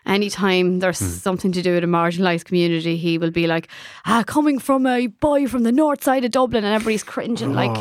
anytime 0.05 0.79
there's 0.79 0.99
Hmm. 0.99 1.05
something 1.05 1.51
to 1.51 1.61
do 1.61 1.73
with 1.75 1.83
a 1.83 1.87
marginalised 1.87 2.45
community 2.45 2.97
he 2.97 3.17
will 3.17 3.31
be 3.31 3.47
like 3.47 3.67
ah 4.05 4.23
coming 4.25 4.59
from 4.59 4.85
a 4.85 5.07
boy 5.07 5.47
from 5.47 5.63
the 5.63 5.71
north 5.71 6.03
side 6.03 6.23
of 6.25 6.31
Dublin 6.31 6.63
and 6.63 6.73
everybody's 6.73 7.03
cringing 7.03 7.53
like 7.53 7.71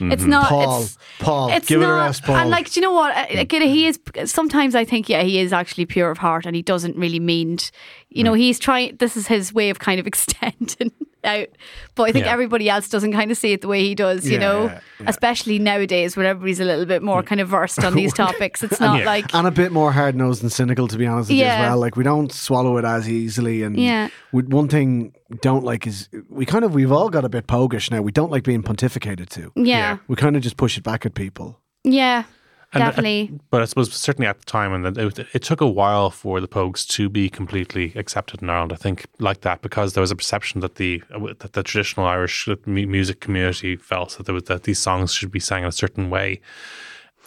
it's 0.00 0.22
Mm-hmm. 0.22 0.30
not 0.30 0.48
Paul, 0.48 0.82
it's, 0.82 0.98
Paul, 1.18 1.50
it's 1.50 1.68
give 1.68 1.80
it 1.82 1.84
a 1.84 1.88
not, 1.88 2.04
rest, 2.06 2.22
Paul. 2.24 2.36
and 2.36 2.50
like 2.50 2.70
do 2.70 2.80
you 2.80 2.86
know 2.86 2.92
what 2.92 3.16
Uh, 3.16 3.26
like, 3.34 3.50
he 3.52 3.86
is 3.86 3.98
sometimes 4.26 4.74
I 4.74 4.84
think 4.84 5.08
yeah 5.08 5.22
he 5.22 5.38
is 5.40 5.52
actually 5.52 5.86
pure 5.86 6.10
of 6.10 6.18
heart 6.18 6.46
and 6.46 6.54
he 6.54 6.62
doesn't 6.62 6.96
really 6.96 7.20
mean 7.20 7.56
t- 7.56 7.70
you 8.10 8.22
Mm. 8.22 8.26
know 8.26 8.34
he's 8.34 8.58
trying 8.58 8.96
this 8.98 9.16
is 9.16 9.26
his 9.26 9.52
way 9.52 9.70
of 9.70 9.78
kind 9.78 9.98
of 10.00 10.06
extending 10.12 10.92
out 11.24 11.48
but 11.94 12.04
I 12.04 12.12
think 12.12 12.26
Yeah. 12.26 12.32
everybody 12.32 12.68
else 12.70 12.88
doesn't 12.88 13.12
kind 13.12 13.30
of 13.30 13.36
see 13.36 13.52
it 13.52 13.60
the 13.60 13.68
way 13.68 13.82
he 13.82 13.94
does 13.94 14.24
you 14.26 14.34
Yeah, 14.34 14.38
know 14.38 14.64
yeah, 14.66 14.80
yeah. 15.00 15.06
especially 15.08 15.58
nowadays 15.58 16.16
where 16.16 16.26
everybody's 16.26 16.60
a 16.60 16.64
little 16.64 16.86
bit 16.86 17.02
more 17.02 17.22
mm. 17.22 17.26
kind 17.26 17.40
of 17.40 17.48
versed 17.48 17.82
on 17.82 17.94
these 18.00 18.12
topics. 18.12 18.62
It's 18.62 18.80
not 18.80 19.00
Yeah. 19.00 19.06
like 19.06 19.34
and 19.34 19.46
a 19.46 19.50
bit 19.50 19.72
more 19.72 19.92
hard 19.92 20.14
nosed 20.14 20.42
and 20.42 20.52
cynical, 20.52 20.86
to 20.88 20.96
be 20.96 21.06
honest 21.06 21.28
with 21.30 21.38
you 21.38 21.44
as 21.44 21.58
well. 21.60 21.78
Like 21.78 21.96
we 21.96 22.04
don't 22.04 22.32
swallow 22.32 22.76
it 22.78 22.84
as 22.84 23.08
easily. 23.08 23.62
And 23.64 23.76
Yeah. 23.78 24.08
we, 24.32 24.42
one 24.44 24.68
thing 24.68 25.12
don't 25.42 25.64
like 25.64 25.86
is 25.86 26.08
we 26.28 26.46
kind 26.46 26.64
of 26.64 26.74
we've 26.74 26.92
all 26.92 27.08
got 27.10 27.24
a 27.24 27.28
bit 27.28 27.46
pogish 27.46 27.90
now. 27.90 28.00
We 28.02 28.12
don't 28.12 28.30
like 28.30 28.44
being 28.44 28.62
pontificated 28.62 29.28
to. 29.30 29.52
yeah, 29.56 29.98
We 30.08 30.16
kind 30.16 30.36
of 30.36 30.42
just 30.42 30.56
push 30.56 30.78
it 30.78 30.84
back 30.84 31.04
at 31.04 31.14
people. 31.14 31.58
yeah, 31.84 32.24
And, 32.72 32.82
uh, 32.82 32.86
definitely. 32.86 33.40
but 33.50 33.62
I 33.62 33.64
suppose 33.64 33.90
certainly 33.94 34.26
at 34.26 34.40
the 34.40 34.44
time, 34.44 34.74
and 34.74 34.98
it, 34.98 35.18
it 35.32 35.42
took 35.42 35.62
a 35.62 35.66
while 35.66 36.10
for 36.10 36.38
the 36.38 36.48
Pogues 36.48 36.86
to 36.88 37.08
be 37.08 37.30
completely 37.30 37.92
accepted 37.96 38.42
in 38.42 38.50
Ireland. 38.50 38.74
I 38.74 38.76
think 38.76 39.06
like 39.18 39.40
that 39.40 39.62
because 39.62 39.94
there 39.94 40.02
was 40.02 40.10
a 40.10 40.16
perception 40.16 40.60
that 40.60 40.74
the 40.74 41.02
that 41.38 41.54
the 41.54 41.62
traditional 41.62 42.06
Irish 42.06 42.46
music 42.66 43.20
community 43.20 43.76
felt 43.76 44.18
that 44.18 44.26
there 44.26 44.34
was, 44.34 44.44
that 44.44 44.64
these 44.64 44.78
songs 44.78 45.14
should 45.14 45.30
be 45.30 45.40
sang 45.40 45.62
in 45.62 45.68
a 45.68 45.72
certain 45.72 46.10
way, 46.10 46.42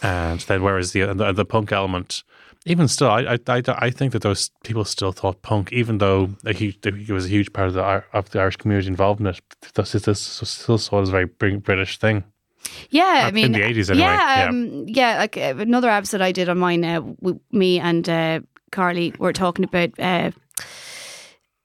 and 0.03 0.41
then 0.41 0.61
whereas 0.61 0.91
the 0.91 1.07
the, 1.13 1.31
the 1.31 1.45
punk 1.45 1.71
element. 1.71 2.23
Even 2.63 2.87
still, 2.87 3.09
I, 3.09 3.39
I 3.47 3.63
I 3.67 3.89
think 3.89 4.13
that 4.13 4.21
those 4.21 4.51
people 4.63 4.85
still 4.85 5.11
thought 5.11 5.41
punk, 5.41 5.73
even 5.73 5.97
though 5.97 6.29
a 6.45 6.53
huge, 6.53 6.77
it 6.85 7.09
was 7.09 7.25
a 7.25 7.29
huge 7.29 7.51
part 7.51 7.69
of 7.69 7.73
the 7.73 8.03
of 8.13 8.29
the 8.29 8.39
Irish 8.39 8.57
community 8.57 8.87
involved 8.87 9.19
in 9.19 9.25
it. 9.25 9.41
This, 9.73 9.93
this 9.93 10.21
still 10.21 10.77
saw 10.77 10.99
it 10.99 11.01
as 11.01 11.09
a 11.09 11.11
very 11.11 11.55
British 11.55 11.97
thing. 11.97 12.23
Yeah, 12.89 13.23
I 13.27 13.31
mean, 13.31 13.45
in 13.45 13.51
the 13.53 13.59
80s 13.61 13.89
anyway, 13.89 14.05
Yeah, 14.05 14.43
yeah. 14.43 14.49
um, 14.49 14.85
yeah. 14.87 15.17
Like 15.19 15.37
uh, 15.37 15.55
another 15.57 15.89
episode 15.89 16.21
I 16.21 16.31
did 16.31 16.49
on 16.49 16.57
mine, 16.57 16.83
uh, 16.85 16.99
w- 17.01 17.39
me 17.51 17.79
and 17.79 18.07
uh, 18.09 18.39
Carly 18.71 19.13
were 19.19 19.33
talking 19.33 19.65
about. 19.65 19.97
Uh, 19.99 20.31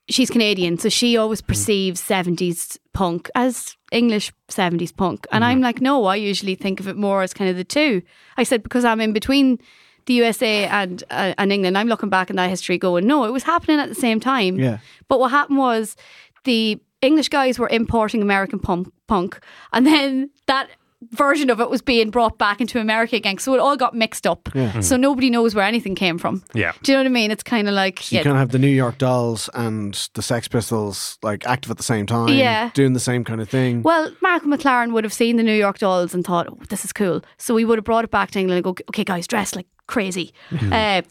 she's 0.09 0.31
Canadian, 0.31 0.79
so 0.79 0.89
she 0.89 1.17
always 1.17 1.43
Mm. 1.43 1.47
perceives 1.49 2.01
seventies 2.01 2.79
punk 2.93 3.31
as 3.35 3.77
English 3.93 4.33
seventies 4.49 4.93
punk, 4.93 5.21
Mm-hmm. 5.23 5.35
and 5.37 5.45
I'm 5.45 5.61
like, 5.61 5.81
no, 5.81 6.05
I 6.07 6.17
usually 6.17 6.55
think 6.55 6.81
of 6.81 6.89
it 6.89 6.97
more 6.97 7.23
as 7.23 7.35
kind 7.35 7.51
of 7.51 7.57
the 7.57 7.65
two. 7.65 8.03
I 8.37 8.43
said 8.45 8.63
because 8.63 8.85
I'm 8.85 9.01
in 9.01 9.13
between 9.13 9.59
the 10.07 10.15
USA 10.15 10.67
and 10.67 11.03
uh, 11.11 11.35
and 11.39 11.53
England. 11.53 11.77
I'm 11.77 11.89
looking 11.89 12.09
back 12.11 12.31
in 12.31 12.37
that 12.37 12.49
history, 12.51 12.79
going, 12.79 13.07
no, 13.07 13.25
it 13.25 13.33
was 13.33 13.43
happening 13.43 13.81
at 13.81 13.89
the 13.89 13.95
same 13.95 14.21
time. 14.21 14.59
Yeah. 14.59 14.79
But 15.09 15.19
what 15.21 15.31
happened 15.33 15.59
was 15.59 15.97
the 16.45 16.81
English 17.03 17.29
guys 17.29 17.59
were 17.59 17.69
importing 17.69 18.23
American 18.23 18.59
punk, 18.59 18.89
punk 19.09 19.39
and 19.73 19.87
then 19.87 20.31
that 20.47 20.69
version 21.13 21.51
of 21.51 21.61
it 21.61 21.71
was 21.71 21.83
being 21.83 22.11
brought 22.11 22.39
back 22.39 22.61
into 22.61 22.81
America 22.81 23.17
again. 23.17 23.39
So 23.39 23.55
it 23.55 23.61
all 23.61 23.77
got 23.77 23.95
mixed 23.95 24.27
up. 24.27 24.49
Hmm. 24.53 24.81
So 24.81 24.97
nobody 24.97 25.31
knows 25.31 25.55
where 25.55 25.65
anything 25.65 25.95
came 25.95 26.19
from. 26.19 26.43
Yeah. 26.55 26.73
Do 26.83 26.93
you 26.93 26.97
know 26.97 27.03
what 27.03 27.07
I 27.07 27.11
mean? 27.11 27.31
It's 27.31 27.43
kind 27.43 27.69
of 27.69 27.75
like, 27.75 28.11
You 28.11 28.17
yeah, 28.17 28.23
kind 28.25 28.37
of 28.37 28.41
have 28.41 28.51
the 28.51 28.59
New 28.59 28.69
York 28.69 28.99
Dolls 28.99 29.49
and 29.55 29.95
the 30.15 30.23
Sex 30.23 30.49
Pistols 30.49 31.19
like 31.23 31.47
active 31.47 31.71
at 31.71 31.77
the 31.77 31.83
same 31.83 32.07
time, 32.07 32.29
Yeah. 32.29 32.71
doing 32.75 32.93
the 32.93 33.01
same 33.01 33.25
kind 33.25 33.41
of 33.41 33.49
thing. 33.49 33.83
Well, 33.83 34.13
Malcolm 34.23 34.51
McLaren 34.53 34.93
would 34.93 35.05
have 35.05 35.13
seen 35.13 35.37
the 35.37 35.43
New 35.43 35.55
York 35.55 35.79
Dolls 35.79 36.15
and 36.15 36.25
thought, 36.25 36.49
oh, 36.49 36.59
this 36.69 36.85
is 36.85 36.93
cool. 36.93 37.23
So 37.39 37.57
he 37.57 37.65
would 37.65 37.79
have 37.79 37.85
brought 37.85 38.05
it 38.05 38.11
back 38.11 38.31
to 38.33 38.39
England 38.39 38.65
and 38.65 38.77
go, 38.77 38.83
okay, 38.91 39.05
guys, 39.05 39.27
dress 39.27 39.55
like 39.55 39.67
crazy. 39.87 40.33
Hmm. 40.51 40.73
Uh, 40.73 41.03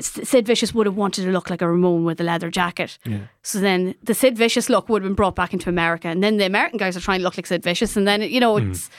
Sid 0.00 0.46
Vicious 0.46 0.74
would 0.74 0.86
have 0.86 0.96
wanted 0.96 1.22
to 1.24 1.30
look 1.30 1.50
like 1.50 1.62
a 1.62 1.68
Ramone 1.68 2.04
with 2.04 2.20
a 2.20 2.24
leather 2.24 2.50
jacket. 2.50 2.98
Yeah. 3.04 3.26
So 3.42 3.60
then 3.60 3.94
the 4.02 4.14
Sid 4.14 4.36
Vicious 4.36 4.68
look 4.68 4.88
would 4.88 5.02
have 5.02 5.08
been 5.08 5.14
brought 5.14 5.36
back 5.36 5.52
into 5.52 5.68
America. 5.68 6.08
And 6.08 6.22
then 6.22 6.36
the 6.36 6.46
American 6.46 6.78
guys 6.78 6.96
are 6.96 7.00
trying 7.00 7.20
to 7.20 7.24
look 7.24 7.36
like 7.36 7.46
Sid 7.46 7.62
Vicious. 7.62 7.96
And 7.96 8.06
then, 8.06 8.22
you 8.22 8.40
know, 8.40 8.58
hmm. 8.58 8.72
it's, 8.72 8.90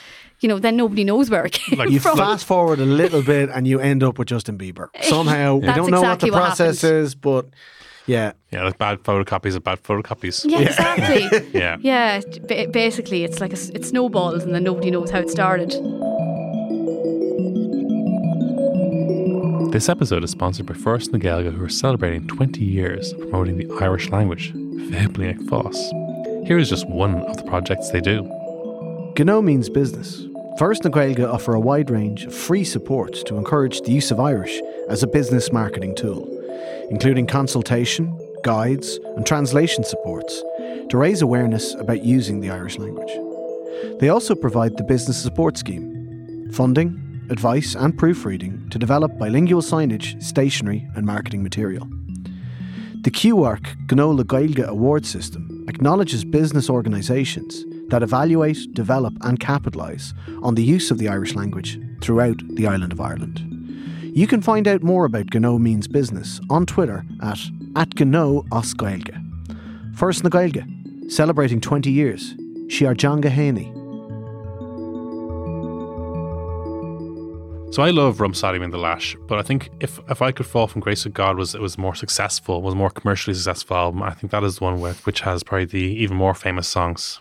you 0.41 0.49
know, 0.49 0.59
then 0.59 0.75
nobody 0.77 1.03
knows 1.03 1.29
where 1.29 1.45
it 1.45 1.53
came 1.53 1.79
Like 1.79 1.89
you 1.89 1.99
from. 1.99 2.17
fast 2.17 2.45
forward 2.45 2.79
a 2.79 2.85
little 2.85 3.21
bit 3.23 3.49
and 3.49 3.67
you 3.67 3.79
end 3.79 4.03
up 4.03 4.17
with 4.19 4.27
Justin 4.27 4.57
Bieber. 4.57 4.87
Somehow 5.03 5.55
we 5.55 5.65
That's 5.65 5.77
don't 5.77 5.91
know 5.91 5.97
exactly 5.99 6.29
what 6.31 6.35
the 6.35 6.41
what 6.41 6.45
process 6.47 6.81
happened. 6.81 6.99
is, 7.03 7.15
but 7.15 7.45
Yeah. 8.07 8.33
Yeah, 8.51 8.63
like 8.65 8.77
bad 8.77 8.99
photocopies 9.03 9.55
of 9.55 9.63
bad 9.63 9.81
photocopies. 9.81 10.45
Yeah, 10.47 10.59
exactly. 10.59 11.49
Yeah. 11.59 11.77
yeah, 11.81 12.21
ba- 12.47 12.67
basically, 12.71 13.23
it's 13.23 13.39
like 13.41 13.51
a 13.53 13.57
s 13.57 13.69
it 13.77 13.83
snowballs, 13.85 14.43
and 14.45 14.53
then 14.53 14.63
nobody 14.63 14.89
knows 14.91 15.09
how 15.11 15.19
it 15.25 15.29
started. 15.29 15.71
This 19.71 19.89
episode 19.89 20.23
is 20.23 20.31
sponsored 20.31 20.67
by 20.67 20.73
Foras 20.75 21.11
na 21.11 21.19
Gaeilge, 21.19 21.51
who 21.53 21.63
are 21.65 21.69
celebrating 21.69 22.27
20 22.27 22.63
years 22.63 23.11
of 23.13 23.19
promoting 23.29 23.57
the 23.57 23.67
Irish 23.81 24.09
language, 24.09 24.53
Fébli 24.89 25.25
ag 25.31 25.39
Foss. 25.49 25.77
Here 26.47 26.57
is 26.57 26.69
just 26.69 26.87
one 26.87 27.15
of 27.29 27.35
the 27.37 27.43
projects 27.43 27.89
they 27.89 27.99
do. 27.99 28.17
Gno 29.17 29.41
means 29.41 29.69
business. 29.69 30.23
Foras 30.59 30.83
na 30.83 30.89
Gaeilge 30.89 31.25
offer 31.25 31.53
a 31.53 31.59
wide 31.59 31.89
range 31.89 32.25
of 32.25 32.33
free 32.33 32.65
support 32.65 33.13
to 33.25 33.37
encourage 33.37 33.79
the 33.81 33.93
use 33.93 34.11
of 34.11 34.19
Irish 34.19 34.61
as 34.89 35.03
a 35.03 35.07
business 35.07 35.53
marketing 35.53 35.95
tool, 35.95 36.27
including 36.89 37.25
consultation, 37.25 38.19
guides, 38.43 38.99
and 39.15 39.25
translation 39.25 39.85
supports 39.85 40.43
to 40.89 40.97
raise 40.97 41.21
awareness 41.21 41.75
about 41.75 42.03
using 42.03 42.41
the 42.41 42.49
Irish 42.49 42.77
language. 42.77 43.11
They 44.01 44.09
also 44.09 44.35
provide 44.35 44.75
the 44.75 44.83
Business 44.83 45.21
Support 45.23 45.57
Scheme, 45.57 46.51
funding, 46.51 47.25
advice, 47.29 47.73
and 47.73 47.97
proofreading 47.97 48.69
to 48.69 48.77
develop 48.77 49.17
bilingual 49.17 49.61
signage, 49.61 50.21
stationery, 50.21 50.89
and 50.93 51.05
marketing 51.05 51.41
material. 51.41 51.87
The 53.03 53.11
QARC 53.11 53.87
Gnola 53.87 54.25
Gailge 54.25 54.67
award 54.67 55.05
system 55.05 55.63
acknowledges 55.69 56.25
business 56.25 56.69
organisations 56.69 57.63
that 57.89 58.03
evaluate, 58.03 58.73
develop, 58.73 59.13
and 59.21 59.39
capitalise 59.39 60.13
on 60.41 60.55
the 60.55 60.63
use 60.63 60.91
of 60.91 60.97
the 60.97 61.07
Irish 61.07 61.35
language 61.35 61.79
throughout 62.01 62.37
the 62.55 62.67
island 62.67 62.91
of 62.91 63.01
Ireland. 63.01 63.39
You 64.15 64.27
can 64.27 64.41
find 64.41 64.67
out 64.67 64.81
more 64.81 65.05
about 65.05 65.33
Gno 65.33 65.59
Means 65.59 65.87
Business 65.87 66.39
on 66.49 66.65
Twitter 66.65 67.05
at, 67.21 67.39
at 67.75 67.99
Gno 67.99 68.45
Os 68.51 68.73
Gailge. 68.73 69.13
Foras 69.93 70.23
na 70.23 70.29
Gaeilge, 70.29 71.11
celebrating 71.11 71.59
20 71.59 71.91
years. 71.91 72.33
Shiarjanga 72.67 73.29
Haney. 73.29 73.71
So 77.75 77.83
I 77.83 77.89
love 77.89 78.21
Rum 78.21 78.33
Sodomy 78.33 78.63
and 78.63 78.73
the 78.73 78.77
Lash, 78.77 79.17
but 79.27 79.37
I 79.37 79.41
think 79.41 79.69
if 79.81 79.99
if 80.09 80.21
I 80.21 80.31
could 80.31 80.45
fall 80.45 80.65
from 80.65 80.79
grace 80.79 81.05
of 81.05 81.13
God 81.13 81.37
was 81.37 81.53
it 81.53 81.59
was 81.59 81.77
more 81.77 81.93
successful, 81.93 82.61
was 82.61 82.73
more 82.73 82.89
commercially 82.89 83.33
successful 83.33 83.75
album. 83.75 84.01
I 84.01 84.11
think 84.11 84.31
that 84.31 84.45
is 84.45 84.59
the 84.59 84.63
one 84.63 84.79
with 84.79 85.05
which 85.05 85.19
has 85.21 85.43
probably 85.43 85.65
the 85.65 85.83
even 86.03 86.15
more 86.15 86.33
famous 86.33 86.69
songs. 86.69 87.19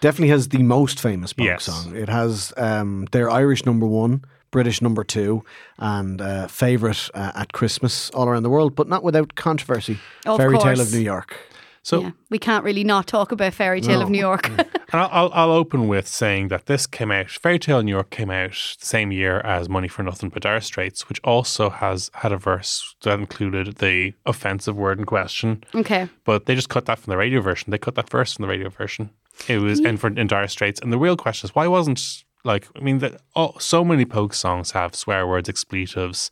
Definitely 0.00 0.28
has 0.28 0.48
the 0.48 0.62
most 0.62 1.00
famous 1.00 1.32
punk 1.32 1.46
Yes. 1.48 1.64
song. 1.64 1.96
It 1.96 2.08
has 2.08 2.52
um, 2.56 3.06
their 3.12 3.30
Irish 3.30 3.64
number 3.64 3.86
one, 3.86 4.24
British 4.50 4.80
number 4.82 5.04
two, 5.04 5.44
and 5.78 6.20
uh, 6.20 6.46
favourite 6.48 7.08
uh, 7.14 7.32
at 7.34 7.52
Christmas 7.52 8.10
all 8.10 8.28
around 8.28 8.42
the 8.42 8.50
world, 8.50 8.74
but 8.74 8.88
not 8.88 9.02
without 9.02 9.34
controversy. 9.34 9.98
Of 10.24 10.38
Fairy 10.38 10.58
Tale 10.58 10.80
of 10.80 10.92
New 10.92 11.00
York. 11.00 11.36
So 11.82 12.00
yeah, 12.00 12.10
we 12.30 12.38
can't 12.40 12.64
really 12.64 12.82
not 12.82 13.06
talk 13.06 13.30
about 13.30 13.54
Fairy 13.54 13.80
Tale 13.80 14.02
of 14.02 14.10
New 14.10 14.18
York. 14.18 14.50
And 14.92 15.00
I'll, 15.00 15.08
I'll, 15.10 15.30
I'll 15.34 15.50
open 15.50 15.88
with 15.88 16.06
saying 16.06 16.46
that 16.48 16.66
this 16.66 16.86
came 16.86 17.10
out, 17.10 17.28
Fairy 17.28 17.58
Tale 17.58 17.80
of 17.80 17.84
New 17.84 17.90
York 17.90 18.10
came 18.10 18.30
out 18.30 18.52
the 18.78 18.86
same 18.86 19.10
year 19.10 19.40
as 19.40 19.68
Money 19.68 19.88
for 19.88 20.04
Nothing 20.04 20.28
by 20.28 20.38
Dire 20.38 20.60
Straits, 20.60 21.08
which 21.08 21.18
also 21.24 21.70
has 21.70 22.08
had 22.14 22.30
a 22.30 22.36
verse 22.36 22.94
that 23.02 23.18
included 23.18 23.78
the 23.78 24.14
offensive 24.24 24.76
word 24.76 25.00
in 25.00 25.04
question. 25.04 25.64
okay. 25.74 26.08
But 26.24 26.46
they 26.46 26.54
just 26.54 26.68
cut 26.68 26.86
that 26.86 27.00
from 27.00 27.10
the 27.10 27.16
radio 27.16 27.40
version. 27.40 27.72
They 27.72 27.78
cut 27.78 27.96
that 27.96 28.08
verse 28.08 28.34
from 28.34 28.44
the 28.44 28.48
radio 28.48 28.68
version. 28.68 29.10
It 29.48 29.58
was 29.58 29.80
in, 29.80 29.96
for, 29.96 30.08
in 30.08 30.26
Dire 30.26 30.48
Straits. 30.48 30.80
And 30.80 30.92
the 30.92 30.98
real 30.98 31.16
question 31.16 31.46
is 31.46 31.54
why 31.54 31.66
wasn't, 31.66 32.24
like, 32.44 32.68
I 32.76 32.80
mean, 32.80 32.98
that 32.98 33.20
oh, 33.34 33.54
so 33.58 33.84
many 33.84 34.04
Pogue 34.04 34.34
songs 34.34 34.70
have 34.72 34.94
swear 34.94 35.26
words, 35.26 35.48
expletives, 35.48 36.30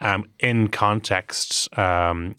um, 0.00 0.26
in 0.40 0.68
context, 0.68 1.68
um, 1.78 2.34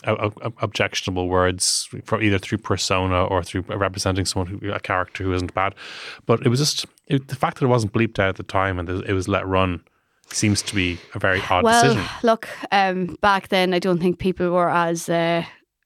objectionable 0.61 1.27
words, 1.29 1.89
for 2.03 2.21
either 2.21 2.37
through 2.37 2.59
persona 2.59 3.25
or 3.25 3.43
through 3.43 3.61
representing 3.61 4.25
someone 4.25 4.47
who 4.47 4.71
a 4.71 4.79
character 4.79 5.23
who 5.23 5.33
isn't 5.33 5.53
bad. 5.53 5.73
But 6.25 6.45
it 6.45 6.49
was 6.49 6.59
just 6.59 6.85
it, 7.07 7.27
the 7.27 7.35
fact 7.35 7.59
that 7.59 7.65
it 7.65 7.69
wasn't 7.69 7.93
bleeped 7.93 8.19
out 8.19 8.29
at 8.29 8.35
the 8.35 8.43
time 8.43 8.79
and 8.79 8.89
it 8.89 9.13
was 9.13 9.27
let 9.27 9.47
run 9.47 9.83
seems 10.27 10.61
to 10.63 10.75
be 10.75 10.97
a 11.13 11.19
very 11.19 11.41
odd 11.49 11.63
Well, 11.63 11.81
decision. 11.83 12.05
look, 12.23 12.47
um, 12.71 13.17
back 13.21 13.49
then 13.49 13.73
I 13.73 13.79
don't 13.79 13.99
think 13.99 14.19
people 14.19 14.49
were 14.51 14.69
as 14.69 15.09
uh, 15.09 15.43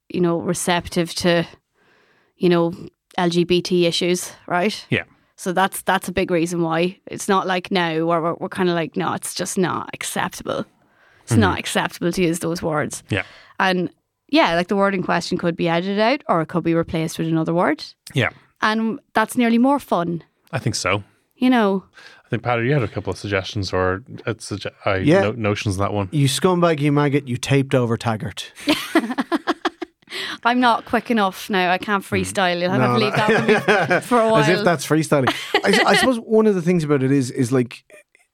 you 0.10 0.22
know 0.22 0.40
receptive 0.40 1.14
to 1.16 1.46
you 2.38 2.50
know 2.50 2.74
LGBT 3.18 3.84
issues, 3.88 4.32
right? 4.48 4.86
Yeah. 4.90 5.04
So 5.36 5.54
that's 5.54 5.82
that's 5.84 6.08
a 6.08 6.12
big 6.12 6.32
reason 6.32 6.62
why 6.62 7.00
it's 7.06 7.28
not 7.28 7.46
like 7.48 7.70
now 7.72 8.06
where 8.06 8.22
we're, 8.22 8.34
we're 8.36 8.50
kind 8.50 8.70
of 8.70 8.76
like 8.76 8.96
no, 8.98 9.14
it's 9.14 9.34
just 9.36 9.58
not 9.58 9.90
acceptable. 9.94 10.66
It's 11.24 11.36
not 11.36 11.60
acceptable 11.60 12.12
to 12.14 12.22
use 12.24 12.40
those 12.40 12.62
words. 12.64 13.04
Yeah. 13.10 13.24
And 13.60 13.90
yeah, 14.30 14.56
like 14.56 14.68
the 14.70 14.76
word 14.78 14.96
in 14.96 15.04
question 15.04 15.38
could 15.38 15.56
be 15.58 15.68
edited 15.68 16.00
out 16.00 16.24
or 16.30 16.42
it 16.42 16.48
could 16.48 16.64
be 16.64 16.74
replaced 16.74 17.18
with 17.20 17.28
another 17.28 17.54
word, 17.54 17.84
Yeah. 18.14 18.30
and 18.62 19.00
that's 19.14 19.36
nearly 19.38 19.58
more 19.58 19.80
fun. 19.80 20.24
I 20.54 20.60
think 20.60 20.76
so. 20.76 21.04
You 21.36 21.50
know, 21.50 21.84
I 22.26 22.30
think, 22.30 22.44
Patty, 22.44 22.66
you 22.66 22.74
had 22.74 22.82
a 22.84 22.88
couple 22.88 23.12
of 23.12 23.20
suggestions 23.20 23.72
or 23.74 24.04
uh, 24.26 24.34
suge- 24.36 24.72
uh, 24.86 24.96
Yeah. 24.96 25.22
no- 25.22 25.32
notions 25.34 25.78
on 25.78 25.84
that 25.86 25.94
one. 25.94 26.08
You 26.12 26.28
scumbag, 26.28 26.80
you 26.80 26.92
maggot, 26.92 27.28
you 27.28 27.38
taped 27.38 27.76
over 27.76 27.96
Taggart. 27.98 28.52
I'm 30.44 30.60
not 30.60 30.86
quick 30.86 31.12
enough 31.12 31.50
now. 31.50 31.72
I 31.72 31.78
can't 31.78 32.06
hmm. 32.06 32.16
freestyle. 32.16 32.60
You'll 32.60 32.72
have 32.72 32.94
to 32.94 32.98
leave 32.98 33.14
that 33.14 33.90
one 33.90 34.02
for 34.02 34.20
a 34.20 34.32
while. 34.32 34.44
As 34.44 34.50
if 34.50 34.66
that's 34.66 34.86
freestyling. 34.86 35.34
I, 35.64 35.84
I 35.86 35.96
suppose 35.96 36.18
one 36.24 36.48
of 36.48 36.56
the 36.56 36.62
things 36.62 36.84
about 36.84 37.04
it 37.04 37.12
is 37.12 37.32
is 37.32 37.52
like 37.52 37.84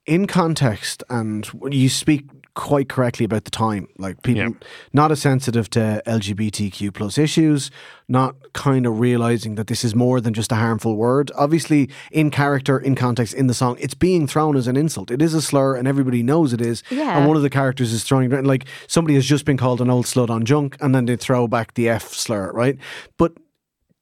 in 0.06 0.28
context, 0.28 1.04
and 1.10 1.50
you 1.72 1.90
speak 1.90 2.26
quite 2.56 2.88
correctly 2.88 3.26
about 3.26 3.46
the 3.46 3.52
time. 3.52 3.88
Like 3.98 4.22
people 4.22 4.44
Yeah. 4.44 4.50
not 4.94 5.12
as 5.12 5.20
sensitive 5.22 5.70
to 5.72 6.04
LGBTQ 6.06 6.92
plus 6.94 7.18
issues, 7.18 7.72
not 8.08 8.36
kind 8.54 8.86
of 8.86 9.00
realizing 9.00 9.56
that 9.56 9.68
this 9.68 9.84
is 9.84 9.96
more 9.96 10.22
than 10.22 10.34
just 10.36 10.52
a 10.52 10.56
harmful 10.56 10.96
word. 10.96 11.32
Obviously, 11.36 11.90
in 12.12 12.30
character, 12.30 12.78
in 12.78 12.94
context, 12.94 13.34
in 13.34 13.48
the 13.48 13.54
song, 13.56 13.76
it's 13.80 13.96
being 13.96 14.28
thrown 14.28 14.56
as 14.56 14.68
an 14.68 14.78
insult. 14.78 15.10
It 15.10 15.22
is 15.22 15.34
a 15.34 15.42
slur, 15.42 15.76
and 15.76 15.88
everybody 15.88 16.22
knows 16.22 16.54
it 16.54 16.62
is. 16.62 16.84
Yeah. 16.92 17.18
And 17.18 17.28
one 17.28 17.36
of 17.38 17.42
the 17.44 17.50
characters 17.50 17.92
is 17.92 18.04
throwing 18.04 18.32
it 18.32 18.46
like 18.46 18.66
somebody 18.88 19.16
has 19.16 19.26
just 19.26 19.46
been 19.46 19.58
called 19.58 19.82
an 19.82 19.90
old 19.90 20.06
slut 20.06 20.30
on 20.30 20.46
junk, 20.46 20.78
and 20.80 20.94
then 20.94 21.06
they 21.06 21.16
throw 21.16 21.48
back 21.48 21.74
the 21.74 21.90
F 21.90 22.14
slur, 22.14 22.52
right? 22.52 22.78
But 23.18 23.34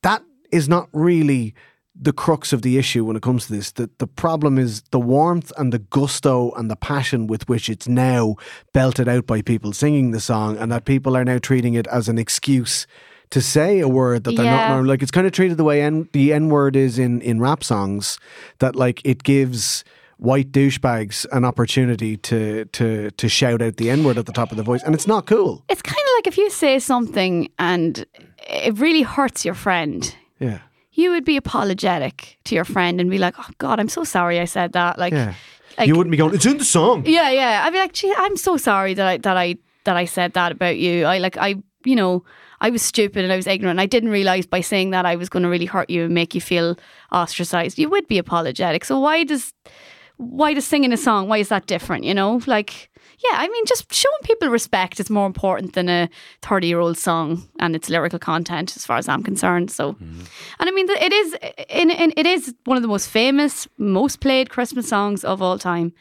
that 0.04 0.24
is 0.52 0.68
not 0.68 0.90
really 0.92 1.54
the 2.04 2.12
crux 2.12 2.52
of 2.52 2.64
the 2.64 2.80
issue 2.80 3.06
when 3.06 3.16
it 3.16 3.22
comes 3.22 3.46
to 3.46 3.54
this. 3.54 3.72
That 3.74 4.00
the 4.00 4.08
problem 4.08 4.58
is 4.58 4.82
the 4.90 5.00
warmth 5.00 5.52
and 5.58 5.72
the 5.72 5.80
gusto 5.80 6.52
and 6.58 6.70
the 6.70 6.76
passion 6.76 7.28
with 7.28 7.48
which 7.48 7.70
it's 7.70 7.88
now 7.88 8.36
belted 8.74 9.08
out 9.08 9.28
by 9.28 9.42
people 9.44 9.72
singing 9.72 10.12
the 10.12 10.20
song, 10.20 10.58
and 10.58 10.72
that 10.72 10.86
people 10.86 11.16
are 11.16 11.24
now 11.24 11.38
treating 11.38 11.76
it 11.76 11.88
as 11.88 12.10
an 12.10 12.18
excuse 12.18 12.88
to 13.30 13.40
say 13.40 13.80
a 13.80 13.88
word 13.88 14.26
that 14.26 14.36
they're 14.36 14.46
not 14.46 14.70
normal. 14.70 14.88
Like 14.88 15.02
it's 15.02 15.12
kind 15.12 15.26
of 15.28 15.32
treated 15.32 15.58
the 15.58 15.64
way 15.64 15.82
N, 15.82 16.10
the 16.12 16.34
N 16.34 16.50
word 16.50 16.76
is 16.76 17.00
in, 17.00 17.22
in 17.22 17.40
rap 17.40 17.64
songs, 17.64 18.20
that 18.60 18.76
like 18.76 19.00
it 19.06 19.24
gives 19.24 19.86
white 20.18 20.52
douchebags 20.52 21.26
an 21.32 21.46
opportunity 21.46 22.18
to 22.18 22.66
to 22.66 23.10
to 23.12 23.30
shout 23.30 23.62
out 23.62 23.78
the 23.78 23.90
N 23.90 24.04
word 24.04 24.18
at 24.18 24.26
the 24.26 24.34
top 24.34 24.52
of 24.52 24.58
the 24.58 24.64
voice, 24.64 24.84
and 24.84 24.94
it's 24.96 25.08
not 25.08 25.28
cool. 25.28 25.64
it's 25.70 25.82
kind 25.82 25.98
of 25.98 26.12
like 26.18 26.28
if 26.28 26.38
you 26.38 26.50
say 26.50 26.78
something 26.80 27.48
and 27.58 28.06
it 28.50 28.78
really 28.80 29.04
hurts 29.04 29.46
your 29.46 29.54
friend, 29.56 30.16
Yeah, 30.40 30.60
you 30.94 31.12
would 31.12 31.26
be 31.26 31.38
apologetic 31.38 32.38
to 32.46 32.56
your 32.56 32.66
friend 32.66 33.00
and 33.00 33.10
be 33.10 33.18
like, 33.18 33.36
"Oh 33.38 33.50
God, 33.58 33.80
I'm 33.80 33.90
so 33.90 34.04
sorry 34.04 34.40
I 34.40 34.46
said 34.46 34.74
that." 34.74 35.00
Like, 35.00 35.14
yeah. 35.14 35.34
like 35.78 35.88
you 35.88 35.96
wouldn't 35.96 36.12
be 36.12 36.18
going. 36.18 36.34
It's 36.34 36.46
in 36.46 36.58
the 36.58 36.66
song. 36.66 37.06
yeah, 37.06 37.30
yeah. 37.30 37.64
I'd 37.66 37.74
be 37.74 37.80
like, 37.80 37.94
"Gee, 37.94 38.14
I'm 38.18 38.38
so 38.38 38.58
sorry 38.58 38.94
that 38.94 39.08
I 39.08 39.18
that 39.18 39.38
I 39.38 39.58
that 39.86 39.96
I 39.96 40.06
said 40.06 40.34
that 40.34 40.52
about 40.52 40.78
you. 40.78 41.06
I 41.06 41.18
like 41.18 41.38
I, 41.38 41.56
you 41.86 41.96
know." 41.96 42.24
I 42.64 42.70
was 42.70 42.84
stupid 42.84 43.24
and 43.24 43.34
I 43.34 43.38
was 43.38 43.48
ignorant. 43.48 43.80
I 43.80 43.88
didn't 43.88 44.10
realize 44.10 44.46
by 44.46 44.62
saying 44.62 44.92
that 44.92 45.04
I 45.04 45.16
was 45.16 45.30
going 45.30 45.42
to 45.42 45.50
really 45.50 45.66
hurt 45.66 45.90
you 45.90 46.06
and 46.06 46.14
make 46.14 46.36
you 46.36 46.42
feel 46.42 46.78
ostracized. 47.12 47.80
You 47.80 47.90
would 47.90 48.08
be 48.08 48.20
apologetic. 48.20 48.86
So 48.86 49.00
why 49.00 49.24
does 49.24 49.52
why 50.18 50.54
does 50.54 50.68
singing 50.68 50.94
a 50.94 50.98
song? 50.98 51.28
Why 51.28 51.40
is 51.40 51.50
that 51.50 51.66
different? 51.66 52.04
You 52.04 52.14
know, 52.14 52.40
like 52.46 52.91
yeah, 53.24 53.38
I 53.38 53.48
mean, 53.48 53.66
just 53.66 53.94
showing 53.94 54.22
people 54.24 54.50
respect 54.50 55.00
is 55.00 55.10
more 55.10 55.26
important 55.26 55.74
than 55.74 55.90
a 55.90 56.10
thirty-year-old 56.42 56.98
song 56.98 57.48
and 57.60 57.76
its 57.76 57.90
lyrical 57.90 58.20
content, 58.20 58.76
as 58.76 58.86
far 58.86 58.98
as 58.98 59.08
I'm 59.08 59.24
concerned. 59.24 59.72
So, 59.72 59.94
mm-hmm. 59.94 60.22
and 60.60 60.70
I 60.70 60.72
mean, 60.72 60.90
it 60.90 61.14
is 61.14 61.36
in, 61.70 61.92
in, 61.92 62.14
it 62.18 62.26
is 62.26 62.54
one 62.66 62.78
of 62.78 62.84
the 62.84 62.90
most 62.90 63.10
famous, 63.10 63.68
most 63.78 64.20
played 64.20 64.50
Christmas 64.50 64.90
songs 64.90 65.24
of 65.24 65.42
all 65.42 65.60
time. 65.60 65.94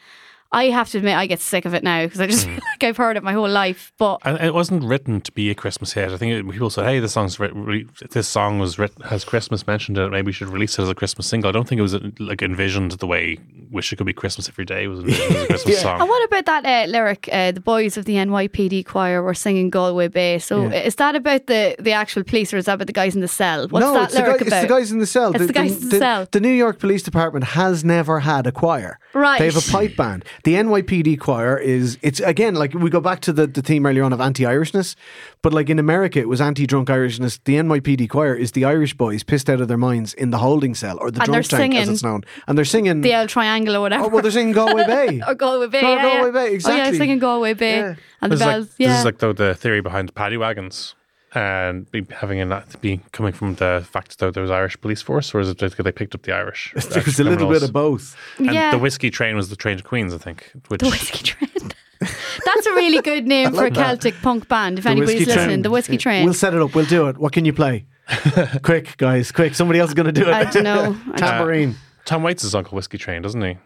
I 0.53 0.65
have 0.65 0.89
to 0.89 0.97
admit, 0.97 1.15
I 1.15 1.27
get 1.27 1.39
sick 1.39 1.63
of 1.65 1.73
it 1.73 1.81
now 1.83 2.03
because 2.05 2.19
I 2.19 2.27
just 2.27 2.45
feel 2.47 2.55
like 2.55 2.83
I've 2.83 2.97
heard 2.97 3.15
it 3.15 3.23
my 3.23 3.31
whole 3.33 3.47
life. 3.49 3.93
But 3.97 4.19
And 4.25 4.37
it 4.41 4.53
wasn't 4.53 4.83
written 4.83 5.21
to 5.21 5.31
be 5.31 5.49
a 5.49 5.55
Christmas 5.55 5.93
hit. 5.93 6.11
I 6.11 6.17
think 6.17 6.33
it, 6.33 6.51
people 6.51 6.69
said, 6.69 6.85
"Hey, 6.85 6.99
this 6.99 7.13
song's 7.13 7.39
writ- 7.39 7.55
re- 7.55 7.87
this 8.11 8.27
song 8.27 8.59
was 8.59 8.77
written 8.77 9.01
has 9.05 9.23
Christmas 9.23 9.65
mentioned 9.65 9.97
in 9.97 10.03
it. 10.05 10.09
Maybe 10.09 10.25
we 10.27 10.31
should 10.33 10.49
release 10.49 10.77
it 10.77 10.81
as 10.83 10.89
a 10.89 10.95
Christmas 10.95 11.27
single." 11.27 11.47
I 11.49 11.51
don't 11.53 11.67
think 11.67 11.79
it 11.79 11.83
was 11.83 11.95
like 12.19 12.41
envisioned 12.41 12.91
the 12.91 13.07
way 13.07 13.37
"Wish 13.71 13.93
It 13.93 13.95
Could 13.95 14.07
Be 14.07 14.13
Christmas 14.13 14.49
Every 14.49 14.65
Day" 14.65 14.87
was 14.87 14.99
a, 14.99 15.03
was 15.03 15.19
a 15.19 15.47
Christmas 15.47 15.75
Yeah. 15.77 15.81
song. 15.83 16.01
And 16.01 16.09
what 16.09 16.25
about 16.25 16.45
that 16.45 16.65
uh, 16.65 16.91
lyric? 16.91 17.29
Uh, 17.31 17.51
the 17.53 17.61
boys 17.61 17.95
of 17.97 18.03
the 18.05 18.15
NYPD 18.15 18.85
choir 18.85 19.21
were 19.23 19.33
singing 19.33 19.69
Galway 19.69 20.09
Bay. 20.09 20.37
So 20.39 20.63
Yeah. 20.63 20.81
is 20.81 20.95
that 20.95 21.15
about 21.15 21.47
the, 21.47 21.75
the 21.79 21.93
actual 21.93 22.23
police, 22.25 22.53
or 22.53 22.57
is 22.57 22.65
that 22.65 22.73
about 22.73 22.87
the 22.87 22.93
guys 22.93 23.15
in 23.15 23.21
the 23.21 23.27
cell? 23.29 23.67
What's 23.69 23.85
no, 23.85 23.93
that 23.93 24.03
it's 24.05 24.13
the, 24.15 24.21
lyric 24.21 24.41
guy, 24.41 24.47
about? 24.47 24.57
it's 24.57 24.67
the 24.67 24.73
guys 24.79 24.91
in 24.91 24.99
the 24.99 25.05
cell. 25.07 25.33
It's 25.35 25.47
the 25.47 25.53
guys 25.53 25.81
in 25.81 25.89
the 25.89 25.97
cell. 25.97 26.27
The 26.29 26.41
New 26.41 26.49
York 26.51 26.79
Police 26.79 27.03
Department 27.03 27.45
has 27.45 27.85
never 27.85 28.19
had 28.19 28.45
a 28.47 28.51
choir. 28.51 28.99
Right. 29.13 29.39
They 29.39 29.45
have 29.45 29.55
a 29.57 29.71
pipe 29.71 29.95
band. 29.95 30.25
The 30.43 30.55
NYPD 30.55 31.19
choir 31.19 31.57
is 31.57 31.97
it's 32.01 32.19
again 32.19 32.55
like 32.55 32.73
we 32.73 32.89
go 32.89 32.99
back 33.01 33.19
to 33.21 33.33
the, 33.33 33.47
the 33.47 33.61
theme 33.61 33.85
earlier 33.85 34.03
on 34.03 34.13
of 34.13 34.19
anti-Irishness, 34.21 34.95
but 35.41 35.53
like 35.53 35.69
in 35.69 35.79
America 35.79 36.19
it 36.19 36.27
was 36.27 36.41
anti-drunk 36.41 36.87
Irishness. 36.89 37.39
The 37.45 37.55
NYPD 37.55 38.09
choir 38.09 38.33
is 38.35 38.53
the 38.53 38.65
Irish 38.65 38.93
boys 38.95 39.23
pissed 39.23 39.49
out 39.49 39.61
of 39.61 39.67
their 39.67 39.77
minds 39.77 40.13
in 40.15 40.31
the 40.31 40.37
holding 40.39 40.73
cell 40.75 40.97
or 40.99 41.11
the 41.11 41.21
And 41.21 41.31
drunk 41.31 41.47
they're 41.47 41.59
tank 41.59 41.75
as 41.75 41.89
it's 41.89 42.03
known, 42.03 42.23
and 42.47 42.57
they're 42.57 42.65
singing. 42.65 43.01
the 43.01 43.13
L 43.13 43.27
Triangle 43.27 43.75
or 43.75 43.81
whatever. 43.81 44.05
oh 44.05 44.07
well, 44.07 44.21
they're 44.21 44.31
singing 44.31 44.53
Galway 44.53 44.85
Bay. 44.87 45.21
or 45.27 45.35
Galway 45.35 45.67
Bay. 45.67 45.81
No, 45.81 45.93
yeah, 45.95 46.01
Galway 46.01 46.25
yeah. 46.27 46.31
Bay, 46.31 46.39
Oh, 46.41 46.45
yeah, 46.45 46.53
exactly. 46.53 46.97
singing 46.97 47.19
Galway 47.19 47.53
Bay. 47.53 47.77
Yeah. 47.77 47.95
And 48.21 48.31
the 48.31 48.35
This 48.35 48.39
is, 48.41 48.45
like, 48.45 48.55
bells. 48.55 48.75
this 48.77 48.99
is 48.99 49.05
like 49.05 49.17
the, 49.19 49.33
the 49.33 49.55
theory 49.55 49.81
behind 49.81 50.13
paddy 50.15 50.37
wagons 50.37 50.95
and 51.33 51.89
be 51.91 52.05
having 52.11 52.39
in 52.39 52.49
that 52.49 52.79
be 52.81 52.99
coming 53.13 53.31
from 53.31 53.55
the 53.55 53.85
fact 53.89 54.19
that 54.19 54.33
there 54.33 54.41
was 54.43 54.51
Irish 54.51 54.79
police 54.81 55.01
force, 55.01 55.33
or 55.33 55.39
is 55.39 55.49
it 55.49 55.59
because 55.59 55.83
they 55.83 55.91
picked 55.91 56.13
up 56.15 56.23
the 56.23 56.33
Irish? 56.33 56.73
There 56.89 57.03
was 57.03 57.19
a 57.19 57.23
little 57.23 57.49
bit 57.49 57.63
of 57.63 57.71
both. 57.71 58.15
And 58.37 58.53
Yeah. 58.53 58.71
the 58.71 58.77
whiskey 58.79 59.09
train 59.09 59.35
was 59.35 59.49
the 59.49 59.55
train 59.55 59.77
to 59.77 59.83
Queens, 59.83 60.13
I 60.13 60.17
think. 60.17 60.51
Which 60.67 60.81
The 60.81 60.89
Whiskey 60.89 61.23
Train. 61.23 61.71
That's 62.01 62.65
a 62.65 62.71
really 62.73 63.01
good 63.01 63.27
name 63.27 63.53
for 63.53 63.65
a 63.65 63.71
Celtic 63.71 64.15
punk 64.21 64.47
band. 64.47 64.79
If 64.79 64.85
The 64.85 64.89
anybody's 64.89 65.27
listening, 65.27 65.45
Train. 65.45 65.61
the 65.61 65.69
Whiskey 65.69 65.97
Train. 65.97 66.25
We'll 66.25 66.33
set 66.33 66.53
it 66.53 66.61
up. 66.61 66.73
We'll 66.73 66.85
do 66.85 67.07
it. 67.07 67.17
What 67.17 67.31
can 67.31 67.45
you 67.45 67.53
play? 67.53 67.85
quick, 68.63 68.97
guys, 68.97 69.31
quick! 69.31 69.53
Somebody 69.55 69.79
else 69.79 69.91
is 69.91 69.93
going 69.93 70.07
to 70.07 70.11
do 70.11 70.27
it. 70.27 70.33
I 70.33 70.43
don't 70.45 70.63
know. 70.63 70.97
I 71.13 71.17
Tambourine. 71.17 71.75
Tom 72.05 72.23
Waits 72.23 72.43
is 72.43 72.53
Uncle 72.55 72.75
Whiskey 72.75 72.97
Train, 72.97 73.21
doesn't 73.21 73.41
he? 73.41 73.57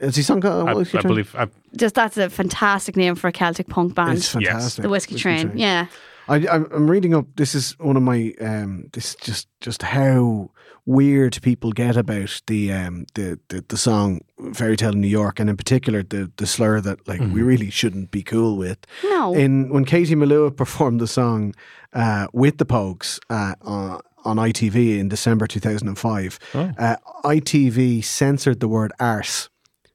Is 0.00 0.14
he 0.14 0.22
sung? 0.22 0.44
Uh, 0.44 0.64
I, 0.64 0.72
I 0.98 1.02
believe. 1.02 1.34
I, 1.34 1.48
Just 1.76 1.94
that's 1.96 2.16
a 2.16 2.28
fantastic 2.30 2.94
name 2.96 3.14
for 3.16 3.26
a 3.28 3.32
Celtic 3.32 3.66
punk 3.68 3.94
band. 3.94 4.18
It's 4.18 4.28
fantastic. 4.28 4.82
the 4.82 4.88
Whiskey, 4.88 5.16
Train. 5.16 5.52
Yeah. 5.56 5.86
I, 6.28 6.36
I'm, 6.48 6.66
I'm 6.72 6.90
reading 6.90 7.14
up. 7.14 7.26
This 7.36 7.54
is 7.54 7.72
one 7.78 7.96
of 7.96 8.02
my. 8.02 8.34
Um, 8.40 8.88
this 8.92 9.10
is 9.10 9.14
just 9.16 9.48
just 9.60 9.82
how 9.82 10.50
weird 10.86 11.38
people 11.42 11.70
get 11.72 11.96
about 11.96 12.40
the 12.46 12.72
um 12.72 13.04
the 13.14 13.38
the, 13.48 13.64
the 13.68 13.76
song 13.76 14.20
"Fairy 14.54 14.76
Tale 14.76 14.92
in 14.92 15.00
New 15.00 15.08
York" 15.08 15.40
and 15.40 15.48
in 15.50 15.56
particular 15.56 16.02
the 16.02 16.30
the 16.36 16.46
slur 16.46 16.80
that 16.80 17.06
like 17.08 17.20
we 17.20 17.42
really 17.42 17.70
shouldn't 17.70 18.10
be 18.10 18.22
cool 18.22 18.56
with. 18.56 18.78
No. 19.04 19.34
In 19.34 19.68
when 19.70 19.84
Katie 19.84 20.14
Melua 20.14 20.54
performed 20.56 21.00
the 21.00 21.06
song 21.06 21.54
uh, 21.92 22.26
with 22.32 22.58
the 22.58 22.66
Pogues 22.66 23.18
uh, 23.30 23.54
on, 23.62 24.00
on 24.24 24.36
ITV 24.36 24.98
in 24.98 25.08
December 25.08 25.46
2005, 25.46 26.38
uh, 26.54 26.96
ITV 27.24 28.04
censored 28.04 28.60
the 28.60 28.68
word 28.68 28.92
"arse." 29.00 29.48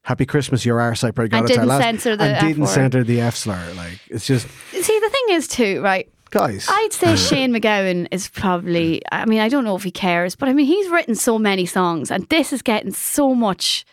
Happy 0.05 0.25
Christmas, 0.25 0.65
your 0.65 0.81
arse! 0.81 1.05
I 1.05 1.11
pray 1.11 1.29
God 1.29 1.37
And 1.37 1.49
it's 1.49 1.57
our 1.57 1.63
didn't 1.63 1.69
last- 1.69 1.81
censor 1.83 2.17
the 2.17 2.23
and 2.25 2.33
F 2.35 2.41
didn't 2.41 2.63
word. 2.63 2.69
censor 2.69 3.03
the 3.05 3.21
F 3.21 3.35
slur. 3.37 3.73
Like 3.77 3.99
it's 4.09 4.27
just 4.27 4.47
See, 4.71 4.99
the 4.99 5.09
thing 5.09 5.23
is, 5.29 5.47
too, 5.47 5.81
right? 5.81 6.09
Guys. 6.33 6.65
I'd 6.67 6.91
say 6.91 7.15
Shane 7.29 7.53
MacGowan 7.53 8.07
is 8.11 8.27
probably, 8.27 9.01
I 9.11 9.25
mean, 9.25 9.39
I 9.39 9.49
don't 9.49 9.63
know 9.63 9.75
if 9.75 9.83
he 9.83 9.91
cares, 9.91 10.35
but 10.35 10.49
I 10.49 10.53
mean, 10.53 10.65
he's 10.65 10.89
written 10.89 11.13
so 11.15 11.37
many 11.37 11.65
songs 11.67 12.09
and 12.09 12.27
this 12.29 12.51
is 12.51 12.61
getting 12.63 12.91
so 12.91 13.35
much. 13.35 13.85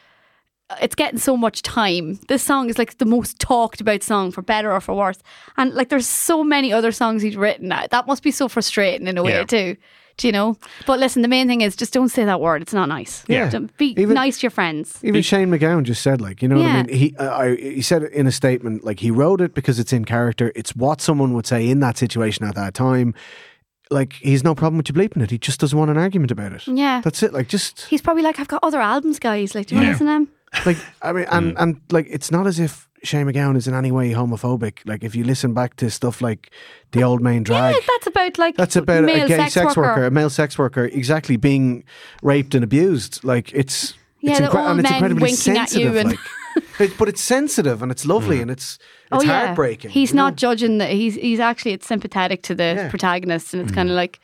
Uh, 0.70 0.76
it's 0.80 0.94
getting 0.94 1.18
so 1.18 1.36
much 1.36 1.60
time. 1.62 2.18
This 2.28 2.42
song 2.42 2.70
is 2.70 2.78
like 2.78 2.96
the 2.98 3.04
most 3.04 3.38
talked 3.38 3.80
about 3.82 4.02
song 4.02 4.32
for 4.32 4.40
better 4.40 4.72
or 4.72 4.80
for 4.80 4.94
worse. 4.94 5.18
And 5.58 5.74
like 5.74 5.90
there's 5.90 6.06
so 6.06 6.42
many 6.42 6.72
other 6.72 6.92
songs 6.92 7.20
he's 7.22 7.36
written. 7.36 7.70
Uh, 7.72 7.86
that 7.90 8.06
must 8.06 8.22
be 8.22 8.30
so 8.30 8.48
frustrating 8.48 9.06
in 9.06 9.18
a 9.18 9.22
way 9.22 9.32
Yeah. 9.32 9.44
too. 9.44 9.76
Do 10.20 10.28
you 10.28 10.32
know? 10.32 10.58
But 10.86 11.00
listen, 11.00 11.22
the 11.22 11.28
main 11.28 11.46
thing 11.48 11.62
is 11.62 11.74
just 11.74 11.94
don't 11.94 12.10
say 12.10 12.26
that 12.26 12.42
word. 12.42 12.60
It's 12.60 12.74
not 12.74 12.90
nice. 12.90 13.24
Yeah. 13.26 13.48
Don't 13.48 13.74
be 13.78 13.94
Even- 13.98 14.12
nice 14.14 14.38
to 14.40 14.42
your 14.42 14.50
friends. 14.50 14.98
Even 15.02 15.22
Shane 15.22 15.48
MacGowan 15.48 15.84
just 15.84 16.02
said, 16.02 16.20
like, 16.20 16.42
you 16.42 16.48
know 16.48 16.58
what 16.58 16.66
I 16.66 16.82
mean? 16.82 16.94
He, 16.94 17.16
uh, 17.16 17.34
I, 17.34 17.56
he 17.56 17.80
said 17.80 18.02
it 18.02 18.12
in 18.12 18.26
a 18.26 18.32
statement, 18.32 18.84
like, 18.84 19.00
he 19.00 19.10
wrote 19.10 19.40
it 19.40 19.54
because 19.54 19.78
it's 19.78 19.94
in 19.94 20.04
character. 20.04 20.52
It's 20.54 20.76
what 20.76 21.00
someone 21.00 21.32
would 21.32 21.46
say 21.46 21.66
in 21.66 21.80
that 21.80 21.96
situation 21.96 22.44
at 22.44 22.54
that 22.54 22.74
time. 22.74 23.14
Like, 23.90 24.12
he's 24.12 24.44
no 24.44 24.54
problem 24.54 24.76
with 24.76 24.90
you 24.90 24.94
bleeping 24.94 25.22
it. 25.22 25.30
He 25.30 25.38
just 25.38 25.58
doesn't 25.58 25.78
want 25.78 25.90
an 25.90 25.96
argument 25.96 26.30
about 26.30 26.52
it. 26.52 26.66
Yeah. 26.66 27.00
That's 27.00 27.22
it. 27.22 27.32
Like, 27.32 27.48
just, 27.48 27.86
He's 27.86 28.02
probably 28.02 28.22
like, 28.22 28.38
I've 28.38 28.46
got 28.46 28.62
other 28.62 28.80
albums, 28.80 29.18
guys. 29.18 29.54
Like, 29.54 29.68
do 29.68 29.74
you 29.74 29.80
want 29.80 29.86
to 29.86 29.92
listen 29.92 30.06
to 30.06 30.12
them? 30.12 30.28
like, 30.66 30.76
I 31.00 31.12
mean, 31.14 31.24
and, 31.30 31.56
and, 31.58 31.80
like, 31.90 32.08
it's 32.10 32.30
not 32.30 32.46
as 32.46 32.60
if 32.60 32.89
Shane 33.02 33.26
MacGowan 33.26 33.56
is 33.56 33.66
in 33.66 33.74
any 33.74 33.90
way 33.90 34.10
homophobic. 34.12 34.78
Like, 34.84 35.02
if 35.04 35.14
you 35.14 35.24
listen 35.24 35.54
back 35.54 35.76
to 35.76 35.90
stuff 35.90 36.20
like 36.20 36.50
The 36.92 37.02
Old 37.02 37.22
Main 37.22 37.42
Drag. 37.42 37.74
Yeah, 37.74 37.80
that's 37.86 38.06
about 38.06 38.38
like 38.38 38.56
That's 38.56 38.76
about 38.76 39.04
male 39.04 39.24
a 39.24 39.28
gay 39.28 39.36
sex, 39.36 39.54
sex, 39.54 39.76
worker. 39.76 40.04
a 40.04 40.10
male 40.10 40.30
sex 40.30 40.58
worker, 40.58 40.84
exactly 40.84 41.36
being 41.36 41.84
raped 42.22 42.54
and 42.54 42.62
abused. 42.64 43.24
Like 43.24 43.52
it's, 43.54 43.94
Yeah, 44.20 44.32
it's, 44.32 44.40
the 44.40 44.46
incre- 44.46 44.54
old 44.60 44.70
and 44.70 44.80
it's 44.80 44.90
men 44.90 44.94
incredibly 44.94 45.22
winking 45.30 45.56
at 45.58 45.72
you 45.72 45.92
sensitive. 45.92 45.96
and- 45.96 46.08
like, 46.10 46.18
It- 46.80 46.98
but 46.98 47.08
it's 47.08 47.20
sensitive 47.22 47.80
and 47.82 47.92
it's 47.92 48.04
lovely 48.04 48.40
and 48.42 48.50
it's 48.50 48.74
it's 48.74 48.80
oh 49.12 49.22
yeah, 49.22 49.46
heartbreaking. 49.46 49.90
He's 49.90 50.10
you 50.10 50.16
know? 50.16 50.24
not 50.24 50.36
judging 50.36 50.78
that. 50.78 50.90
He's 50.90 51.14
he's 51.14 51.40
actually 51.40 51.72
it's 51.72 51.86
sympathetic 51.86 52.42
to 52.44 52.54
the 52.54 52.62
Yeah. 52.62 52.86
Mm. 52.86 52.90
protagonist, 52.90 53.54
and 53.54 53.62
it's 53.62 53.72
kind 53.72 53.88
of 53.90 53.94
like, 53.96 54.18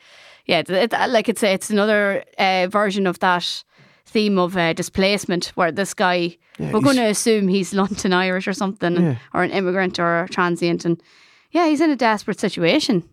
yeah, 0.45 0.59
it's, 0.59 0.69
it's 0.69 0.93
like 1.09 1.29
it's 1.29 1.41
it's 1.43 1.69
another 1.69 2.23
uh, 2.37 2.67
version 2.69 3.05
of 3.07 3.19
that 3.19 3.63
theme 4.17 4.41
of 4.41 4.55
uh, 4.57 4.73
displacement, 4.73 5.51
where 5.55 5.71
this 5.71 5.93
guy 5.93 6.37
Yeah, 6.59 6.71
we're 6.73 6.81
going 6.81 6.97
to 6.97 7.09
assume 7.09 7.47
he's 7.49 7.73
London 7.73 8.13
Irish 8.13 8.47
or 8.47 8.53
something, 8.53 8.95
Yeah. 8.95 9.15
or 9.33 9.43
an 9.43 9.51
immigrant 9.51 9.99
or 9.99 10.23
a 10.23 10.27
transient, 10.29 10.85
and 10.85 11.01
yeah, 11.51 11.67
he's 11.69 11.81
in 11.81 11.91
a 11.91 11.95
desperate 11.95 12.39
situation, 12.39 13.03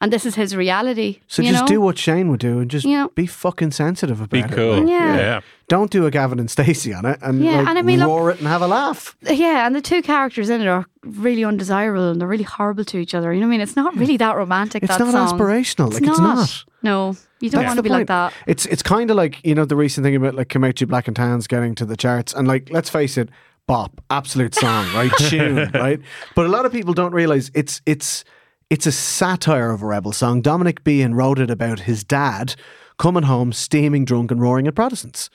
and 0.00 0.12
this 0.12 0.24
is 0.24 0.34
his 0.36 0.54
reality. 0.54 1.10
Mm-hmm. 1.14 1.24
So 1.34 1.42
you 1.42 1.50
just 1.50 1.62
know? 1.64 1.74
do 1.74 1.80
what 1.80 1.98
Shane 1.98 2.28
would 2.30 2.40
do 2.40 2.60
and 2.60 2.70
just 2.70 2.84
You 2.86 2.96
know- 2.98 3.08
be 3.14 3.26
fucking 3.26 3.72
sensitive 3.72 4.18
about 4.20 4.30
be 4.30 4.38
it. 4.40 4.48
Be 4.48 4.54
cool. 4.54 4.76
Like, 4.78 4.88
Yeah. 4.88 5.16
yeah. 5.16 5.40
Don't 5.68 5.90
do 5.90 6.06
a 6.06 6.10
Gavin 6.10 6.38
and 6.38 6.48
Stacey 6.50 6.94
on 6.94 7.04
it 7.04 7.18
and, 7.20 7.42
Yeah, 7.44 7.58
like, 7.58 7.66
and 7.68 7.78
I 7.78 7.82
mean, 7.82 7.98
look- 7.98 8.08
roar 8.08 8.30
it 8.30 8.38
and 8.38 8.46
have 8.48 8.62
a 8.62 8.68
laugh. 8.68 9.16
Yeah, 9.44 9.66
and 9.66 9.74
the 9.74 9.82
two 9.82 10.00
characters 10.02 10.48
in 10.50 10.60
it 10.62 10.68
are 10.68 10.86
really 11.04 11.44
undesirable 11.44 12.10
and 12.10 12.20
they're 12.20 12.28
really 12.34 12.44
horrible 12.56 12.84
to 12.84 12.96
each 12.98 13.14
other. 13.16 13.32
You 13.32 13.40
know 13.40 13.46
what 13.48 13.54
I 13.54 13.58
mean? 13.58 13.66
It's 13.66 13.76
not 13.76 13.96
really 13.96 14.16
that 14.18 14.36
romantic. 14.36 14.82
It's 14.84 14.96
that 14.96 15.04
not 15.04 15.12
song. 15.12 15.38
aspirational. 15.38 15.92
Like, 15.92 16.02
it's 16.10 16.20
not. 16.20 16.64
No, 16.82 17.16
you 17.40 17.50
don't 17.50 17.62
That's 17.62 17.70
want 17.70 17.78
to 17.78 17.82
be 17.82 17.88
like 17.88 18.06
that. 18.08 18.32
It's 18.46 18.66
it's 18.66 18.82
kind 18.82 19.10
of 19.10 19.16
like 19.16 19.44
you 19.44 19.54
know 19.54 19.64
the 19.64 19.76
recent 19.76 20.04
thing 20.04 20.16
about 20.16 20.34
like 20.34 20.48
Come 20.48 20.64
Out 20.64 20.80
Ye 20.80 20.86
Black 20.86 21.06
and 21.06 21.16
Tans 21.16 21.46
getting 21.46 21.74
to 21.76 21.84
the 21.84 21.96
charts 21.96 22.32
and 22.34 22.48
like 22.48 22.70
let's 22.70 22.90
face 22.90 23.16
it, 23.16 23.28
bop, 23.66 24.00
absolute 24.10 24.54
song, 24.54 24.86
right, 24.94 25.12
tune, 25.18 25.70
right. 25.72 26.00
But 26.34 26.46
a 26.46 26.48
lot 26.48 26.66
of 26.66 26.72
people 26.72 26.94
don't 26.94 27.12
realize 27.12 27.50
it's 27.54 27.80
it's 27.86 28.24
it's 28.70 28.86
a 28.86 28.92
satire 28.92 29.70
of 29.70 29.82
a 29.82 29.86
rebel 29.86 30.12
song. 30.12 30.42
Dominic 30.42 30.84
Behan 30.84 31.14
wrote 31.14 31.38
it 31.38 31.50
about 31.50 31.80
his 31.80 32.04
dad 32.04 32.54
coming 32.98 33.22
home 33.22 33.52
steaming 33.52 34.04
drunk 34.04 34.30
and 34.32 34.40
roaring 34.40 34.66
at 34.66 34.74
Protestants. 34.74 35.30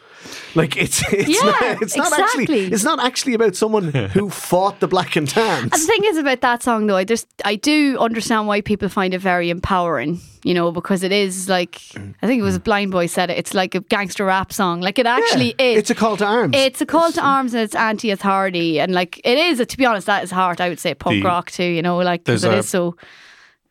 Like 0.54 0.76
it's 0.78 1.02
it's 1.14 1.30
Yeah, 1.30 1.50
not, 1.50 1.82
it's 1.82 1.96
not 1.96 2.14
actually 2.14 2.66
it's 2.66 2.84
not 2.84 3.00
actually 3.04 3.34
about 3.34 3.56
someone 3.56 3.86
who 4.14 4.30
fought 4.30 4.80
the 4.82 4.88
Black 4.88 5.16
and 5.16 5.32
And 5.38 5.72
the 5.72 5.78
thing 5.78 6.04
is 6.04 6.18
about 6.18 6.42
that 6.42 6.62
song, 6.62 6.88
though, 6.88 6.98
I 6.98 7.06
just 7.06 7.28
I 7.46 7.56
do 7.56 7.98
understand 8.00 8.48
why 8.48 8.62
people 8.62 8.90
find 8.90 9.14
it 9.14 9.20
very 9.20 9.50
empowering. 9.50 10.20
You 10.46 10.54
know, 10.54 10.74
because 10.74 11.04
it 11.04 11.14
is 11.14 11.48
like 11.48 11.82
I 12.22 12.28
think 12.28 12.42
it 12.42 12.44
was 12.44 12.58
hmm. 12.58 12.64
Blind 12.64 12.92
Boy 12.92 13.06
said 13.06 13.30
it. 13.30 13.38
It's 13.38 13.54
like 13.54 13.76
a 13.76 13.80
gangster 13.80 14.26
rap 14.26 14.52
song. 14.52 14.82
Like 14.82 15.00
it 15.00 15.06
actually 15.06 15.56
Yeah, 15.58 15.66
is. 15.68 15.78
It's 15.80 15.90
a 15.90 15.96
call 15.96 16.18
to 16.18 16.26
arms. 16.26 16.54
It's 16.58 16.82
a 16.82 16.86
call 16.86 17.14
to 17.14 17.22
arms 17.22 17.54
and 17.54 17.64
it's 17.64 17.76
anti-authority 17.76 18.78
and 18.82 18.92
like 18.94 19.22
it 19.24 19.38
is. 19.38 19.66
To 19.66 19.78
be 19.78 19.86
honest, 19.86 20.06
that 20.08 20.22
is 20.22 20.32
heart. 20.32 20.60
I 20.60 20.68
would 20.68 20.80
say 20.82 20.94
punk 20.96 21.24
The- 21.24 21.28
rock 21.30 21.50
too. 21.50 21.64
You 21.64 21.82
know, 21.82 21.96
like 22.00 22.26
'cause 22.26 22.42
There's 22.42 22.54
it 22.54 22.58
a- 22.58 22.60
is 22.60 22.68
so 22.68 22.98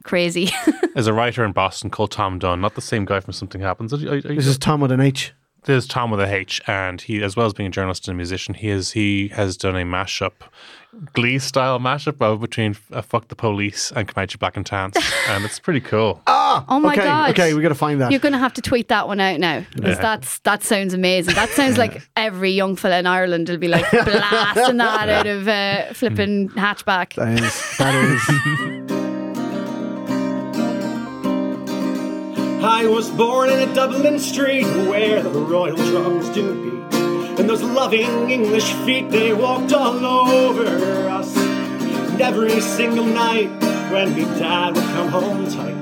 crazy. 0.04 0.50
There's 0.94 1.06
a 1.06 1.12
writer 1.12 1.44
in 1.44 1.52
Boston 1.52 1.90
called 1.90 2.12
Thom 2.12 2.38
Dunn, 2.38 2.60
not 2.60 2.74
the 2.74 2.80
same 2.80 3.04
guy 3.04 3.20
from 3.20 3.32
Something 3.32 3.60
Happens. 3.60 3.92
Are 3.92 3.96
you- 3.98 4.10
are 4.10 4.16
you- 4.16 4.22
this 4.36 4.46
is 4.46 4.58
Tom 4.58 4.80
with 4.80 4.92
an 4.92 5.00
H. 5.00 5.32
There's 5.64 5.86
Tom 5.86 6.10
with 6.10 6.18
a 6.18 6.26
H, 6.34 6.60
and 6.66 7.00
he, 7.00 7.22
as 7.22 7.36
well 7.36 7.46
as 7.46 7.52
being 7.52 7.68
a 7.68 7.70
journalist 7.70 8.08
and 8.08 8.14
a 8.14 8.16
musician, 8.16 8.54
he 8.54 8.68
is 8.68 8.90
he 8.92 9.28
has 9.28 9.56
done 9.56 9.76
a 9.76 9.84
mashup, 9.84 10.32
Glee 11.12 11.38
style 11.38 11.78
mashup 11.78 12.20
of 12.20 12.40
between 12.40 12.76
uh, 12.92 13.00
"Fuck 13.00 13.28
the 13.28 13.36
Police" 13.36 13.92
and 13.94 14.08
"Come 14.08 14.20
Out 14.22 14.34
Ye 14.34 14.38
Black 14.38 14.56
and 14.56 14.66
Tans," 14.66 14.96
and 15.28 15.44
it's 15.44 15.60
pretty 15.60 15.78
cool. 15.80 16.20
oh 16.26 16.80
my 16.82 16.90
okay, 16.94 17.04
god! 17.04 17.30
okay, 17.30 17.54
we 17.54 17.62
got 17.62 17.68
to 17.68 17.76
find 17.76 18.00
that. 18.00 18.10
You're 18.10 18.18
going 18.18 18.32
to 18.32 18.40
have 18.40 18.54
to 18.54 18.60
tweet 18.60 18.88
that 18.88 19.06
one 19.06 19.20
out 19.20 19.38
now 19.38 19.64
because 19.72 19.98
Yeah. 19.98 20.02
that's 20.02 20.40
that 20.40 20.64
sounds 20.64 20.94
amazing. 20.94 21.36
That 21.36 21.50
sounds 21.50 21.78
like 21.78 22.02
every 22.16 22.50
young 22.50 22.74
fella 22.74 22.98
in 22.98 23.06
Ireland 23.06 23.48
will 23.48 23.56
be 23.58 23.68
like 23.68 23.88
blasting 23.92 24.78
that 24.78 25.08
out 25.08 25.28
of 25.28 25.46
uh, 25.46 25.92
flipping 25.94 26.48
hatchback. 26.48 27.14
That 27.14 27.40
is, 27.40 27.76
that 27.78 28.90
is. 28.90 29.01
I 32.64 32.86
was 32.86 33.10
born 33.10 33.50
in 33.50 33.68
a 33.68 33.74
Dublin 33.74 34.20
street 34.20 34.64
where 34.86 35.20
the 35.20 35.30
royal 35.30 35.74
drums 35.74 36.28
do 36.28 36.54
beat. 36.62 36.94
And 37.40 37.50
those 37.50 37.60
loving 37.60 38.30
English 38.30 38.72
feet, 38.84 39.10
they 39.10 39.32
walked 39.32 39.72
all 39.72 40.06
over 40.06 40.64
us. 41.08 41.36
And 41.36 42.20
every 42.20 42.60
single 42.60 43.04
night 43.04 43.48
when 43.90 44.14
me 44.14 44.24
dad 44.38 44.76
would 44.76 44.84
come 44.84 45.08
home 45.08 45.50
tight, 45.50 45.74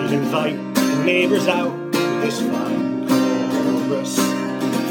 he'd 0.00 0.14
invite 0.14 0.74
the 0.76 1.02
neighbours 1.04 1.48
out 1.48 1.72
with 1.72 2.22
this 2.22 2.40
fine 2.40 3.08
chorus. 3.08 4.16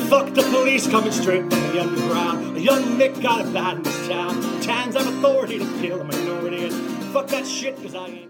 Fuck 0.10 0.34
the 0.34 0.44
police 0.52 0.86
coming 0.88 1.14
straight 1.14 1.44
from 1.44 1.62
the 1.62 1.82
underground. 1.82 2.58
A 2.58 2.60
young 2.60 2.98
Nick 2.98 3.22
got 3.22 3.46
it 3.46 3.54
bad 3.54 3.78
in 3.78 3.84
this 3.84 4.08
town. 4.10 4.62
Tans 4.62 4.96
have 4.96 5.08
authority 5.08 5.60
to 5.60 5.66
kill 5.80 6.02
a 6.02 6.04
minority. 6.04 6.66
And 6.66 6.74
fuck 7.14 7.28
that 7.28 7.48
shit, 7.48 7.82
cause 7.82 7.96
I 7.96 8.08
ain't. 8.08 8.27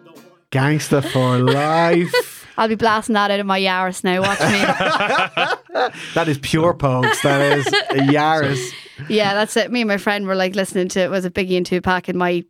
Gangster 0.52 1.02
for 1.02 1.40
life. 1.40 2.46
I'll 2.58 2.68
be 2.68 2.76
blasting 2.76 3.14
that 3.14 3.30
out 3.30 3.40
of 3.40 3.46
my 3.46 3.60
Yaris 3.60 4.04
now. 4.04 4.22
Watch 4.22 4.40
me. 4.40 5.54
That 6.16 6.28
is 6.28 6.40
pure 6.40 6.74
Pogues. 6.74 7.22
That 7.22 7.60
is 7.60 7.68
a 7.68 8.12
Yaris. 8.12 8.74
Yeah, 9.08 9.36
that's 9.36 9.56
it. 9.56 9.72
Me 9.72 9.82
and 9.82 9.88
my 9.88 9.98
friend 9.98 10.26
were 10.26 10.34
like 10.34 10.56
listening 10.56 10.88
to 10.90 11.02
it 11.02 11.12
was 11.12 11.24
a 11.24 11.30
Biggie 11.30 11.56
and 11.56 11.66
Tupac 11.66 12.10
in 12.10 12.18
my 12.18 12.44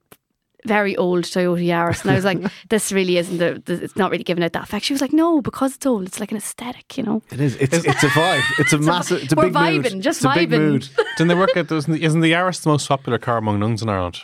very 0.66 0.96
old 0.98 1.24
Toyota 1.24 1.66
Yaris, 1.66 2.02
and 2.02 2.12
I 2.12 2.16
was 2.16 2.26
like, 2.26 2.40
"This 2.70 2.92
really 2.92 3.18
isn't 3.18 3.38
the, 3.38 3.62
the. 3.66 3.84
It's 3.84 3.96
not 3.96 4.12
really 4.12 4.24
giving 4.24 4.44
it 4.44 4.54
that 4.54 4.64
effect." 4.64 4.86
She 4.86 4.94
was 4.94 5.02
like, 5.02 5.14
"No, 5.14 5.42
because 5.42 5.76
it's 5.76 5.86
old. 5.86 6.06
It's 6.06 6.20
like 6.20 6.32
an 6.32 6.38
aesthetic, 6.38 6.98
you 6.98 7.04
know." 7.04 7.22
It 7.32 7.42
is. 7.42 7.56
It's 7.56 7.74
it's 7.74 8.04
a 8.04 8.08
vibe. 8.08 8.44
It's 8.60 8.74
a 8.74 8.78
massive. 8.78 9.24
It's 9.24 9.34
a 9.34 9.36
we're 9.36 9.50
big 9.50 9.54
mood. 9.54 9.86
vibing, 9.86 10.02
just 10.02 10.24
it's 10.24 10.26
a 10.26 10.34
big 10.34 10.52
mood. 10.52 10.88
Didn't 11.18 11.28
they 11.30 11.36
work 11.36 11.56
out? 11.56 11.72
Isn't 11.72 11.94
the, 11.94 12.04
isn't 12.04 12.22
the 12.22 12.32
Yaris 12.32 12.62
the 12.64 12.70
most 12.70 12.88
popular 12.88 13.18
car 13.18 13.38
among 13.38 13.60
nuns 13.60 13.82
in 13.82 13.90
Ireland? 13.90 14.22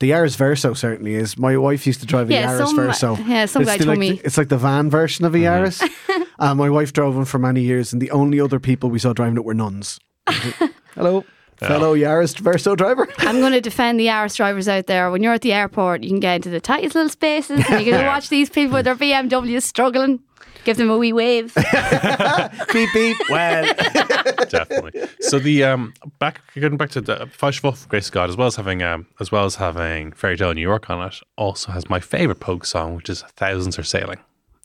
The 0.00 0.10
Yaris 0.10 0.36
Verso 0.36 0.74
certainly 0.74 1.14
is. 1.14 1.38
My 1.38 1.56
wife 1.56 1.86
used 1.86 2.00
to 2.00 2.06
drive 2.06 2.28
a 2.30 2.32
Yeah, 2.34 2.48
Yaris 2.50 2.66
some- 2.66 2.76
Verso. 2.76 3.16
yeah, 3.26 3.46
some 3.46 3.62
it's 3.62 3.70
guy 3.70 3.76
told 3.78 3.88
like, 3.88 3.98
me. 3.98 4.12
the- 4.12 4.26
it's 4.26 4.36
like 4.38 4.48
the 4.48 4.58
van 4.58 4.90
version 4.90 5.24
of 5.24 5.34
a 5.34 5.38
Yaris. 5.38 5.88
uh, 6.38 6.54
my 6.54 6.68
wife 6.70 6.92
drove 6.92 7.16
one 7.16 7.24
for 7.24 7.38
many 7.38 7.62
years, 7.62 7.92
and 7.92 8.02
the 8.02 8.10
only 8.10 8.40
other 8.40 8.58
people 8.60 8.90
we 8.90 8.98
saw 8.98 9.12
driving 9.12 9.36
it 9.36 9.44
were 9.44 9.54
nuns. 9.54 9.98
Hello, 10.94 11.24
fellow 11.56 11.94
Yaris 11.96 12.38
Verso 12.38 12.74
driver. 12.74 13.08
I'm 13.18 13.40
going 13.40 13.52
to 13.52 13.60
defend 13.60 13.98
the 14.00 14.06
Yaris 14.06 14.36
drivers 14.36 14.68
out 14.68 14.86
there. 14.86 15.10
When 15.10 15.22
you're 15.22 15.32
at 15.34 15.42
the 15.42 15.52
airport, 15.52 16.02
you 16.02 16.10
can 16.10 16.20
get 16.20 16.36
into 16.36 16.50
the 16.50 16.60
tightest 16.60 16.94
little 16.94 17.08
spaces, 17.10 17.64
and 17.68 17.84
you 17.84 17.92
can 17.92 18.06
watch 18.06 18.28
these 18.28 18.50
people 18.50 18.74
with 18.74 18.84
their 18.84 18.96
BMWs 18.96 19.62
struggling. 19.62 20.20
Give 20.64 20.76
them 20.76 20.90
a 20.90 20.96
wee 20.98 21.12
wave. 21.12 21.54
beep 22.72 22.88
beep. 22.94 23.16
Well, 23.30 23.64
Definitely. 24.48 25.08
so 25.20 25.38
the 25.38 25.64
um 25.64 25.92
back 26.18 26.40
getting 26.54 26.76
back 26.78 26.90
to 26.90 27.00
the 27.00 27.26
Five 27.32 27.58
Wolf 27.62 27.88
Grace 27.88 28.06
of 28.08 28.12
God, 28.12 28.30
as 28.30 28.36
well 28.36 28.46
as 28.46 28.56
having 28.56 28.82
um 28.82 29.06
as 29.20 29.30
well 29.30 29.44
as 29.44 29.56
having 29.56 30.12
Fairy 30.12 30.36
Tale 30.36 30.54
New 30.54 30.60
York 30.62 30.88
on 30.90 31.06
it, 31.06 31.16
also 31.36 31.72
has 31.72 31.88
my 31.90 32.00
favorite 32.00 32.40
Pogue 32.40 32.64
song, 32.64 32.96
which 32.96 33.08
is 33.10 33.22
Thousands 33.36 33.78
Are 33.78 33.82
Sailing. 33.82 34.18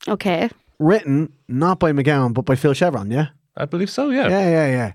Okay. 0.08 0.50
written 0.80 1.32
not 1.48 1.80
by 1.80 1.92
MacGowan 1.92 2.34
but 2.34 2.46
by 2.46 2.56
Phil 2.56 2.74
Chevron. 2.74 3.12
Yeah, 3.12 3.28
I 3.58 3.66
believe 3.66 3.90
so, 3.90 4.10
yeah. 4.10 4.28
yeah, 4.30 4.50
yeah, 4.50 4.68
yeah. 4.68 4.92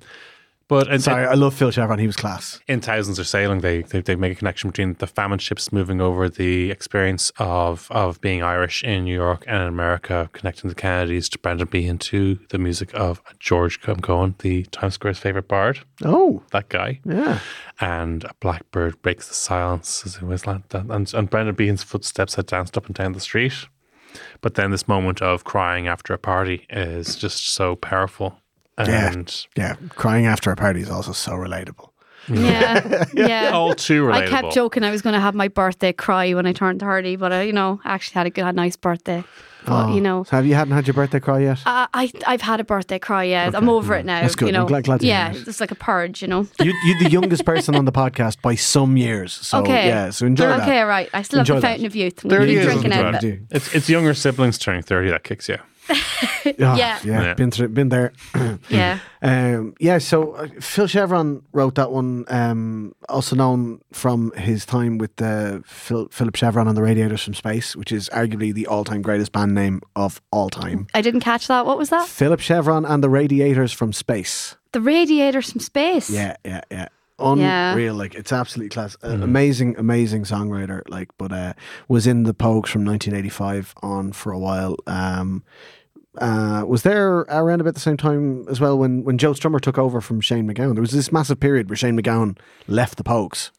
But 0.66 0.88
in, 0.88 0.98
Sorry, 1.00 1.26
I 1.26 1.34
love 1.34 1.54
Phil 1.54 1.70
Chevron. 1.70 1.98
He 1.98 2.06
was 2.06 2.16
class. 2.16 2.60
in 2.66 2.80
Thousands 2.80 3.18
Are 3.20 3.24
Sailing, 3.24 3.60
they, 3.60 3.82
they 3.82 4.00
they 4.00 4.16
make 4.16 4.32
a 4.32 4.34
connection 4.34 4.70
between 4.70 4.94
the 4.94 5.06
famine 5.06 5.38
ships 5.38 5.72
moving 5.72 6.00
over, 6.00 6.28
the 6.28 6.70
experience 6.70 7.30
of 7.38 7.86
of 7.90 8.20
being 8.20 8.42
Irish 8.42 8.82
in 8.82 9.04
New 9.04 9.14
York 9.14 9.44
and 9.46 9.60
in 9.62 9.68
America, 9.68 10.30
connecting 10.32 10.68
the 10.70 10.74
Kennedys 10.74 11.28
to 11.30 11.38
Brendan 11.38 11.68
Behan 11.68 11.98
to 11.98 12.38
the 12.48 12.58
music 12.58 12.94
of 12.94 13.20
George 13.38 13.80
Cohan, 13.82 14.36
the 14.38 14.62
Times 14.64 14.94
Square's 14.94 15.18
favorite 15.18 15.48
bard, 15.48 15.80
Oh, 16.04 16.42
that 16.52 16.68
guy. 16.70 17.00
yeah. 17.04 17.40
and 17.80 18.24
a 18.24 18.32
blackbird 18.40 19.00
breaks 19.02 19.28
the 19.28 19.34
silence 19.34 20.02
as 20.06 20.16
he 20.16 20.24
was 20.24 20.46
like 20.46 20.68
that. 20.70 20.86
And, 20.86 21.12
and 21.12 21.28
Brendan 21.28 21.54
Behan's 21.56 21.82
footsteps 21.82 22.36
had 22.36 22.46
danced 22.46 22.76
up 22.78 22.86
and 22.86 22.94
down 22.94 23.12
the 23.12 23.20
street. 23.20 23.52
But 24.40 24.54
then 24.54 24.70
this 24.70 24.86
moment 24.86 25.20
of 25.20 25.42
crying 25.44 25.88
after 25.88 26.14
a 26.14 26.18
party 26.18 26.66
is 26.70 27.16
just 27.16 27.52
so 27.52 27.74
powerful. 27.76 28.38
Yeah. 28.78 29.12
And 29.12 29.46
Yeah, 29.56 29.76
crying 29.90 30.26
after 30.26 30.50
a 30.50 30.56
party 30.56 30.80
is 30.80 30.90
also 30.90 31.12
so 31.12 31.32
relatable. 31.32 31.90
Yeah. 32.28 33.04
Yeah. 33.12 33.50
all 33.54 33.74
too 33.74 34.04
relatable. 34.04 34.14
I 34.14 34.26
kept 34.26 34.52
joking 34.52 34.82
I 34.82 34.90
was 34.90 35.02
going 35.02 35.14
to 35.14 35.20
have 35.20 35.34
my 35.34 35.48
birthday 35.48 35.92
cry 35.92 36.32
when 36.32 36.46
I 36.46 36.52
turned 36.52 36.80
30, 36.80 37.16
but 37.16 37.32
I, 37.32 37.42
you 37.42 37.52
know, 37.52 37.80
actually 37.84 38.14
had 38.14 38.26
a 38.26 38.30
good, 38.30 38.44
had 38.44 38.54
a 38.54 38.56
nice 38.56 38.76
birthday. 38.76 39.24
But, 39.66 39.86
oh. 39.86 39.94
you 39.94 40.00
know, 40.02 40.24
So 40.24 40.36
have 40.36 40.44
you 40.44 40.54
hadn't 40.54 40.74
had 40.74 40.86
your 40.86 40.92
birthday 40.92 41.20
cry 41.20 41.40
yet? 41.40 41.58
I, 41.64 41.88
I, 41.94 42.12
I've 42.26 42.42
had 42.42 42.60
a 42.60 42.64
birthday 42.64 42.98
cry, 42.98 43.24
yeah. 43.24 43.50
I'm 43.54 43.70
over 43.70 43.94
it 43.94 44.02
mm. 44.02 44.06
now. 44.06 44.20
That's 44.20 44.34
good. 44.34 44.46
You 44.46 44.52
know, 44.52 44.62
I'm 44.62 44.66
glad- 44.66 44.84
glad 44.84 45.00
to 45.00 45.06
hear 45.06 45.14
yeah, 45.14 45.32
it. 45.32 45.48
it's 45.48 45.60
like 45.60 45.70
a 45.70 45.74
purge, 45.74 46.20
you 46.20 46.28
know. 46.28 46.46
you, 46.60 46.74
you're 46.84 46.98
the 46.98 47.10
youngest 47.10 47.46
person 47.46 47.74
on 47.74 47.86
the 47.86 47.92
podcast 47.92 48.42
by 48.42 48.56
some 48.56 48.98
years. 48.98 49.32
So 49.32 49.62
okay. 49.62 49.86
yeah, 49.88 50.10
so 50.10 50.26
enjoy 50.26 50.48
that. 50.48 50.60
Okay, 50.62 50.82
right. 50.82 51.08
I 51.14 51.22
still 51.22 51.40
Enjoy 51.40 51.54
have 51.54 51.62
the 51.62 51.66
that. 51.66 51.72
fountain 51.72 51.86
of 51.86 51.96
youth. 51.96 52.24
I'm 52.24 52.30
gonna 52.30 52.42
30 52.42 52.54
drinking 52.54 52.78
isn't 52.78 52.92
out 52.92 53.14
of 53.14 53.24
it. 53.24 53.40
It's, 53.50 53.74
it's 53.74 53.88
younger 53.88 54.12
siblings 54.12 54.58
turning 54.58 54.82
30 54.82 55.10
that 55.10 55.24
kicks 55.24 55.48
you. 55.48 55.56
Ah, 56.46 56.76
Yeah. 56.76 56.76
yeah, 56.76 56.98
Yeah. 57.04 57.34
been 57.34 57.50
through, 57.50 57.68
been 57.68 57.88
there. 57.88 58.12
Yeah. 58.68 58.98
um, 59.22 59.74
yeah, 59.80 59.98
so 59.98 60.32
uh, 60.32 60.48
Phil 60.60 60.86
Chevron 60.86 61.42
wrote 61.52 61.74
that 61.76 61.90
one, 61.90 62.24
um, 62.28 62.94
also 63.08 63.36
known 63.36 63.80
from 63.92 64.32
his 64.32 64.64
time 64.66 64.98
with 64.98 65.20
uh, 65.20 65.60
Phil, 65.64 66.08
Philip 66.10 66.36
Chevron 66.36 66.66
and 66.68 66.76
the 66.76 66.82
Radiators 66.82 67.22
from 67.22 67.34
Space, 67.34 67.76
which 67.76 67.92
is 67.92 68.08
arguably 68.12 68.52
the 68.54 68.66
all-time 68.66 69.02
greatest 69.02 69.32
band 69.32 69.54
name 69.54 69.80
of 69.96 70.20
all 70.30 70.50
time. 70.50 70.86
I 70.94 71.02
didn't 71.02 71.20
catch 71.20 71.46
that. 71.48 71.66
What 71.66 71.78
was 71.78 71.90
that? 71.90 72.06
Philip 72.08 72.40
Chevron 72.40 72.84
and 72.84 73.02
the 73.02 73.10
Radiators 73.10 73.72
from 73.72 73.92
Space. 73.92 74.56
The 74.72 74.80
radiators 74.80 75.52
from 75.52 75.60
space. 75.60 76.10
Yeah, 76.10 76.36
yeah, 76.44 76.62
yeah. 76.70 76.88
Yeah. 77.18 77.72
Unreal, 77.72 77.94
like 77.94 78.14
it's 78.14 78.32
absolutely 78.32 78.70
class. 78.70 78.96
Uh, 79.02 79.10
amazing, 79.10 79.76
amazing 79.78 80.24
songwriter. 80.24 80.82
Like, 80.88 81.10
but 81.16 81.32
uh, 81.32 81.52
was 81.88 82.06
in 82.06 82.24
the 82.24 82.34
Pogues 82.34 82.68
from 82.68 82.84
1985 82.84 83.74
on 83.82 84.12
for 84.12 84.32
a 84.32 84.38
while. 84.38 84.76
Um, 84.86 85.44
uh, 86.18 86.64
was 86.66 86.82
there 86.82 87.20
around 87.20 87.60
about 87.60 87.74
the 87.74 87.80
same 87.80 87.96
time 87.96 88.46
as 88.48 88.60
well 88.60 88.78
when 88.78 89.04
when 89.04 89.18
Joe 89.18 89.32
Strummer 89.32 89.60
took 89.60 89.78
over 89.78 90.00
from 90.00 90.20
Shane 90.20 90.48
MacGowan. 90.48 90.74
There 90.74 90.82
was 90.82 90.92
this 90.92 91.12
massive 91.12 91.40
period 91.40 91.68
where 91.68 91.76
Shane 91.76 92.00
MacGowan 92.00 92.38
left 92.68 92.96
the 92.96 93.04
Pogues. 93.04 93.50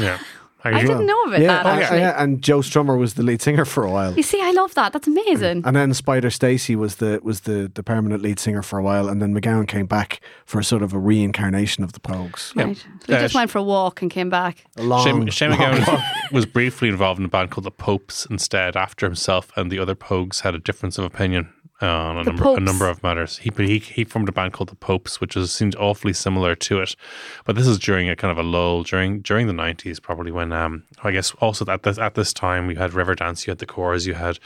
Yeah. 0.00 0.18
I 0.64 0.80
didn't 0.82 1.06
know 1.06 1.22
about 1.24 1.40
yeah, 1.40 1.46
that, 1.48 1.66
oh, 1.66 1.68
actually. 1.68 1.98
yeah, 2.00 2.22
and 2.22 2.42
Joe 2.42 2.58
Strummer 2.60 2.98
was 2.98 3.14
the 3.14 3.22
lead 3.22 3.42
singer 3.42 3.64
for 3.64 3.84
a 3.84 3.90
while. 3.90 4.14
You 4.14 4.22
see, 4.22 4.40
I 4.40 4.52
love 4.52 4.74
that. 4.74 4.92
That's 4.92 5.08
amazing. 5.08 5.62
And 5.64 5.74
then 5.74 5.92
Spider 5.94 6.30
Stacy 6.30 6.76
was 6.76 6.96
the 6.96 7.20
was 7.22 7.40
the, 7.40 7.70
the 7.74 7.82
permanent 7.82 8.22
lead 8.22 8.38
singer 8.38 8.62
for 8.62 8.78
a 8.78 8.82
while, 8.82 9.08
and 9.08 9.20
then 9.20 9.34
MacGowan 9.34 9.66
came 9.66 9.86
back 9.86 10.20
for 10.46 10.60
a 10.60 10.64
sort 10.64 10.82
of 10.82 10.92
a 10.92 10.98
reincarnation 10.98 11.82
of 11.84 11.92
the 11.92 12.00
Pogues. 12.00 12.54
Right. 12.54 12.84
We 13.08 13.14
Uh, 13.14 13.20
just 13.20 13.34
went 13.34 13.50
for 13.50 13.58
a 13.58 13.62
walk 13.62 14.02
and 14.02 14.10
came 14.10 14.30
back. 14.30 14.64
A 14.76 14.82
long, 14.82 15.04
Shane, 15.04 15.28
Shane 15.30 15.50
long 15.50 15.58
MacGowan 15.58 15.86
walk. 15.88 15.88
was, 15.96 16.32
was 16.32 16.46
briefly 16.46 16.88
involved 16.88 17.18
in 17.18 17.24
a 17.26 17.28
band 17.28 17.50
called 17.50 17.64
the 17.64 17.70
Popes 17.70 18.26
instead 18.30 18.76
after 18.76 19.06
himself 19.06 19.50
and 19.56 19.70
the 19.70 19.78
other 19.78 19.94
Pogues 19.94 20.40
had 20.42 20.54
a 20.54 20.58
difference 20.58 20.98
of 20.98 21.04
opinion 21.04 21.52
on 21.86 22.18
a 22.18 22.24
The 22.24 22.32
number, 22.32 22.56
a 22.56 22.60
number 22.60 22.88
of 22.88 23.02
matters. 23.02 23.38
He, 23.38 23.50
he 23.56 23.78
he 23.78 24.04
formed 24.04 24.28
a 24.28 24.32
band 24.32 24.52
called 24.52 24.68
the 24.68 24.76
Popes, 24.76 25.20
which 25.20 25.36
was, 25.36 25.52
seemed 25.52 25.76
awfully 25.76 26.12
similar 26.12 26.54
to 26.54 26.80
it. 26.80 26.96
But 27.44 27.56
this 27.56 27.66
is 27.66 27.78
during 27.78 28.08
a 28.08 28.16
kind 28.16 28.30
of 28.30 28.38
a 28.38 28.48
lull 28.48 28.82
during 28.82 29.20
during 29.20 29.46
the 29.46 29.52
nineties, 29.52 30.00
probably 30.00 30.32
when 30.32 30.52
um 30.52 30.84
I 31.02 31.10
guess 31.10 31.32
also 31.40 31.64
at 31.66 31.82
this 31.82 31.98
at 31.98 32.14
this 32.14 32.32
time 32.32 32.70
you 32.70 32.76
had 32.76 32.92
Riverdance, 32.92 33.46
you 33.46 33.50
had 33.50 33.58
the 33.58 33.66
Corrs, 33.66 34.06
you 34.06 34.14
had 34.14 34.38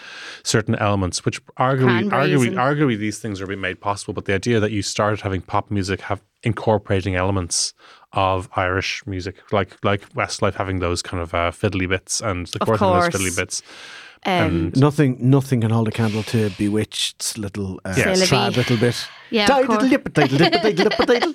certain 0.43 0.74
elements 0.76 1.24
which 1.24 1.45
arguably 1.57 2.11
arguably 2.11 2.49
and- 2.49 2.57
arguably 2.57 2.99
these 2.99 3.18
things 3.18 3.41
are 3.41 3.47
being 3.47 3.61
made 3.61 3.80
possible. 3.80 4.14
But 4.14 4.24
the 4.24 4.34
idea 4.34 4.61
that 4.61 4.72
you 4.72 4.82
started 4.82 5.20
having 5.20 5.43
pop 5.43 5.70
music 5.70 6.01
have 6.03 6.22
incorporating 6.43 7.16
elements 7.16 7.74
of 8.12 8.49
Irish 8.57 9.03
music, 9.07 9.37
like 9.53 9.76
like 9.84 10.09
Westlife 10.14 10.55
having 10.55 10.78
those 10.78 11.03
kind 11.03 11.22
of 11.22 11.34
uh, 11.34 11.51
fiddly 11.51 11.89
bits 11.89 12.20
and 12.20 12.47
the 12.47 12.62
Of 12.62 12.68
Corrs 12.68 12.78
having 12.78 12.95
those 13.01 13.09
fiddly 13.32 13.37
bits. 13.37 13.62
Um, 14.25 14.73
Nothing, 14.75 15.17
nothing 15.21 15.61
can 15.61 15.71
hold 15.71 15.89
a 15.89 15.91
candle 15.91 16.23
to 16.25 16.51
B*Witched's 16.51 17.37
little 17.39 17.81
uh, 17.85 17.95
Yes. 17.97 18.29
trad 18.29 18.57
little 18.57 18.77
bit. 18.77 19.07
Yeah. 19.31 19.47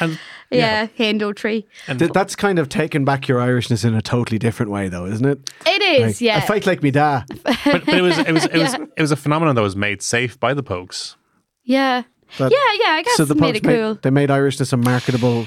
And 0.00 0.18
yeah, 0.50 0.86
Hendo 0.98 1.34
Tree. 1.34 1.66
Th- 1.86 2.10
That's 2.12 2.34
kind 2.36 2.58
of 2.58 2.68
taking 2.68 3.04
back 3.04 3.26
your 3.28 3.38
Irishness 3.40 3.84
in 3.84 3.94
a 3.94 4.00
totally 4.00 4.38
different 4.38 4.70
way, 4.72 4.88
though, 4.88 5.04
isn't 5.06 5.26
it? 5.26 5.50
It 5.66 5.82
is, 5.82 6.00
Like, 6.06 6.20
yeah. 6.20 6.36
I 6.38 6.40
fight 6.40 6.64
like 6.66 6.82
me 6.82 6.90
da. 6.90 7.22
but, 7.42 7.58
but 7.64 7.88
it 7.88 8.00
was 8.02 8.18
it 8.18 8.32
was 8.32 8.44
it 8.46 8.54
was 8.58 8.72
Yeah. 8.78 8.84
it 8.96 9.00
was 9.00 9.10
a 9.12 9.16
phenomenon 9.16 9.56
that 9.56 9.62
was 9.62 9.76
made 9.76 10.00
safe 10.00 10.38
by 10.40 10.54
the 10.54 10.62
Pogues. 10.62 11.16
yeah. 11.64 12.04
That- 12.38 12.52
yeah, 12.52 12.58
yeah, 12.86 12.92
I 12.94 13.02
guess 13.02 13.16
So 13.16 13.24
the 13.24 13.34
it 13.34 13.40
made 13.40 13.54
Pogues 13.56 13.58
it 13.58 13.62
cool. 13.64 13.88
Made, 13.94 14.02
they 14.02 14.10
made 14.10 14.28
Irishness 14.30 14.72
a 14.72 14.76
marketable. 14.76 15.46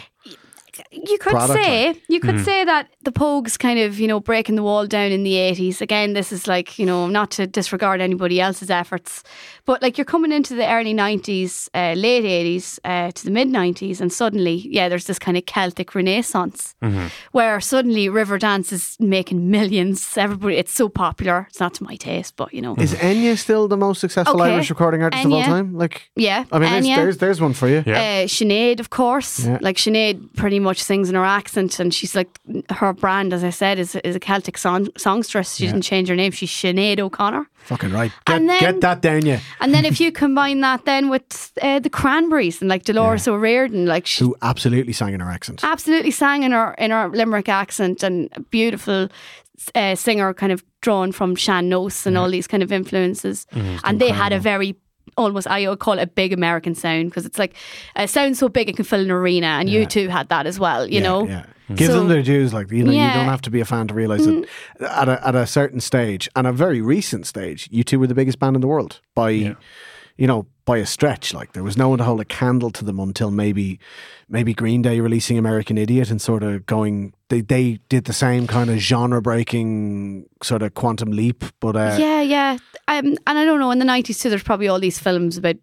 You 0.92 1.18
could 1.18 1.34
product, 1.34 1.54
say 1.54 1.96
you 2.08 2.20
could 2.20 2.36
mm. 2.36 2.46
say 2.46 2.66
that 2.66 2.90
the 3.04 3.12
Pogues 3.12 3.58
kind 3.58 3.80
of 3.80 4.00
you 4.00 4.08
know 4.08 4.20
breaking 4.20 4.56
the 4.56 4.64
wall 4.64 4.88
down 4.88 5.12
in 5.12 5.24
the 5.24 5.36
eighties. 5.36 5.82
Again, 5.82 6.14
this 6.14 6.32
is 6.32 6.48
like 6.48 6.80
you 6.80 6.86
know 6.86 7.08
not 7.08 7.32
to 7.32 7.48
disregard 7.48 8.02
anybody 8.02 8.42
else's 8.42 8.70
efforts, 8.70 9.24
but 9.66 9.82
like 9.82 9.98
you're 9.98 10.06
coming 10.06 10.32
into 10.32 10.56
the 10.56 10.70
early 10.72 10.94
nineties, 10.94 11.70
uh, 11.74 11.94
late 11.96 12.26
eighties 12.26 12.80
uh, 12.84 13.12
to 13.12 13.26
the 13.26 13.32
mid 13.32 13.48
nineties, 13.48 14.02
and 14.02 14.12
suddenly 14.12 14.56
yeah, 14.70 14.90
there's 14.90 15.06
this 15.06 15.20
kind 15.20 15.38
of 15.38 15.46
Celtic 15.46 15.96
renaissance 15.96 16.76
where 17.32 17.60
suddenly 17.62 18.08
Riverdance 18.08 18.72
is 18.72 18.98
making 19.00 19.50
millions. 19.50 20.18
Everybody, 20.18 20.58
it's 20.58 20.74
so 20.74 20.90
popular. 20.90 21.48
It's 21.50 21.60
not 21.60 21.74
to 21.76 21.84
my 21.84 21.96
taste, 21.96 22.36
but 22.36 22.54
you 22.54 22.62
know, 22.62 22.76
Is 22.78 22.94
Enya 22.96 23.38
still 23.38 23.68
the 23.68 23.78
most 23.78 24.00
successful 24.02 24.42
Okay. 24.42 24.54
Irish 24.54 24.70
recording 24.70 25.02
artist 25.04 25.26
of 25.26 25.32
all 25.32 25.44
time? 25.44 25.74
Like, 25.76 26.10
yeah. 26.16 26.44
I 26.52 26.60
mean, 26.60 26.70
there's, 26.72 26.86
Enya. 26.86 26.96
there's 26.96 27.18
there's 27.18 27.42
one 27.42 27.54
for 27.54 27.68
you. 27.68 27.84
Yeah. 27.86 27.94
Uh, 28.24 28.28
Sinead, 28.28 28.80
of 28.80 28.90
course. 28.90 29.46
Yeah. 29.46 29.58
Like 29.62 29.78
Sinead 29.78 30.36
pretty 30.36 30.60
much 30.60 30.82
sings 30.84 31.10
in 31.10 31.16
her 31.16 31.26
accent, 31.26 31.80
and 31.80 31.94
she's 31.94 32.16
like 32.16 32.30
her 32.70 32.94
brand, 32.94 33.34
as 33.34 33.44
I 33.44 33.50
said, 33.52 33.80
is 33.80 33.96
is 34.04 34.16
a 34.16 34.20
Celtic 34.20 34.58
song, 34.58 34.88
songstress. 34.98 35.56
She 35.56 35.66
didn't 35.68 35.84
change 35.84 36.10
her 36.10 36.16
name. 36.16 36.32
She's 36.32 36.50
Sinead 36.52 37.00
O'Connor. 37.00 37.48
Fucking 37.66 37.92
right. 37.94 38.12
Get, 38.26 38.36
And 38.36 38.50
then- 38.50 38.60
get 38.60 38.82
that 38.82 39.02
down, 39.02 39.26
you. 39.26 39.38
And 39.60 39.74
then 39.74 39.86
if 39.86 40.00
you 40.00 40.12
combine 40.12 40.62
that 40.62 40.86
then 40.86 41.10
with 41.10 41.52
uh, 41.62 41.80
the 41.80 41.90
Cranberries 41.90 42.62
and 42.62 42.70
like 42.70 42.84
Dolores 42.84 43.28
O'Riordan, 43.28 43.86
like 43.86 44.06
she 44.08 44.24
Who 44.24 44.36
absolutely 44.42 44.94
sang 44.94 45.14
in 45.14 45.20
her 45.20 45.30
accent. 45.30 45.64
absolutely 45.64 46.12
sang 46.12 46.44
in 46.44 46.52
her 46.52 46.74
in 46.78 46.92
her 46.92 47.08
Limerick 47.10 47.50
accent 47.50 48.04
and 48.04 48.30
beautiful 48.50 49.10
uh, 49.76 49.96
singer, 49.96 50.34
kind 50.34 50.52
of 50.52 50.64
drawn 50.82 51.12
from 51.12 51.36
sean-nós 51.36 52.06
and 52.06 52.18
all 52.18 52.30
these 52.30 52.48
kind 52.48 52.64
of 52.64 52.72
influences. 52.72 53.46
Mm-hmm. 53.54 53.78
and 53.86 54.00
they 54.02 54.10
had 54.10 54.34
a 54.34 54.40
very 54.40 54.76
almost 55.16 55.48
I 55.48 55.68
would 55.70 55.80
call 55.80 56.00
it 56.00 56.02
a 56.02 56.08
big 56.08 56.34
American 56.34 56.74
sound 56.76 57.10
because 57.10 57.26
it's 57.26 57.38
like 57.38 57.56
a 57.96 58.08
sound 58.08 58.36
so 58.38 58.50
big 58.50 58.68
it 58.70 58.76
can 58.76 58.86
fill 58.86 59.00
an 59.02 59.12
arena, 59.12 59.48
and 59.60 59.70
U2 59.70 60.10
had 60.10 60.30
that 60.30 60.46
as 60.48 60.60
well. 60.60 60.88
You 60.88 60.96
Yeah, 60.96 61.04
know, 61.08 61.28
yeah. 61.28 61.46
Give 61.74 61.88
So- 61.88 62.00
them 62.00 62.08
their 62.10 62.22
dues. 62.24 62.54
Like 62.54 62.72
you 62.72 62.84
know, 62.84 62.92
you 62.92 62.98
Yeah. 62.98 63.12
Mm. 63.12 63.16
don't 63.16 63.26
have 63.26 63.42
to 63.44 63.50
be 63.52 63.60
a 63.62 63.66
fan 63.66 63.88
to 63.88 63.94
realize 63.94 64.26
that 64.26 64.46
at 64.82 65.10
a 65.10 65.28
at 65.28 65.36
a 65.36 65.46
certain 65.48 65.80
stage 65.80 66.30
and 66.36 66.46
a 66.48 66.52
very 66.52 66.82
recent 66.82 67.26
stage, 67.28 67.70
U2 67.72 67.98
were 68.00 68.08
the 68.08 68.16
biggest 68.16 68.40
band 68.40 68.56
in 68.56 68.62
the 68.62 68.68
world 68.68 69.00
by 69.16 69.56
you 70.16 70.28
know, 70.28 70.46
by 70.66 70.78
a 70.78 70.86
stretch. 70.86 71.34
Like 71.34 71.54
there 71.54 71.64
was 71.64 71.76
no 71.76 71.90
one 71.90 71.98
to 71.98 72.04
hold 72.04 72.22
a 72.22 72.26
candle 72.26 72.70
to 72.72 72.86
them 72.86 73.00
until 73.00 73.32
maybe, 73.32 73.80
maybe 74.30 74.54
Green 74.54 74.84
Day 74.84 75.00
releasing 75.00 75.40
American 75.40 75.76
Idiot 75.76 76.12
and 76.12 76.22
sort 76.22 76.44
of 76.44 76.66
going. 76.68 77.14
They 77.30 77.42
they 77.42 77.80
did 77.90 78.06
the 78.06 78.14
same 78.14 78.46
kind 78.46 78.70
of 78.70 78.78
genre 78.78 79.22
breaking 79.22 80.26
sort 80.44 80.62
of 80.62 80.74
quantum 80.76 81.12
leap, 81.12 81.44
but 81.60 81.76
uh, 81.76 81.96
yeah, 82.00 82.22
yeah. 82.22 82.58
Um, 82.88 83.16
and 83.26 83.40
I 83.40 83.46
don't 83.46 83.60
know. 83.60 83.72
In 83.72 83.80
the 83.80 83.86
nineties 83.86 84.20
too, 84.20 84.30
there's 84.30 84.44
probably 84.44 84.68
all 84.68 84.80
these 84.80 85.00
films 85.00 85.38
about 85.38 85.56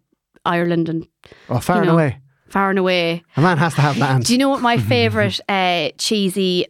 Ireland 0.45 0.89
and 0.89 1.07
oh, 1.49 1.59
far 1.59 1.77
you 1.77 1.81
and 1.83 1.91
away, 1.91 2.19
far 2.51 2.69
and 2.69 2.79
away. 2.79 3.23
a 3.37 3.41
man 3.41 3.57
has 3.57 3.73
to 3.75 3.81
have 3.81 3.97
land. 3.97 4.25
Do 4.25 4.33
you 4.33 4.39
know 4.39 4.49
what 4.49 4.61
my 4.61 4.77
favorite 4.93 5.39
uh, 5.49 5.89
cheesy 5.97 6.67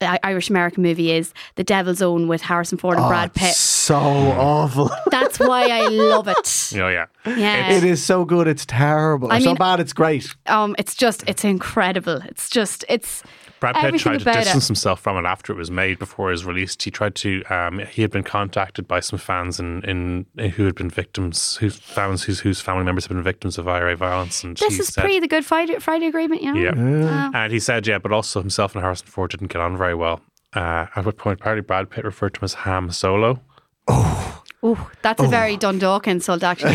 Irish 0.00 0.48
American 0.48 0.82
movie 0.82 1.10
is? 1.12 1.32
The 1.56 1.64
Devil's 1.64 2.00
Own 2.02 2.28
with 2.28 2.40
Harrison 2.42 2.78
Ford 2.78 2.96
and 2.96 3.04
Oh, 3.04 3.08
Brad 3.08 3.34
Pitt. 3.34 3.54
So 3.54 3.96
awful. 3.96 4.90
That's 5.10 5.38
why 5.40 5.68
I 5.68 5.88
love 5.88 6.28
it. 6.28 6.72
Yeah, 6.72 6.88
yeah. 6.90 7.06
Yeah. 7.36 7.72
It 7.72 7.84
is 7.84 8.04
so 8.04 8.24
good. 8.24 8.46
It's 8.46 8.64
terrible. 8.64 9.32
I 9.32 9.38
Or 9.38 9.40
so 9.40 9.54
bad. 9.54 9.80
It's 9.80 9.92
great. 9.92 10.34
Um, 10.46 10.76
it's 10.78 10.94
just, 10.94 11.24
it's 11.28 11.44
incredible. 11.44 12.20
It's 12.26 12.48
just, 12.48 12.84
it's 12.88 13.22
Brad 13.60 13.74
Pitt 13.74 14.00
tried 14.00 14.18
to 14.18 14.24
distance 14.24 14.64
it. 14.64 14.68
himself 14.68 15.00
from 15.00 15.16
it 15.22 15.28
after 15.28 15.52
it 15.52 15.56
was 15.56 15.70
made, 15.70 15.98
before 15.98 16.28
it 16.28 16.32
was 16.32 16.44
released. 16.44 16.82
He 16.82 16.90
tried 16.90 17.14
to. 17.16 17.42
Um, 17.44 17.80
he 17.80 18.02
had 18.02 18.10
been 18.10 18.22
contacted 18.22 18.86
by 18.86 19.00
some 19.00 19.18
fans 19.18 19.58
in, 19.58 19.82
in 19.84 20.50
who 20.50 20.64
had 20.64 20.74
been 20.74 20.90
victims, 20.90 21.56
whose 21.56 21.78
fans 21.78 22.22
whose 22.24 22.44
wose 22.44 22.60
family 22.60 22.84
members 22.84 23.04
had 23.06 23.14
been 23.14 23.22
victims 23.22 23.58
of 23.58 23.66
IRA 23.68 23.96
violence, 23.96 24.44
and 24.44 24.56
This 24.56 24.78
is 24.78 24.88
said, 24.88 25.04
pre 25.04 25.20
the 25.20 25.28
Good 25.28 25.44
Friday, 25.44 25.78
Friday 25.78 26.06
Agreement, 26.06 26.42
you 26.42 26.52
know? 26.54 26.60
Yeah. 26.60 26.72
Oh. 26.76 27.30
And 27.38 27.52
he 27.52 27.58
said, 27.60 27.86
yeah, 27.86 27.98
but 27.98 28.12
also 28.12 28.40
himself 28.40 28.74
and 28.74 28.82
Harrison 28.82 29.06
Ford 29.08 29.30
didn't 29.30 29.48
get 29.48 29.60
on 29.60 29.76
very 29.76 29.94
well. 29.94 30.20
Uh, 30.54 30.86
at 30.96 31.04
what 31.04 31.16
point, 31.16 31.40
apparently, 31.40 31.62
Brad 31.62 31.90
Pitt 31.90 32.04
referred 32.04 32.34
to 32.34 32.40
him 32.40 32.44
as 32.44 32.54
Ham 32.54 32.90
Solo. 32.90 33.42
Oh, 33.86 34.42
Oh, 34.60 34.90
that's 35.02 35.22
a 35.22 35.28
very 35.28 35.56
Dundalk 35.56 36.08
insult, 36.08 36.42
actually. 36.42 36.72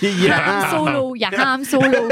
Ya 0.00 0.32
ham 0.38 0.70
solo, 0.70 1.12
Yeah, 1.14 1.34
ham 1.34 1.64
solo. 1.64 2.08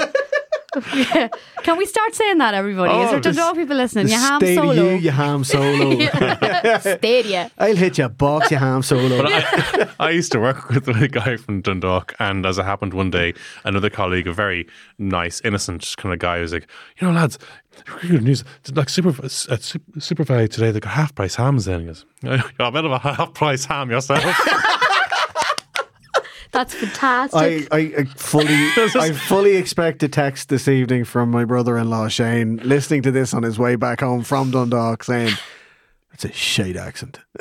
Yeah. 0.95 1.29
Can 1.63 1.77
we 1.79 1.87
start 1.87 2.15
saying 2.15 2.39
that, 2.39 2.55
everybody? 2.55 2.93
is 2.93 2.97
Oh, 3.09 3.11
there 3.13 3.21
this- 3.21 3.37
Dundalk 3.37 3.57
people 3.57 3.77
listening? 3.77 4.07
The 4.07 4.13
Ya 4.13 4.19
ham 4.19 4.41
state 4.41 4.59
of 4.59 4.65
solo. 4.65 4.73
you, 4.91 4.97
you 4.97 5.11
ham 5.11 5.45
solo. 5.45 5.99
Stadia. 6.81 7.51
I'll 7.59 7.77
hit 7.77 7.99
you, 7.99 8.09
box, 8.09 8.51
you 8.51 8.57
ham 8.59 8.83
solo. 8.83 9.23
But 9.23 9.33
I, 9.33 9.89
I 10.07 10.11
used 10.11 10.33
to 10.33 10.41
work 10.41 10.69
with 10.71 10.89
a 10.89 11.09
guy 11.09 11.37
from 11.37 11.61
Dundalk, 11.61 12.15
and 12.19 12.45
as 12.47 12.59
it 12.59 12.65
happened 12.65 12.95
one 12.95 13.11
day, 13.11 13.35
another 13.65 13.91
colleague, 13.91 14.27
a 14.27 14.33
very 14.33 14.67
nice, 14.99 15.41
innocent 15.45 15.95
kind 15.99 16.13
of 16.13 16.19
guy, 16.19 16.41
was 16.41 16.53
like, 16.53 16.67
"You 16.99 17.07
know, 17.09 17.15
lads, 17.15 17.39
good 18.03 18.23
news. 18.23 18.45
Like 18.73 18.89
Super 18.89 19.11
uh, 19.11 19.27
at 19.53 19.63
Super, 19.63 19.93
SuperValu 19.99 20.51
today, 20.51 20.71
they 20.71 20.81
got 20.81 20.93
half 20.93 21.15
price 21.15 21.35
hams." 21.37 21.67
In 21.69 21.81
he 21.81 21.87
goes, 21.87 22.05
"You're 22.23 22.43
a 22.59 22.73
bit 22.73 22.85
of 22.85 22.93
a 22.93 22.99
half 22.99 23.33
price 23.35 23.65
ham 23.65 23.91
yourself." 23.91 24.23
That's 26.55 26.73
fantastic. 26.73 27.69
I, 27.73 27.77
I, 27.77 27.79
I 27.99 28.05
fully 28.05 28.47
I 28.95 29.13
fully 29.13 29.57
expect 29.57 30.05
a 30.05 30.09
text 30.09 30.49
this 30.51 30.69
evening 30.69 31.05
from 31.05 31.33
my 31.33 31.45
brother-in-law 31.45 32.07
Shane, 32.09 32.61
listening 32.63 33.03
to 33.03 33.11
this 33.11 33.35
on 33.35 33.43
his 33.43 33.59
way 33.59 33.75
back 33.75 34.01
home 34.01 34.23
from 34.23 34.53
Dundalk, 34.53 35.03
saying, 35.03 35.35
"It's 36.13 36.25
a 36.25 36.33
shade 36.33 36.77
accent." 36.77 37.19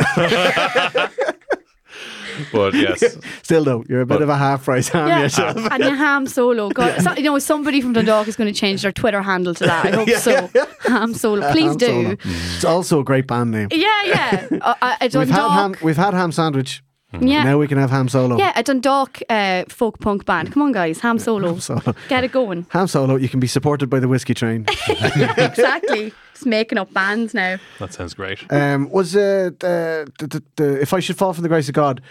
but 2.52 2.74
yes, 2.74 3.20
Still 3.44 3.64
though, 3.64 3.84
you're 3.88 4.02
a 4.02 4.06
bit 4.08 4.24
of 4.24 4.30
a 4.30 4.36
half-price 4.36 4.88
ham 4.90 5.08
yeah, 5.08 5.22
yourself. 5.22 5.58
and 5.72 5.84
your 5.84 5.94
ham 5.94 6.26
solo. 6.26 6.70
God, 6.70 7.00
so, 7.00 7.14
you 7.14 7.22
know, 7.26 7.38
somebody 7.38 7.82
from 7.82 7.94
Dundalk 7.94 8.28
is 8.28 8.36
going 8.36 8.52
to 8.52 8.60
change 8.60 8.82
their 8.82 8.92
Twitter 8.92 9.22
handle 9.22 9.54
to 9.54 9.66
that. 9.66 9.86
I 9.86 9.92
hope 9.92 10.10
so. 10.10 10.50
Ham 10.90 11.14
solo, 11.14 11.52
please 11.52 11.70
Ham 11.70 11.78
do. 11.78 11.86
Solo. 11.86 12.18
It's 12.56 12.66
also 12.66 13.00
a 13.00 13.04
great 13.04 13.28
band 13.28 13.52
name. 13.52 13.68
Yeah, 13.72 13.88
yeah. 14.06 14.48
Uh, 14.60 14.74
uh, 14.82 14.96
a 15.02 15.20
We've 15.20 15.30
had 15.30 15.50
ham. 15.50 15.76
We've 15.84 15.98
had 15.98 16.16
ham 16.16 16.32
sandwich. 16.32 16.82
Yeah. 17.22 17.44
Now 17.44 17.58
we 17.60 17.68
can 17.68 17.78
have 17.78 17.90
ham 17.92 18.10
solo. 18.10 18.38
Yeah, 18.38 18.54
a 18.56 18.64
Dundalk 18.64 19.22
uh, 19.30 19.66
folk 19.70 20.00
punk 20.00 20.26
band. 20.26 20.52
Come 20.52 20.64
on, 20.64 20.72
guys, 20.72 21.00
ham 21.00 21.20
solo. 21.20 21.58
Solo. 21.60 21.94
Get 22.10 22.24
it 22.24 22.32
going. 22.32 22.66
Ham 22.70 22.88
solo. 22.88 23.16
You 23.18 23.30
can 23.30 23.40
be 23.40 23.48
supported 23.48 23.90
by 23.90 24.00
the 24.00 24.08
whiskey 24.08 24.34
train. 24.34 24.66
exactly. 25.38 26.14
Just 26.34 26.46
making 26.46 26.78
up 26.78 26.92
bands 26.94 27.34
now. 27.34 27.58
that 27.80 27.94
sounds 27.94 28.14
great. 28.14 28.40
Um, 28.52 28.90
was 28.90 29.16
uh, 29.16 29.52
the, 29.60 30.12
the, 30.20 30.28
the, 30.28 30.44
the 30.56 30.82
if 30.82 30.94
I 30.94 31.00
should 31.00 31.18
fall 31.18 31.34
from 31.34 31.44
the 31.44 31.50
grace 31.50 31.68
of 31.70 31.76
God? 31.76 32.02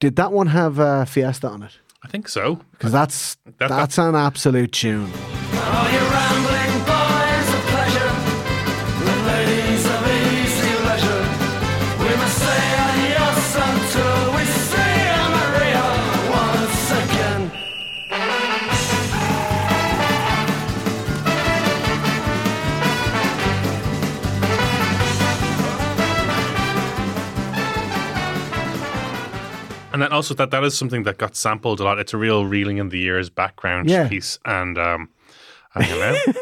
Did 0.00 0.16
that 0.16 0.32
one 0.32 0.48
have 0.48 0.80
uh, 0.80 1.04
Fiesta 1.04 1.48
on 1.48 1.62
it? 1.62 1.78
I 2.04 2.08
think 2.08 2.28
so. 2.28 2.60
Because 2.72 2.90
that's 2.90 3.36
That- 3.58 3.68
that's 3.68 3.98
an 3.98 4.16
absolute 4.16 4.72
tune. 4.72 5.10
All 5.54 5.88
And 29.92 30.02
then 30.02 30.12
also 30.12 30.34
that 30.34 30.50
that 30.50 30.64
is 30.64 30.76
something 30.76 31.02
that 31.04 31.18
got 31.18 31.36
sampled 31.36 31.80
a 31.80 31.84
lot. 31.84 31.98
It's 31.98 32.14
a 32.14 32.18
real 32.18 32.46
reeling 32.46 32.78
in 32.78 32.88
the 32.88 32.98
years 32.98 33.30
background 33.30 33.88
Yeah. 33.90 34.08
piece, 34.08 34.38
and 34.44 34.78
um, 34.78 35.08
I 35.74 35.86
don't 35.86 35.98
know. 36.00 36.32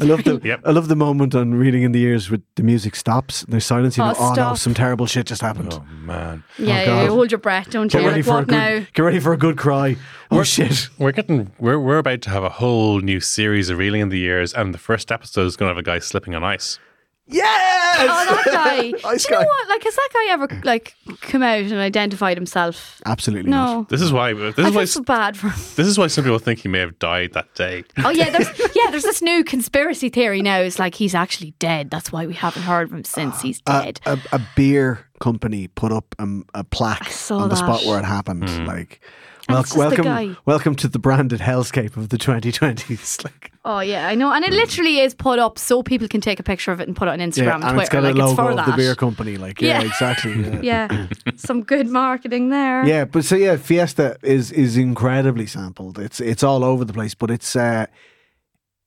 I 0.00 0.04
love 0.04 0.24
the 0.24 0.40
Yep. 0.44 0.60
I 0.66 0.70
love 0.72 0.88
the 0.88 0.96
moment 0.96 1.34
on 1.34 1.54
Reeling 1.54 1.82
in 1.84 1.92
the 1.92 1.98
Years 2.00 2.30
with 2.30 2.42
the 2.56 2.62
music 2.62 2.96
stops. 2.96 3.42
and 3.44 3.52
There's 3.52 3.64
silence. 3.64 3.96
You 3.96 4.04
Oh, 4.04 4.08
know, 4.08 4.14
oh 4.18 4.34
no, 4.34 4.54
some 4.54 4.74
terrible 4.74 5.06
shit 5.06 5.26
just 5.26 5.40
happened. 5.40 5.72
oh 5.72 5.84
man, 6.04 6.44
Yeah, 6.58 6.84
God. 6.84 7.02
yeah, 7.02 7.08
hold 7.08 7.30
your 7.32 7.38
breath, 7.38 7.70
don't 7.70 7.92
you? 7.92 8.00
Get 8.00 8.06
ready 8.06 8.18
Like, 8.20 8.24
for 8.26 8.30
a 8.32 8.34
what 8.40 8.48
good. 8.48 8.54
now? 8.54 8.86
Get 8.92 9.02
ready 9.02 9.20
for 9.20 9.32
a 9.32 9.38
good 9.38 9.56
cry. 9.56 9.96
Oh 10.30 10.42
shit! 10.42 10.88
we're 10.98 11.12
getting 11.12 11.52
we're 11.58 11.78
we're 11.78 11.98
about 11.98 12.20
to 12.22 12.30
have 12.30 12.44
a 12.44 12.48
whole 12.50 13.00
new 13.00 13.20
series 13.20 13.70
of 13.70 13.78
reeling 13.78 14.00
in 14.02 14.08
the 14.10 14.18
years, 14.18 14.52
and 14.52 14.74
the 14.74 14.78
first 14.78 15.10
episode 15.12 15.46
is 15.46 15.56
going 15.56 15.68
to 15.68 15.74
have 15.74 15.78
a 15.78 15.82
guy 15.82 15.98
slipping 15.98 16.34
on 16.34 16.44
ice. 16.44 16.78
Yes. 17.26 18.00
Oh, 18.00 18.34
that 18.44 18.44
guy. 18.52 18.90
Do 18.90 18.98
Ice 19.06 19.24
you 19.24 19.30
know 19.34 19.40
what? 19.44 19.68
Like, 19.68 19.82
has 19.84 19.94
that 19.96 20.08
guy 20.12 20.32
ever 20.32 20.60
like 20.64 20.94
come 21.22 21.42
out 21.42 21.60
and 21.60 21.74
identified 21.74 22.36
himself? 22.36 23.00
Absolutely 23.06 23.50
not. 23.50 23.74
No. 23.74 23.86
This 23.88 24.02
is 24.02 24.12
why 24.12 24.32
this 24.34 24.58
I 24.58 24.68
is 24.68 24.74
why 24.74 24.84
so 24.84 25.02
bad 25.02 25.36
for 25.36 25.48
him. 25.48 25.56
this 25.76 25.86
is 25.86 25.96
why 25.98 26.06
some 26.08 26.24
people 26.24 26.38
think 26.38 26.60
he 26.60 26.68
may 26.68 26.80
have 26.80 26.98
died 26.98 27.32
that 27.32 27.54
day. 27.54 27.84
Oh 28.04 28.10
yeah, 28.10 28.30
there's 28.30 28.48
yeah, 28.76 28.90
there's 28.90 29.04
this 29.04 29.22
new 29.22 29.42
conspiracy 29.42 30.10
theory 30.10 30.42
now. 30.42 30.58
It's 30.58 30.78
like 30.78 30.94
he's 30.94 31.14
actually 31.14 31.52
dead. 31.58 31.90
That's 31.90 32.12
why 32.12 32.26
we 32.26 32.34
haven't 32.34 32.62
heard 32.62 32.88
of 32.88 32.92
him 32.94 33.04
since 33.04 33.40
he's 33.40 33.60
dead. 33.62 34.00
a, 34.06 34.18
a 34.32 34.40
beer 34.54 35.06
company 35.20 35.68
put 35.68 35.92
up 35.92 36.14
um, 36.18 36.44
a 36.54 36.62
plaque 36.64 37.10
on 37.30 37.48
the 37.48 37.56
spot 37.56 37.84
where 37.84 37.98
it 37.98 38.04
happened. 38.04 38.66
Like, 38.66 39.00
And 39.00 39.33
wel- 39.48 39.60
it's 39.60 39.74
just 39.74 39.96
the 39.96 40.02
guy. 40.02 40.24
welcome, 40.26 40.36
welcome 40.46 40.74
to 40.76 40.88
the 40.88 40.98
branded 40.98 41.40
hellscape 41.40 41.96
of 41.96 42.08
the 42.08 42.16
2020s. 42.18 43.24
Like, 43.24 43.52
oh 43.64 43.80
yeah, 43.80 44.08
I 44.08 44.14
know. 44.14 44.32
And 44.32 44.44
it 44.44 44.52
literally 44.52 45.00
is 45.00 45.14
put 45.14 45.38
up 45.38 45.58
so 45.58 45.82
people 45.82 46.08
can 46.08 46.20
take 46.20 46.38
a 46.40 46.42
picture 46.42 46.72
of 46.72 46.80
it 46.80 46.88
and 46.88 46.96
put 46.96 47.08
it 47.08 47.12
on 47.12 47.18
Instagram 47.18 47.36
yeah, 47.46 47.54
and 47.54 47.64
and 47.64 47.72
Twitter. 47.72 47.80
it's 47.82 47.88
got 47.90 48.02
like 48.02 48.14
a 48.14 48.18
logo 48.18 48.48
of 48.48 48.56
that. 48.56 48.66
the 48.66 48.72
beer 48.76 48.94
company. 48.94 49.36
Like, 49.36 49.60
yeah, 49.62 49.80
Yeah. 49.80 49.86
exactly. 49.86 50.32
Yeah. 50.62 50.88
yeah, 50.90 51.06
some 51.36 51.62
good 51.62 51.88
marketing 51.88 52.50
there. 52.50 52.84
Yeah, 52.86 53.04
but 53.06 53.24
so 53.24 53.36
yeah, 53.36 53.56
Fiesta 53.56 54.16
is 54.22 54.52
is 54.52 54.76
incredibly 54.76 55.46
sampled. 55.46 55.98
It's 55.98 56.20
it's 56.20 56.42
all 56.42 56.62
over 56.64 56.84
the 56.84 56.92
place, 56.92 57.14
but 57.14 57.30
it's 57.30 57.56
uh 57.56 57.86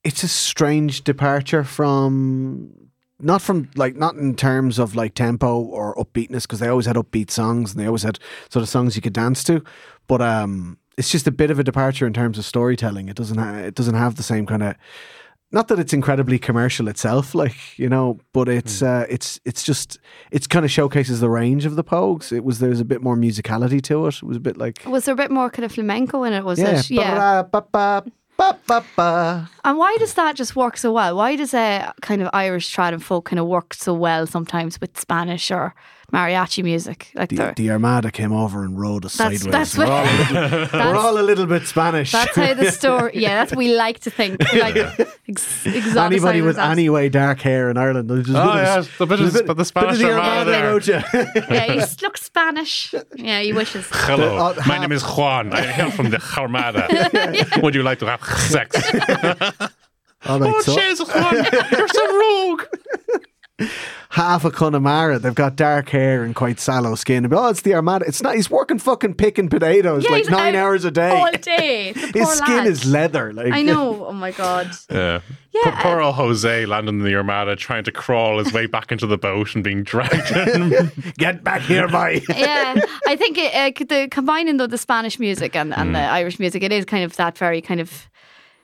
it's 0.04 0.22
a 0.22 0.28
strange 0.28 1.02
departure 1.04 1.64
from 1.64 2.70
not 3.20 3.42
from 3.42 3.70
like 3.76 3.96
not 3.96 4.14
in 4.14 4.34
terms 4.34 4.78
of 4.78 4.94
like 4.94 5.14
tempo 5.14 5.60
or 5.60 5.94
upbeatness 5.96 6.42
because 6.42 6.60
they 6.60 6.68
always 6.68 6.86
had 6.86 6.96
upbeat 6.96 7.30
songs 7.30 7.72
and 7.72 7.80
they 7.80 7.86
always 7.86 8.02
had 8.02 8.18
sort 8.48 8.62
of 8.62 8.68
songs 8.68 8.96
you 8.96 9.02
could 9.02 9.12
dance 9.12 9.42
to, 9.44 9.62
but 10.06 10.22
um 10.22 10.78
it's 10.96 11.10
just 11.10 11.28
a 11.28 11.30
bit 11.30 11.50
of 11.50 11.58
a 11.60 11.64
departure 11.64 12.06
in 12.06 12.12
terms 12.12 12.38
of 12.38 12.44
storytelling. 12.44 13.08
It 13.08 13.16
doesn't 13.16 13.38
ha- 13.38 13.58
it 13.58 13.74
doesn't 13.74 13.94
have 13.94 14.16
the 14.16 14.22
same 14.22 14.46
kind 14.46 14.62
of 14.62 14.74
not 15.50 15.68
that 15.68 15.78
it's 15.78 15.94
incredibly 15.94 16.38
commercial 16.38 16.88
itself, 16.88 17.34
like 17.34 17.78
you 17.78 17.88
know, 17.88 18.18
but 18.32 18.48
it's 18.48 18.82
uh, 18.82 19.06
it's 19.08 19.40
it's 19.44 19.62
just 19.62 19.98
it's 20.30 20.46
kind 20.46 20.64
of 20.64 20.70
showcases 20.70 21.20
the 21.20 21.30
range 21.30 21.64
of 21.64 21.76
the 21.76 21.84
Pogues. 21.84 22.32
It 22.32 22.44
was 22.44 22.58
there's 22.58 22.80
a 22.80 22.84
bit 22.84 23.02
more 23.02 23.16
musicality 23.16 23.80
to 23.82 24.06
it. 24.06 24.16
It 24.16 24.22
was 24.24 24.36
a 24.36 24.40
bit 24.40 24.56
like 24.56 24.82
Was 24.86 25.06
there 25.06 25.14
a 25.14 25.16
bit 25.16 25.30
more 25.30 25.48
kind 25.48 25.64
of 25.64 25.72
flamenco 25.72 26.22
in 26.24 26.34
it? 26.34 26.44
Was 26.44 26.58
yeah, 26.58 26.78
it? 26.78 26.90
Yeah. 26.90 27.44
Ba- 28.38 28.58
ba- 28.66 28.84
ba-. 28.96 29.50
And 29.64 29.76
why 29.76 29.96
does 29.98 30.14
that 30.14 30.36
just 30.36 30.56
work 30.56 30.76
so 30.78 30.92
well? 30.92 31.16
Why 31.16 31.36
does 31.36 31.52
a 31.52 31.92
kind 32.00 32.22
of 32.22 32.30
Irish 32.32 32.74
trad 32.74 32.92
and 32.94 33.02
folk 33.04 33.26
kind 33.26 33.38
of 33.40 33.46
work 33.46 33.74
so 33.74 33.92
well 33.92 34.26
sometimes 34.26 34.80
with 34.80 34.98
Spanish 34.98 35.50
or 35.50 35.74
mariachi 36.12 36.62
music? 36.64 37.10
Like 37.14 37.28
The, 37.28 37.36
they're- 37.36 37.54
the 37.54 37.70
Armada 37.70 38.10
came 38.10 38.32
over 38.32 38.64
and 38.64 38.78
rode 38.80 39.04
us 39.04 39.16
That's- 39.16 39.40
sideways. 39.42 39.52
that's 39.52 39.76
we're, 39.78 39.84
what- 39.86 39.92
all 39.92 40.04
a 40.04 40.16
little, 40.32 40.68
we're 40.80 40.96
all 40.96 41.18
a 41.18 41.22
little 41.22 41.46
bit 41.46 41.66
Spanish. 41.66 42.12
That's 42.12 42.34
how 42.34 42.54
the 42.54 42.70
story. 42.80 43.12
Yeah, 43.14 43.34
that's 43.36 43.50
what 43.52 43.58
we 43.58 43.74
like 43.74 44.00
to 44.00 44.10
think. 44.10 44.40
Like 44.52 44.76
ex- 45.28 45.66
Anybody 45.66 46.16
with 46.16 46.24
exoticise 46.24 46.44
ourselves. 46.46 46.58
any 46.78 46.88
way 46.90 47.08
dark 47.10 47.40
hair 47.40 47.68
in 47.70 47.76
Ireland. 47.76 48.08
There's 48.08 48.28
a 48.30 48.32
bit 48.32 48.36
Oh, 48.38 48.48
of- 48.50 48.56
yeah, 48.56 48.84
the 48.98 49.06
bit 49.06 49.20
of- 49.20 49.32
there's 49.32 49.34
a 49.36 49.44
but 49.44 49.48
the 49.48 49.54
bit 49.62 49.64
Spanish 49.66 49.92
of 49.94 49.98
the 49.98 50.10
Armada 50.12 50.50
Armada 50.50 50.50
there. 50.50 50.70
about 50.70 50.86
you. 50.86 51.54
Yeah, 51.54 51.72
he 51.86 51.94
looks 52.02 52.22
Spanish. 52.22 52.94
Yeah, 53.16 53.40
he 53.40 53.52
wishes. 53.52 53.86
Hello, 53.90 54.36
uh, 54.36 54.54
my 54.66 54.78
name 54.78 54.92
is 54.92 55.02
Juan. 55.02 55.52
I 55.52 55.64
am 55.64 55.90
from 55.90 56.10
the 56.10 56.22
Armada. 56.36 56.88
Would 57.62 57.74
you 57.74 57.82
like 57.82 57.98
to 57.98 58.06
have 58.06 58.22
sex? 58.24 58.76
All 60.26 60.40
right, 60.40 60.52
oh, 60.52 60.60
so 60.62 60.74
Jesus, 60.74 61.08
Juan, 61.14 61.34
you're 61.70 61.88
so 61.88 62.18
rogue. 62.18 62.62
Ha 64.18 64.28
half 64.32 64.44
a 64.44 64.50
Connemara. 64.50 65.18
They've 65.18 65.34
got 65.34 65.56
dark 65.56 65.88
hair 65.88 66.22
and 66.24 66.34
quite 66.34 66.60
sallow 66.60 66.94
skin. 66.94 67.24
And, 67.24 67.32
Oh, 67.34 67.48
it's 67.48 67.62
the 67.62 67.74
Armada. 67.74 68.04
It's 68.06 68.22
not. 68.22 68.34
He's 68.34 68.50
working 68.50 68.78
fucking 68.78 69.14
picking 69.14 69.48
potatoes 69.48 70.04
Yeah, 70.04 70.10
like 70.10 70.18
he's 70.24 70.30
nine 70.30 70.54
out 70.54 70.64
hours 70.64 70.84
a 70.84 70.90
day. 70.90 71.10
all 71.10 71.30
day. 71.40 71.92
His 72.14 72.28
skin 72.38 72.56
lad. 72.58 72.66
is 72.66 72.84
leather. 72.84 73.32
Like 73.32 73.52
I 73.52 73.62
know. 73.62 74.06
Oh 74.06 74.12
my 74.12 74.32
god. 74.32 74.70
Yeah. 74.90 75.20
Yeah, 75.54 75.80
Poor, 75.80 75.92
poor 75.94 76.00
old 76.02 76.14
Jose 76.16 76.66
landing 76.66 76.98
in 77.00 77.04
the 77.04 77.16
Armada, 77.16 77.56
trying 77.56 77.82
to 77.84 77.90
crawl 77.90 78.38
his 78.38 78.52
way 78.52 78.66
back 78.66 78.92
into 78.92 79.06
the 79.06 79.16
boat 79.18 79.54
and 79.54 79.64
being 79.64 79.82
dragged 79.82 80.30
in. 80.30 80.92
Get 81.18 81.42
back 81.42 81.62
here, 81.62 81.88
boy. 81.88 82.20
yeah, 82.28 82.76
I 83.08 83.16
think 83.16 83.38
it, 83.38 83.52
uh, 83.54 83.84
the 83.88 84.08
combining 84.08 84.58
though 84.58 84.66
the 84.68 84.78
Spanish 84.78 85.18
music 85.18 85.56
and, 85.56 85.74
and 85.74 85.94
the 85.96 86.00
Irish 86.00 86.38
music, 86.38 86.62
it 86.62 86.70
is 86.70 86.84
kind 86.84 87.02
of 87.02 87.16
that 87.16 87.36
very 87.38 87.60
kind 87.60 87.80
of 87.80 88.08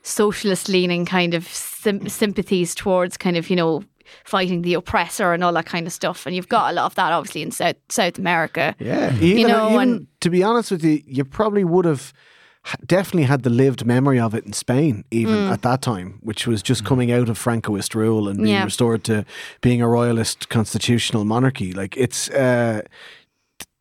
socialist 0.03 0.69
leaning 0.69 1.05
kind 1.07 1.35
of 1.35 1.49
sim- 1.49 2.09
sympathies 2.09 2.75
towards 2.75 3.17
kind 3.17 3.37
of 3.37 3.49
you 3.51 3.57
know 3.57 3.83
fighting 4.25 4.63
the 4.63 4.75
oppressor 4.75 5.33
and 5.33 5.43
all 5.45 5.53
that 5.53 5.67
kind 5.67 5.87
of 5.87 5.93
stuff. 5.93 6.27
And 6.27 6.35
you've 6.37 6.49
got 6.49 6.71
a 6.71 6.75
lot 6.75 6.87
of 6.87 6.95
that 6.97 7.13
obviously 7.13 7.43
in 7.43 7.51
South 7.51 7.77
South 7.89 8.19
America. 8.19 8.75
Yeah, 8.79 9.15
even, 9.19 9.49
know, 9.49 9.69
even 9.71 9.81
and- 9.81 10.07
to 10.21 10.31
be 10.31 10.43
honest 10.43 10.71
with 10.71 10.85
you, 10.85 11.03
you 11.07 11.25
probably 11.25 11.65
would 11.65 11.85
have 11.85 12.13
definitely 12.87 13.25
had 13.25 13.43
the 13.43 13.51
lived 13.51 13.85
memory 13.85 14.19
of 14.19 14.35
it 14.35 14.45
in 14.47 14.53
Spain, 14.55 15.05
even 15.11 15.35
Mm. 15.35 15.53
at 15.53 15.61
that 15.63 15.83
time, 15.83 16.19
which 16.23 16.47
was 16.47 16.63
just 16.63 16.83
coming 16.83 17.13
out 17.13 17.29
of 17.29 17.39
Francoist 17.39 17.95
rule 17.95 18.27
and 18.27 18.39
being 18.39 18.49
Yeah. 18.55 18.65
restored 18.65 19.05
to 19.05 19.27
being 19.61 19.83
a 19.83 19.89
royalist 19.89 20.49
constitutional 20.49 21.27
monarchy. 21.27 21.73
Like 21.75 21.95
it's, 21.99 22.31
uh, 22.31 22.81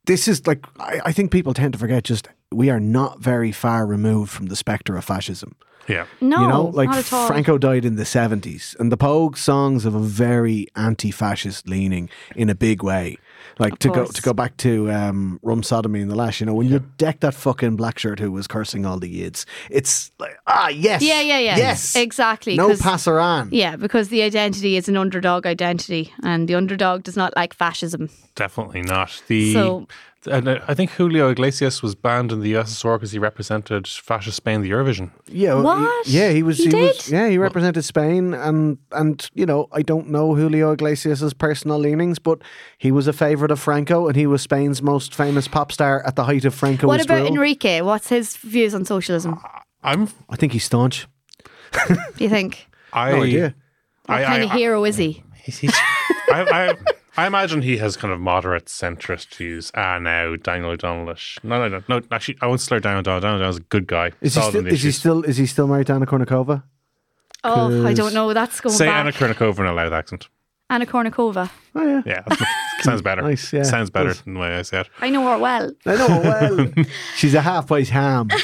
this 0.05 0.27
is 0.27 0.45
like 0.45 0.65
I, 0.79 0.99
I 1.05 1.11
think 1.13 1.31
people 1.31 1.53
tend 1.53 1.71
to 1.73 1.79
forget 1.79 2.03
just 2.03 2.27
we 2.51 2.69
are 2.69 2.79
not 2.79 3.19
very 3.21 3.51
far 3.53 3.85
removed 3.87 4.31
from 4.31 4.47
the 4.47 4.55
spectre 4.55 4.97
of 4.97 5.05
fascism. 5.05 5.55
Yeah. 5.87 6.05
No, 6.21 6.41
you 6.41 6.47
know, 6.47 6.63
like 6.73 6.89
not 6.89 6.97
at 6.99 7.13
all. 7.13 7.27
Franco 7.27 7.57
died 7.57 7.85
in 7.85 7.95
the 7.95 8.03
70s, 8.03 8.77
and 8.79 8.91
the 8.91 8.97
Pogue 8.97 9.37
songs 9.37 9.83
have 9.83 9.95
a 9.95 9.99
very 9.99 10.67
anti 10.75 11.11
fascist 11.11 11.67
leaning 11.67 12.09
in 12.35 12.49
a 12.49 12.55
big 12.55 12.83
way. 12.83 13.17
Like 13.59 13.73
Of 13.73 13.79
to 13.79 13.89
go 13.89 14.05
to 14.05 14.21
go 14.21 14.33
back 14.33 14.57
to 14.57 14.89
um, 14.91 15.39
Rum 15.43 15.61
Sodomy 15.61 16.01
and 16.01 16.09
the 16.09 16.15
Lash, 16.15 16.39
you 16.39 16.45
know, 16.45 16.55
when 16.55 16.67
you 16.69 16.79
deck 16.97 17.19
that 17.19 17.35
fucking 17.35 17.75
black 17.75 17.99
shirt 17.99 18.19
who 18.19 18.31
was 18.31 18.47
cursing 18.47 18.83
all 18.85 18.97
the 18.99 19.07
yids, 19.21 19.45
it's 19.69 20.11
like, 20.17 20.35
ah, 20.47 20.69
yes. 20.69 21.03
Yeah, 21.03 21.21
yeah, 21.21 21.37
yeah. 21.37 21.57
Yes. 21.57 21.95
Exactly, 21.95 22.55
No 22.55 22.69
'cause- 22.69 22.81
passaran. 22.81 23.49
Yeah, 23.51 23.75
because 23.75 24.09
the 24.09 24.23
identity 24.23 24.75
is 24.75 24.89
an 24.89 24.97
underdog 24.97 25.45
identity, 25.45 26.13
and 26.23 26.47
the 26.47 26.55
underdog 26.55 27.03
does 27.03 27.15
not 27.17 27.35
like 27.35 27.53
fascism. 27.53 28.09
Definitely 28.35 28.81
not. 28.81 29.21
The 29.27 29.53
So- 29.53 29.87
and 30.27 30.47
uh, 30.47 30.59
I 30.67 30.73
think 30.73 30.91
Julio 30.91 31.29
Iglesias 31.29 31.81
was 31.83 31.95
banned 31.95 32.31
in 32.31 32.39
the 32.41 32.53
USSR 32.53 32.95
because 32.97 33.11
he 33.11 33.19
represented 33.19 33.87
fascist 33.87 34.37
Spain 34.37 34.55
in 34.55 34.61
the 34.61 34.71
Eurovision. 34.71 35.11
Yeah, 35.27 35.55
well, 35.55 35.77
he- 35.77 35.83
What? 35.83 36.07
yeah, 36.07 36.29
he 36.31 36.43
was. 36.43 36.57
He 36.57 36.65
was. 36.65 36.97
did? 36.97 37.07
Yeah, 37.11 37.27
he 37.29 37.37
represented 37.37 37.83
Spain, 37.85 38.33
and 38.33 38.77
and 38.91 39.29
you 39.33 39.45
know, 39.45 39.67
I 39.71 39.81
don't 39.81 40.09
know 40.09 40.35
Julio 40.35 40.71
Iglesias's 40.71 41.33
personal 41.33 41.77
leanings, 41.79 42.19
but 42.19 42.39
he 42.77 42.91
was 42.91 43.07
a 43.07 43.13
favorite 43.13 43.51
of 43.51 43.59
Franco, 43.59 44.07
and 44.07 44.15
he 44.15 44.27
was 44.27 44.41
Spain's 44.41 44.81
most 44.81 45.13
famous 45.15 45.47
pop 45.47 45.71
star 45.71 46.01
at 46.05 46.15
the 46.15 46.23
height 46.23 46.45
of 46.45 46.55
Francoist 46.55 46.83
what 46.87 47.03
about 47.03 47.19
rule. 47.19 47.27
Enrique? 47.27 47.81
What's 47.81 48.09
his 48.09 48.37
views 48.37 48.73
on 48.73 48.85
socialism? 48.85 49.39
I'm. 49.83 50.07
I 50.29 50.35
think 50.37 50.53
he's 50.53 50.63
staunch. 50.63 51.07
Do 51.87 51.95
you 52.23 52.29
think? 52.29 52.67
I. 52.93 53.11
No 53.11 53.23
idea. 53.23 53.55
What 54.05 54.19
I- 54.19 54.23
kind 54.25 54.43
I- 54.43 54.45
of 54.45 54.51
hero 54.51 54.83
is 54.85 54.97
he? 54.97 55.23
He's, 55.43 55.57
he's, 55.57 55.75
I, 56.31 56.45
I, 56.71 56.75
I 57.15 57.27
imagine 57.27 57.61
he 57.61 57.77
has 57.77 57.95
kind 57.95 58.11
of 58.13 58.19
moderate 58.19 58.65
centrist 58.65 59.35
views. 59.35 59.71
Ah, 59.75 59.99
now 59.99 60.35
Daniel 60.35 60.71
O'Donnellish. 60.71 61.37
No, 61.43 61.59
no, 61.59 61.67
no, 61.77 61.83
no. 61.87 62.01
Actually, 62.11 62.37
I 62.41 62.47
won't 62.47 62.59
slur 62.61 62.79
Daniel 62.79 62.99
O'Donnell. 63.01 63.19
Daniel 63.21 63.35
O'Donnell's 63.37 63.57
a 63.57 63.61
good 63.61 63.85
guy. 63.87 64.11
Is 64.21 64.35
he 64.35 64.41
still? 64.41 64.67
Is 64.67 64.81
he 64.83 64.91
still? 64.91 65.23
Is 65.23 65.37
he 65.37 65.45
still 65.45 65.67
married 65.67 65.87
to 65.87 65.93
Anna 65.93 66.05
Kournikova? 66.07 66.63
Oh, 67.43 67.85
I 67.85 67.93
don't 67.93 68.13
know. 68.13 68.33
That's 68.33 68.61
going 68.61 68.73
Say 68.75 68.85
back. 68.87 68.95
Anna 68.95 69.11
Kournikova 69.11 69.59
in 69.59 69.65
a 69.65 69.73
loud 69.73 69.93
accent. 69.93 70.27
Anna 70.69 70.85
Kournikova. 70.87 71.49
Oh 71.75 71.85
yeah. 71.85 72.01
Yeah, 72.05 72.21
much, 72.27 72.41
sounds 72.81 73.01
better. 73.03 73.21
Nice, 73.33 73.53
yeah. 73.53 73.63
sounds 73.63 73.89
better 73.91 74.09
Does. 74.09 74.21
than 74.21 74.33
the 74.33 74.39
way 74.39 74.55
I 74.57 74.61
say 74.63 74.79
it. 74.79 74.89
I 75.01 75.09
know 75.11 75.23
her 75.27 75.37
well. 75.37 75.71
I 75.85 75.95
know. 75.95 76.07
Her 76.07 76.21
well, 76.21 76.85
she's 77.15 77.35
a 77.35 77.41
half-white 77.41 77.89
ham. 77.89 78.29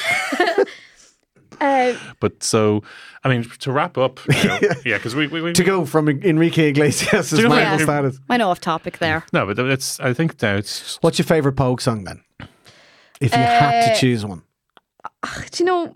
Uh, 1.62 1.94
But 2.22 2.42
so, 2.42 2.84
I 3.24 3.30
mean, 3.30 3.44
to 3.44 3.72
wrap 3.72 3.98
up, 3.98 4.20
you 4.28 4.44
know, 4.48 4.60
yeah, 4.86 4.98
because 4.98 5.14
we, 5.16 5.28
we, 5.28 5.42
we 5.42 5.54
to 5.54 5.64
go 5.64 5.86
from 5.86 6.08
Enrique 6.08 6.70
Iglesias' 6.70 7.30
To 7.32 7.42
go 7.42 7.54
Yeah. 7.56 7.78
status. 7.78 8.20
I 8.30 8.38
know 8.38 8.50
off 8.50 8.62
topic 8.62 9.00
there. 9.00 9.26
no, 9.34 9.46
but 9.46 9.60
it's. 9.60 10.00
I 10.00 10.14
think 10.14 10.42
now 10.42 10.56
it's 10.56 10.98
What's 11.02 11.20
your 11.20 11.26
favorite 11.26 11.54
Pogue 11.54 11.82
song 11.82 12.06
then? 12.06 12.24
If 13.20 13.34
you 13.34 13.38
had 13.40 13.86
to 13.88 13.92
Uh, 13.92 13.96
choose 13.96 14.26
one, 14.26 14.44
Do 15.52 15.64
you 15.64 15.66
know? 15.66 15.96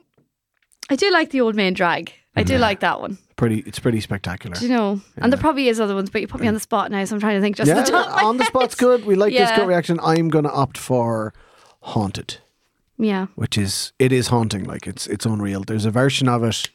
I 0.89 0.95
do 0.97 1.09
like 1.11 1.29
the 1.29 1.39
old 1.41 1.55
man 1.55 1.73
drag. 1.73 2.11
I 2.35 2.43
do 2.43 2.57
like 2.57 2.81
that 2.81 2.99
one. 2.99 3.17
pretty. 3.37 3.59
It's 3.59 3.79
pretty 3.79 4.01
spectacular. 4.01 4.55
Do 4.57 4.65
you 4.67 4.73
know? 4.75 4.99
And 5.17 5.31
there 5.31 5.39
probably 5.39 5.69
is 5.69 5.79
other 5.79 5.95
ones, 5.95 6.09
but 6.09 6.19
you 6.21 6.27
put 6.27 6.41
me 6.41 6.47
on 6.47 6.53
the 6.55 6.59
spot 6.59 6.91
now, 6.91 7.05
so 7.05 7.15
I'm 7.15 7.21
trying 7.21 7.35
to 7.37 7.41
think 7.41 7.55
just 7.55 7.67
yeah, 7.69 7.75
the 7.75 7.89
top. 7.91 8.07
of 8.07 8.15
my 8.17 8.23
on 8.23 8.37
the 8.37 8.43
head. 8.43 8.49
spot's 8.49 8.75
good. 8.75 9.05
We 9.05 9.15
like 9.15 9.31
this 9.31 9.49
Yeah. 9.49 9.55
gut 9.57 9.67
reaction. 9.67 9.99
I'm 10.03 10.27
going 10.29 10.43
to 10.43 10.51
opt 10.51 10.77
for 10.77 11.33
Haunted. 11.81 12.37
Yeah. 12.97 13.27
which 13.35 13.57
is 13.57 13.91
it 13.99 14.11
is 14.11 14.27
haunting. 14.27 14.63
Like 14.65 14.85
it's 14.87 15.07
it's 15.07 15.25
unreal. 15.25 15.63
There's 15.63 15.85
a 15.85 15.91
version 15.91 16.27
of 16.27 16.43
it 16.43 16.69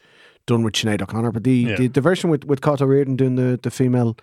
done 0.49 0.65
with 0.65 0.75
Sinead 0.75 1.01
O'Connor, 1.03 1.31
but 1.33 1.45
the, 1.45 1.53
Yeah. 1.53 1.77
the, 1.77 1.87
the 1.89 2.01
version 2.01 2.31
with 2.31 2.45
with 2.45 2.61
Cait 2.61 2.81
O'Riordan 2.83 3.17
doing 3.17 3.37
the 3.37 3.59
the 3.63 3.71
female 3.71 4.17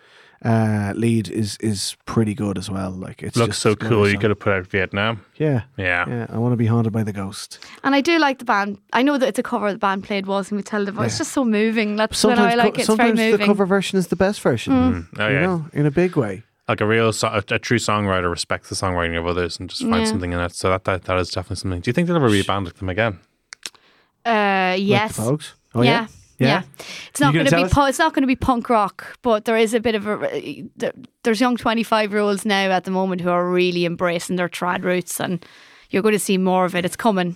uh, 0.43 0.91
lead 0.95 1.29
is 1.29 1.57
is 1.61 1.95
pretty 2.05 2.33
good 2.33 2.57
as 2.57 2.69
well. 2.69 2.91
Like 2.91 3.23
it 3.23 3.35
looks 3.37 3.51
just 3.55 3.61
so 3.61 3.75
cool. 3.75 4.07
You 4.09 4.19
could 4.19 4.29
have 4.31 4.39
put 4.39 4.53
out 4.53 4.67
Vietnam. 4.67 5.23
yeah. 5.37 5.61
Yeah. 5.77 6.03
Yeah, 6.09 6.25
I 6.29 6.37
want 6.37 6.51
to 6.53 6.57
be 6.57 6.65
haunted 6.67 6.91
by 6.93 7.03
the 7.03 7.13
ghost. 7.13 7.59
And 7.83 7.95
I 7.95 8.01
do 8.01 8.19
like 8.19 8.39
the 8.39 8.45
band. 8.45 8.77
I 8.91 9.01
know 9.01 9.17
that 9.17 9.27
it's 9.29 9.39
a 9.39 9.43
cover 9.43 9.71
the 9.71 9.79
band 9.79 10.03
played 10.03 10.25
Waltzing 10.27 10.57
Matilda, 10.57 10.91
but 10.91 11.03
it's 11.05 11.15
Yeah. 11.15 11.19
just 11.19 11.31
so 11.31 11.45
moving. 11.45 11.95
That's 11.95 12.21
what 12.23 12.35
Sometimes, 12.37 12.53
I 12.53 12.55
like. 12.57 12.73
co- 12.75 12.79
It's 12.81 12.87
very 12.89 13.09
sometimes 13.15 13.39
the 13.39 13.45
cover 13.45 13.65
version 13.65 13.97
is 13.97 14.07
the 14.07 14.17
best 14.17 14.41
version. 14.41 15.07
Oh 15.17 15.27
You 15.27 15.33
yeah. 15.33 15.41
know, 15.41 15.65
in 15.73 15.85
a 15.85 15.91
big 15.91 16.15
way. 16.17 16.43
Like 16.67 16.81
a 16.81 16.85
real, 16.85 17.13
so- 17.13 17.27
a, 17.29 17.43
a 17.55 17.59
true 17.59 17.77
songwriter 17.79 18.29
respects 18.29 18.69
the 18.69 18.75
songwriting 18.75 19.17
of 19.17 19.25
others 19.27 19.59
and 19.59 19.69
just 19.69 19.81
finds 19.83 19.97
Yeah. 20.09 20.11
something 20.13 20.33
in 20.33 20.39
it. 20.39 20.53
So 20.55 20.69
that, 20.69 20.83
that 20.83 21.03
that 21.05 21.17
is 21.19 21.29
definitely 21.29 21.57
something. 21.57 21.79
Do 21.81 21.89
you 21.89 21.93
think 21.93 22.07
they'll 22.07 22.17
ever 22.17 22.29
be 22.29 22.41
a 22.41 22.43
band 22.43 22.65
like 22.65 22.75
them 22.75 22.89
again? 22.89 23.19
Uh, 24.25 24.73
Like 24.75 24.81
yes. 24.81 25.15
the 25.17 25.21
Pogues. 25.23 25.53
Oh 25.75 25.81
yeah. 25.81 26.07
yeah. 26.37 26.47
Yeah. 26.47 26.63
It's 27.09 27.19
not 27.19 27.33
going 27.33 27.45
gonna 27.45 27.63
be 27.65 27.69
pu- 27.69 27.85
it's 27.85 27.99
not 27.99 28.13
going 28.13 28.23
to 28.23 28.27
be 28.27 28.35
punk 28.35 28.69
rock, 28.69 29.17
but 29.21 29.45
there 29.45 29.55
is 29.57 29.73
a 29.73 29.79
bit 29.79 29.95
of 29.95 30.05
a 30.07 30.65
there's 31.23 31.39
young 31.39 31.55
25 31.55 32.11
year 32.11 32.19
olds 32.19 32.45
now 32.45 32.71
at 32.71 32.83
the 32.83 32.91
moment 32.91 33.21
who 33.21 33.29
are 33.29 33.49
really 33.49 33.85
embracing 33.85 34.35
their 34.35 34.49
trad 34.49 34.83
roots 34.83 35.19
and 35.19 35.45
you're 35.89 36.01
going 36.01 36.13
to 36.13 36.19
see 36.19 36.37
more 36.37 36.65
of 36.65 36.75
it. 36.75 36.83
It's 36.83 36.97
coming. 36.97 37.35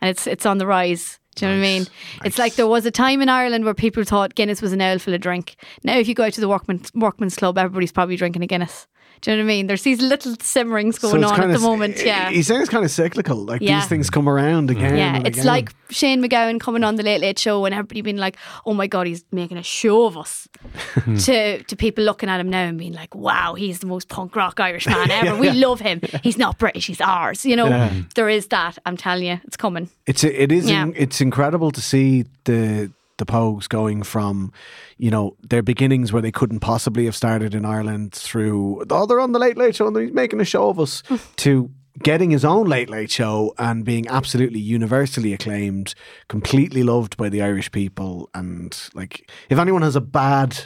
And 0.00 0.10
it's 0.10 0.26
it's 0.26 0.46
on 0.46 0.58
the 0.58 0.66
rise. 0.66 1.18
Do 1.36 1.46
you 1.46 1.52
know 1.52 1.58
what 1.58 1.66
I 1.66 1.68
mean? 1.68 1.86
It's 2.24 2.38
like 2.38 2.54
there 2.54 2.66
was 2.66 2.86
a 2.86 2.90
time 2.90 3.20
in 3.20 3.28
Ireland 3.28 3.64
where 3.64 3.74
people 3.74 4.04
thought 4.04 4.34
Guinness 4.34 4.60
was 4.62 4.72
an 4.72 4.80
ale 4.80 4.98
full 4.98 5.14
of 5.14 5.20
drink. 5.20 5.56
Now 5.84 5.96
if 5.96 6.08
you 6.08 6.14
go 6.14 6.24
out 6.24 6.32
to 6.34 6.40
the 6.40 6.48
workman, 6.48 6.82
workman's 6.94 7.36
club, 7.36 7.58
everybody's 7.58 7.92
probably 7.92 8.16
drinking 8.16 8.42
a 8.42 8.46
Guinness. 8.46 8.86
Do 9.22 9.30
you 9.30 9.36
know 9.36 9.42
what 9.42 9.50
I 9.50 9.54
mean? 9.54 9.66
There's 9.66 9.82
these 9.82 10.00
little 10.00 10.34
simmerings 10.40 10.98
going 10.98 11.22
it's 11.22 11.32
on 11.32 11.40
at 11.42 11.48
the 11.48 11.54
s- 11.54 11.60
moment. 11.60 12.02
Yeah. 12.02 12.30
He 12.30 12.42
sounds 12.42 12.68
kind 12.70 12.84
of 12.84 12.90
cyclical. 12.90 13.36
Like 13.36 13.60
Yeah. 13.60 13.80
these 13.80 13.88
things 13.88 14.08
come 14.08 14.28
around 14.28 14.70
again. 14.70 14.96
Yeah, 14.96 15.16
and 15.16 15.26
it's 15.26 15.38
again. 15.38 15.46
like 15.46 15.72
Shane 15.90 16.22
MacGowan 16.22 16.58
coming 16.58 16.84
on 16.84 16.96
the 16.96 17.02
Late 17.02 17.20
Late 17.20 17.38
Show 17.38 17.64
and 17.66 17.74
everybody 17.74 18.00
being 18.00 18.16
like, 18.16 18.36
"Oh 18.64 18.72
my 18.72 18.86
god, 18.86 19.06
he's 19.06 19.24
making 19.32 19.58
a 19.58 19.62
show 19.62 20.06
of 20.06 20.16
us." 20.16 20.48
to 21.24 21.62
to 21.62 21.76
people 21.76 22.04
looking 22.04 22.28
at 22.28 22.40
him 22.40 22.48
now 22.50 22.62
and 22.62 22.78
being 22.78 22.92
like, 22.94 23.14
"Wow, 23.14 23.54
he's 23.54 23.80
the 23.80 23.86
most 23.86 24.08
punk 24.08 24.34
rock 24.36 24.58
Irish 24.60 24.86
man 24.86 25.10
ever. 25.20 25.36
we 25.38 25.50
love 25.50 25.80
him. 25.80 26.00
He's 26.22 26.38
not 26.38 26.58
British, 26.58 26.86
he's 26.86 27.00
ours." 27.00 27.44
You 27.44 27.56
know, 27.56 27.68
Yeah. 27.68 27.92
there 28.14 28.28
is 28.28 28.46
that. 28.48 28.78
I'm 28.86 28.96
telling 28.96 29.24
you, 29.26 29.40
it's 29.44 29.56
coming. 29.56 29.90
It's 30.06 30.24
it 30.24 30.50
is 30.52 30.68
Yeah. 30.70 30.86
it's 30.94 31.20
incredible 31.20 31.70
to 31.72 31.80
see 31.80 32.24
the 32.44 32.90
the 33.20 33.26
Pogues 33.26 33.68
going 33.68 34.02
from 34.02 34.52
you 34.98 35.12
know 35.12 35.36
their 35.48 35.62
beginnings 35.62 36.12
where 36.12 36.22
they 36.22 36.32
couldn't 36.32 36.58
possibly 36.58 37.04
have 37.04 37.14
started 37.14 37.54
in 37.54 37.64
Ireland 37.64 38.12
through 38.12 38.84
oh 38.90 39.06
they're 39.06 39.20
on 39.20 39.30
the 39.30 39.38
Late 39.38 39.56
Late 39.56 39.76
Show 39.76 39.86
and 39.86 39.96
he's 39.96 40.12
making 40.12 40.40
a 40.40 40.44
show 40.44 40.68
of 40.68 40.80
us 40.80 41.02
mm. 41.02 41.36
to 41.36 41.70
getting 42.02 42.30
his 42.30 42.44
own 42.44 42.66
Late 42.66 42.90
Late 42.90 43.10
Show 43.10 43.54
and 43.58 43.84
being 43.84 44.08
absolutely 44.08 44.60
universally 44.60 45.32
acclaimed, 45.32 45.94
completely 46.28 46.82
loved 46.82 47.16
by 47.16 47.28
the 47.28 47.42
Irish 47.42 47.70
people. 47.72 48.30
And 48.34 48.76
like 48.94 49.30
if 49.48 49.58
anyone 49.58 49.82
has 49.82 49.96
a 49.96 50.00
bad 50.00 50.58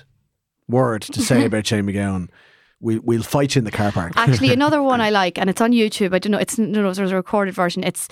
word 0.68 1.02
to 1.02 1.20
say 1.20 1.44
about 1.46 1.66
Shane 1.66 1.86
MacGowan, 1.86 2.28
we 2.84 2.98
we'll 2.98 3.22
fight 3.22 3.54
you 3.54 3.60
in 3.60 3.64
the 3.64 3.70
car 3.70 3.90
park. 3.90 4.12
Actually, 4.16 4.52
another 4.60 4.82
one 4.82 5.00
I 5.00 5.10
like, 5.10 5.38
and 5.38 5.48
it's 5.48 5.60
on 5.60 5.72
YouTube. 5.72 6.14
I 6.14 6.18
don't 6.18 6.30
know. 6.32 6.38
It's 6.38 6.58
no, 6.58 6.82
no, 6.82 6.92
there's 6.92 7.10
a 7.10 7.16
recorded 7.16 7.54
version. 7.54 7.82
It's 7.82 8.08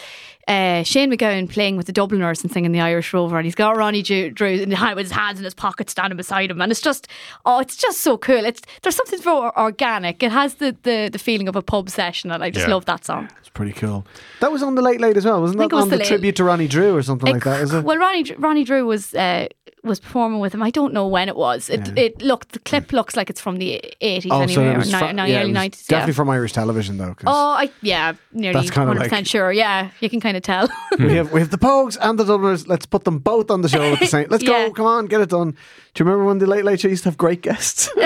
uh, 0.49 0.83
Shane 0.83 1.13
MacGowan 1.13 1.49
playing 1.49 1.77
with 1.77 1.87
the 1.87 1.93
Dubliners 1.93 2.43
and 2.43 2.51
singing 2.51 2.73
the 2.73 2.81
Irish 2.81 3.13
Rover, 3.13 3.37
and 3.37 3.45
he's 3.45 3.55
got 3.55 3.77
Ronnie 3.77 4.03
Drew, 4.03 4.31
Drew 4.31 4.49
in 4.49 4.71
the 4.71 4.77
hand 4.77 4.97
with 4.97 5.05
his 5.07 5.13
hands 5.13 5.39
in 5.39 5.45
his 5.45 5.55
pocket, 5.55 5.91
standing 5.91 6.17
beside 6.17 6.51
him, 6.51 6.61
and 6.61 6.73
it's 6.73 6.81
just 6.81 7.07
oh, 7.45 7.61
it's 7.61 7.77
just 7.77 8.01
so 8.01 8.17
cool. 8.17 8.45
It's 8.45 8.63
there's 8.83 8.97
something 8.97 9.21
very 9.21 9.51
organic. 9.57 10.23
It 10.23 10.33
has 10.33 10.55
the, 10.55 10.75
the 10.83 11.11
the 11.13 11.19
feeling 11.19 11.49
of 11.49 11.55
a 11.55 11.63
pub 11.63 11.91
session, 11.91 12.31
and 12.31 12.43
I 12.43 12.51
just 12.51 12.67
Yeah. 12.67 12.75
love 12.75 12.87
that 12.87 13.05
song. 13.05 13.29
It's 13.41 13.51
pretty 13.51 13.73
cool. 13.73 14.07
That 14.41 14.51
was 14.51 14.63
on 14.63 14.75
the 14.75 14.83
Late 14.83 15.01
Late 15.01 15.17
as 15.19 15.27
well, 15.27 15.41
wasn't 15.43 15.61
I 15.61 15.65
think 15.65 15.71
that 15.73 15.77
it 15.77 15.79
was 15.79 15.85
on 15.85 15.91
the 15.91 15.97
the, 15.99 16.05
tribute 16.05 16.37
to 16.37 16.45
Ronnie 16.45 16.69
Drew 16.69 16.97
or 16.97 17.03
something 17.03 17.31
like 17.31 17.45
that? 17.45 17.61
Is 17.61 17.75
it? 17.75 17.85
Well, 17.85 17.99
Ronnie 17.99 18.33
Ronnie 18.39 18.65
Drew 18.65 18.87
was 18.87 19.15
uh, 19.15 19.49
was 19.85 19.99
performing 19.99 20.39
with 20.41 20.55
him. 20.55 20.63
I 20.63 20.71
don't 20.71 20.93
know 20.93 21.07
when 21.09 21.29
it 21.29 21.37
was. 21.37 21.69
It 21.69 21.99
it 21.99 22.23
looked 22.23 22.53
the 22.53 22.59
clip 22.61 22.93
looks 22.93 23.17
like 23.17 23.29
it's 23.31 23.41
from 23.41 23.57
the 23.59 23.83
eighties 24.01 24.31
oh, 24.31 24.41
anyway, 24.41 24.67
it 24.69 24.77
or 24.77 25.13
ni- 25.13 25.31
yeah, 25.33 25.41
early 25.43 25.53
nineties. 25.53 25.87
Definitely 25.87 26.13
Yeah. 26.13 26.17
from 26.17 26.31
Irish 26.31 26.53
television 26.53 26.99
though. 26.99 27.17
Oh, 27.27 27.51
I 27.63 27.71
yeah, 27.83 28.13
nearly 28.33 28.61
kinda 28.69 28.87
hundred 28.87 29.03
percent 29.05 29.27
sure. 29.27 29.51
Yeah, 29.53 29.91
you 30.01 30.09
can 30.09 30.21
kind 30.21 30.37
of 30.37 30.43
tell. 30.43 30.69
we 30.99 31.15
have 31.15 31.33
we 31.33 31.41
have 31.41 31.51
the 31.51 31.59
Pogues 31.59 31.97
and 32.01 32.19
the 32.19 32.25
Dubliners. 32.25 32.69
Let's 32.69 32.87
put 32.87 33.05
them 33.05 33.19
both 33.19 33.51
on 33.51 33.63
the 33.63 33.69
show 33.69 33.83
at 33.83 33.99
the 33.99 34.07
same. 34.07 34.27
Let's 34.31 34.45
Yeah. 34.53 34.69
go! 34.69 34.73
Come 34.73 34.87
on, 34.87 35.07
get 35.07 35.21
it 35.21 35.31
done. 35.31 35.51
Do 35.51 36.05
you 36.05 36.05
remember 36.07 36.27
when 36.27 36.39
the 36.39 36.47
Late 36.47 36.65
Late 36.65 36.81
Show 36.81 36.89
used 36.89 37.03
to 37.05 37.09
have 37.11 37.19
great 37.19 37.43
guests? 37.43 37.91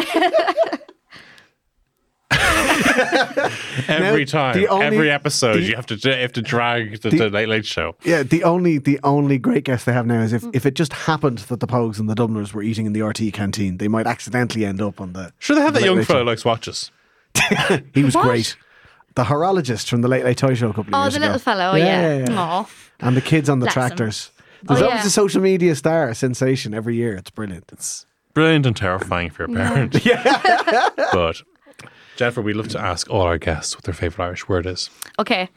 Every 3.88 4.24
Now, 4.24 4.30
time, 4.30 4.56
the 4.56 4.68
only- 4.68 4.86
every 4.86 5.10
episode, 5.10 5.54
the- 5.56 5.62
you 5.62 5.76
have 5.76 5.86
to 5.86 5.94
you 5.96 6.10
have 6.12 6.32
to 6.32 6.42
drag 6.42 7.00
the, 7.02 7.10
The- 7.10 7.16
the 7.18 7.30
Late 7.30 7.48
Late 7.48 7.66
Show. 7.66 7.94
Yeah, 8.04 8.22
the 8.22 8.44
only 8.44 8.78
the 8.78 8.98
only 9.04 9.38
great 9.38 9.64
guess 9.64 9.84
they 9.84 9.92
have 9.92 10.06
now 10.06 10.20
is 10.22 10.32
if, 10.32 10.44
if 10.52 10.66
it 10.66 10.74
just 10.74 10.92
happened 10.92 11.38
that 11.38 11.60
the 11.60 11.66
Pogues 11.66 11.98
and 11.98 12.08
the 12.08 12.14
Dubliners 12.14 12.52
were 12.54 12.62
eating 12.62 12.86
in 12.86 12.92
the 12.92 13.00
RTÉ 13.00 13.32
canteen, 13.32 13.78
they 13.78 13.88
might 13.88 14.06
accidentally 14.06 14.64
end 14.64 14.80
up 14.80 15.00
on 15.00 15.12
the. 15.12 15.32
Sure, 15.38 15.56
they 15.56 15.62
have 15.62 15.74
the 15.74 15.80
that 15.80 15.86
Late 15.86 15.94
young 15.96 16.04
fellow 16.04 16.24
likes 16.24 16.44
watches. 16.44 16.90
He 17.94 18.02
was 18.02 18.14
What? 18.14 18.24
great. 18.24 18.56
The 19.14 19.24
horologist 19.24 19.88
from 19.88 20.02
the 20.02 20.08
Late 20.08 20.24
Late 20.24 20.36
Toy 20.38 20.54
Show 20.54 20.70
a 20.70 20.74
couple 20.74 20.94
of 20.94 21.00
Oh, 21.00 21.04
years 21.04 21.14
ago. 21.16 21.24
Oh, 21.24 21.28
the 21.28 21.32
little 21.34 21.38
fellow. 21.38 21.72
Oh, 21.72 21.74
Yeah, 21.76 21.84
yeah. 21.84 22.18
yeah, 22.18 22.26
yeah. 22.28 22.64
And 23.00 23.16
the 23.16 23.20
kids 23.22 23.48
on 23.48 23.60
the 23.60 23.64
Bless 23.66 23.74
him. 23.74 23.80
tractors. 23.80 24.30
Oh, 24.36 24.42
There's 24.68 24.82
Oh, 24.82 24.86
always 24.86 25.02
yeah. 25.02 25.06
a 25.06 25.10
social 25.10 25.40
media 25.42 25.74
star 25.74 26.12
sensation 26.14 26.74
every 26.74 26.96
year. 26.96 27.14
It's 27.14 27.30
brilliant. 27.30 27.64
It's 27.72 28.04
Brilliant 28.34 28.66
and 28.66 28.76
terrifying 28.76 29.30
for 29.30 29.44
a 29.44 29.48
parent. 29.48 30.04
yeah. 30.04 30.90
but 31.12 31.40
Jennifer, 32.16 32.40
we 32.40 32.54
love 32.54 32.68
to 32.68 32.80
ask 32.80 33.10
all 33.10 33.22
our 33.22 33.38
guests 33.38 33.76
what 33.76 33.84
their 33.84 33.94
favourite 33.94 34.26
Irish 34.26 34.48
word 34.48 34.66
is. 34.66 34.90
Okay, 35.18 35.48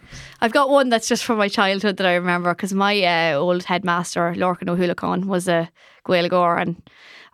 I've 0.41 0.51
got 0.51 0.69
one 0.69 0.89
that's 0.89 1.07
just 1.07 1.23
from 1.23 1.37
my 1.37 1.47
childhood 1.47 1.97
that 1.97 2.05
I 2.05 2.15
remember 2.15 2.53
because 2.53 2.73
my 2.73 3.01
uh, 3.01 3.37
old 3.37 3.63
headmaster, 3.63 4.33
Lorcan 4.35 4.69
O'Hulican, 4.69 5.25
was 5.25 5.47
a 5.47 5.69
Gaeilgeoir 6.05 6.61
and 6.61 6.81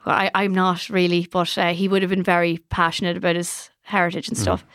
I, 0.06 0.30
I'm 0.36 0.54
not 0.54 0.90
really, 0.90 1.28
but 1.32 1.58
uh, 1.58 1.74
he 1.74 1.88
would 1.88 2.04
have 2.04 2.10
been 2.10 2.24
very 2.24 2.60
passionate 2.70 3.18
about 3.18 3.36
his 3.36 3.72
heritage 3.82 4.28
and 4.28 4.38
stuff. 4.38 4.66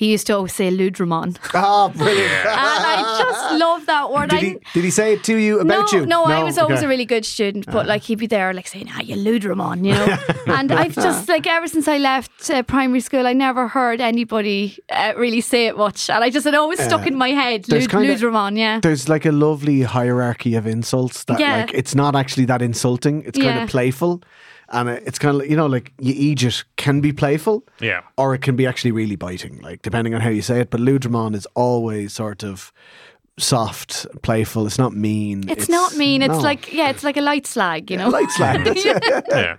He 0.00 0.12
used 0.12 0.28
to 0.28 0.34
always 0.36 0.54
say 0.54 0.70
Ludramon. 0.70 1.36
oh, 1.54 1.88
brilliant. 1.96 2.30
and 2.30 2.84
I 2.94 3.16
just 3.18 3.58
love 3.58 3.84
that 3.86 4.12
word. 4.12 4.30
Did 4.30 4.38
I, 4.38 4.42
he 4.42 4.56
did 4.74 4.84
he 4.84 4.90
say 4.90 5.14
it 5.14 5.24
to 5.24 5.36
you 5.36 5.58
about 5.58 5.92
no, 5.92 5.98
you? 5.98 6.06
No, 6.06 6.24
I 6.24 6.44
was 6.44 6.56
always 6.56 6.78
Okay. 6.78 6.86
a 6.86 6.88
really 6.88 7.04
good 7.04 7.24
student, 7.24 7.66
but 7.66 7.84
like 7.86 8.02
he'd 8.04 8.20
be 8.20 8.28
there 8.28 8.54
like 8.54 8.68
saying, 8.68 8.88
"Ah, 8.94 9.00
you 9.00 9.16
Ludramon," 9.16 9.78
you 9.84 9.94
know. 9.94 10.16
and 10.58 10.70
I've 10.70 10.94
just 10.94 11.28
like 11.28 11.48
ever 11.48 11.66
since 11.66 11.88
I 11.88 11.98
left 11.98 12.48
uh, 12.48 12.62
primary 12.62 13.00
school, 13.00 13.26
I 13.26 13.32
never 13.32 13.66
heard 13.66 14.00
anybody 14.00 14.78
uh, 14.88 15.14
really 15.16 15.40
say 15.40 15.66
it 15.66 15.76
much, 15.76 16.08
and 16.08 16.22
I 16.22 16.30
just 16.30 16.46
it 16.46 16.54
always 16.54 16.78
stuck 16.80 17.04
in 17.06 17.16
my 17.16 17.30
head. 17.30 17.64
there's 17.64 17.92
Lud- 17.92 18.04
kinda- 18.04 18.14
Ludramon, 18.14 18.56
yeah. 18.56 18.78
There's 18.80 19.08
like 19.08 19.26
a 19.26 19.32
lovely 19.32 19.82
hierarchy 19.82 20.54
of 20.54 20.64
insults 20.66 21.24
that 21.24 21.40
Yeah. 21.40 21.56
like 21.62 21.74
it's 21.74 21.96
not 21.96 22.14
actually 22.14 22.44
that 22.46 22.62
insulting. 22.62 23.22
It's 23.26 23.36
kind 23.38 23.58
of 23.64 23.68
playful. 23.68 24.22
And 24.70 24.88
it's 24.88 25.18
kind 25.18 25.34
of 25.34 25.40
like, 25.40 25.50
you 25.50 25.56
know, 25.56 25.66
like 25.66 25.92
you 25.98 26.14
Egypt 26.14 26.64
can 26.76 27.00
be 27.00 27.12
playful. 27.12 27.64
Yeah. 27.80 28.02
Or 28.16 28.34
it 28.34 28.42
can 28.42 28.54
be 28.54 28.66
actually 28.66 28.92
really 28.92 29.16
biting, 29.16 29.60
like 29.60 29.82
depending 29.82 30.14
on 30.14 30.20
how 30.20 30.28
you 30.28 30.42
say 30.42 30.60
it. 30.60 30.70
But 30.70 30.80
Ludramon 30.80 31.34
is 31.34 31.46
always 31.54 32.12
sort 32.12 32.42
of 32.42 32.72
soft, 33.38 34.06
playful. 34.22 34.66
It's 34.66 34.78
not 34.78 34.94
mean. 34.94 35.48
It's, 35.48 35.68
not 35.68 35.96
mean. 35.96 36.22
It's 36.22 36.42
like 36.42 36.72
yeah, 36.72 36.90
it's 36.90 37.02
like 37.04 37.16
a 37.16 37.22
light 37.22 37.46
slag, 37.46 37.90
you 37.90 37.96
know. 37.96 38.08
light 38.08 38.30
slag. 38.30 38.64
That's 38.64 38.84
it. 38.84 39.02
Yeah. 39.30 39.56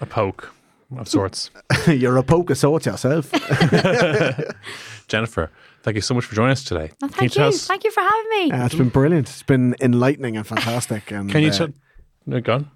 A 0.00 0.06
poke 0.06 0.52
of 0.96 1.08
sorts. 1.08 1.50
You're 1.86 2.16
a 2.16 2.22
poke 2.22 2.50
of 2.50 2.58
sorts 2.58 2.86
yourself. 2.86 3.30
Jennifer, 5.08 5.50
thank 5.82 5.94
you 5.94 6.00
so 6.00 6.14
much 6.14 6.24
for 6.24 6.34
joining 6.34 6.52
us 6.52 6.64
today. 6.64 6.90
Can 7.00 7.08
thank 7.10 7.32
tell 7.32 7.50
you. 7.50 7.58
Thank 7.58 7.84
you 7.84 7.90
for 7.90 8.00
having 8.00 8.30
me. 8.30 8.46
Yeah, 8.48 8.66
it's 8.66 8.74
been 8.74 8.88
brilliant. 8.88 9.28
It's 9.28 9.42
been 9.42 9.74
enlightening 9.80 10.36
and 10.36 10.46
fantastic. 10.46 11.10
And 11.10 11.30
Can 11.30 11.42
you 11.42 11.50
uh, 11.50 11.52
tell? 11.52 11.68
No, 12.26 12.40
go 12.40 12.54
on. 12.54 12.70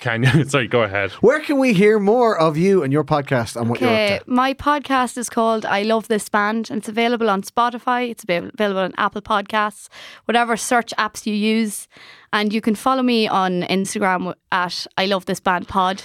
Can 0.00 0.22
you? 0.22 0.44
Sorry, 0.48 0.68
go 0.68 0.82
ahead. 0.82 1.10
where 1.20 1.40
can 1.40 1.58
we 1.58 1.72
hear 1.72 1.98
more 1.98 2.38
of 2.38 2.56
you 2.56 2.82
and 2.82 2.92
your 2.92 3.04
podcast 3.04 3.56
and 3.60 3.68
what 3.68 3.80
you're 3.80 3.90
Okay, 3.90 4.16
up 4.18 4.24
to? 4.24 4.30
my 4.30 4.54
podcast 4.54 5.18
is 5.18 5.28
called 5.28 5.64
I 5.66 5.82
Love 5.82 6.08
This 6.08 6.28
Band 6.28 6.70
and 6.70 6.78
it's 6.78 6.88
available 6.88 7.28
on 7.28 7.42
Spotify, 7.42 8.08
it's 8.10 8.22
avail- 8.22 8.50
available 8.54 8.80
on 8.82 8.94
Apple 8.96 9.22
Podcasts, 9.22 9.88
whatever 10.26 10.56
search 10.56 10.92
apps 10.98 11.26
you 11.26 11.34
use. 11.34 11.88
And 12.32 12.52
you 12.52 12.60
can 12.60 12.74
follow 12.74 13.02
me 13.02 13.26
on 13.26 13.62
Instagram 13.62 14.34
at 14.52 14.86
I 14.96 15.06
Love 15.06 15.24
This 15.26 15.40
Band 15.40 15.66
Pod. 15.66 16.02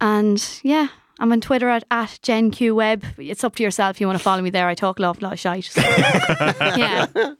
And 0.00 0.60
yeah, 0.62 0.88
I'm 1.18 1.30
on 1.32 1.40
Twitter 1.40 1.68
at, 1.68 1.84
at 1.90 2.18
JenQWeb. 2.22 3.04
It's 3.18 3.44
up 3.44 3.54
to 3.56 3.62
yourself 3.62 3.96
if 3.96 4.00
you 4.00 4.06
want 4.06 4.18
to 4.18 4.22
follow 4.22 4.42
me 4.42 4.50
there. 4.50 4.66
I 4.68 4.74
talk 4.74 4.98
a 4.98 5.02
lot, 5.02 5.22
lot 5.22 5.34
of 5.34 5.38
shite. 5.38 5.64
So. 5.64 5.80
yeah. 6.60 7.06
Well, 7.14 7.36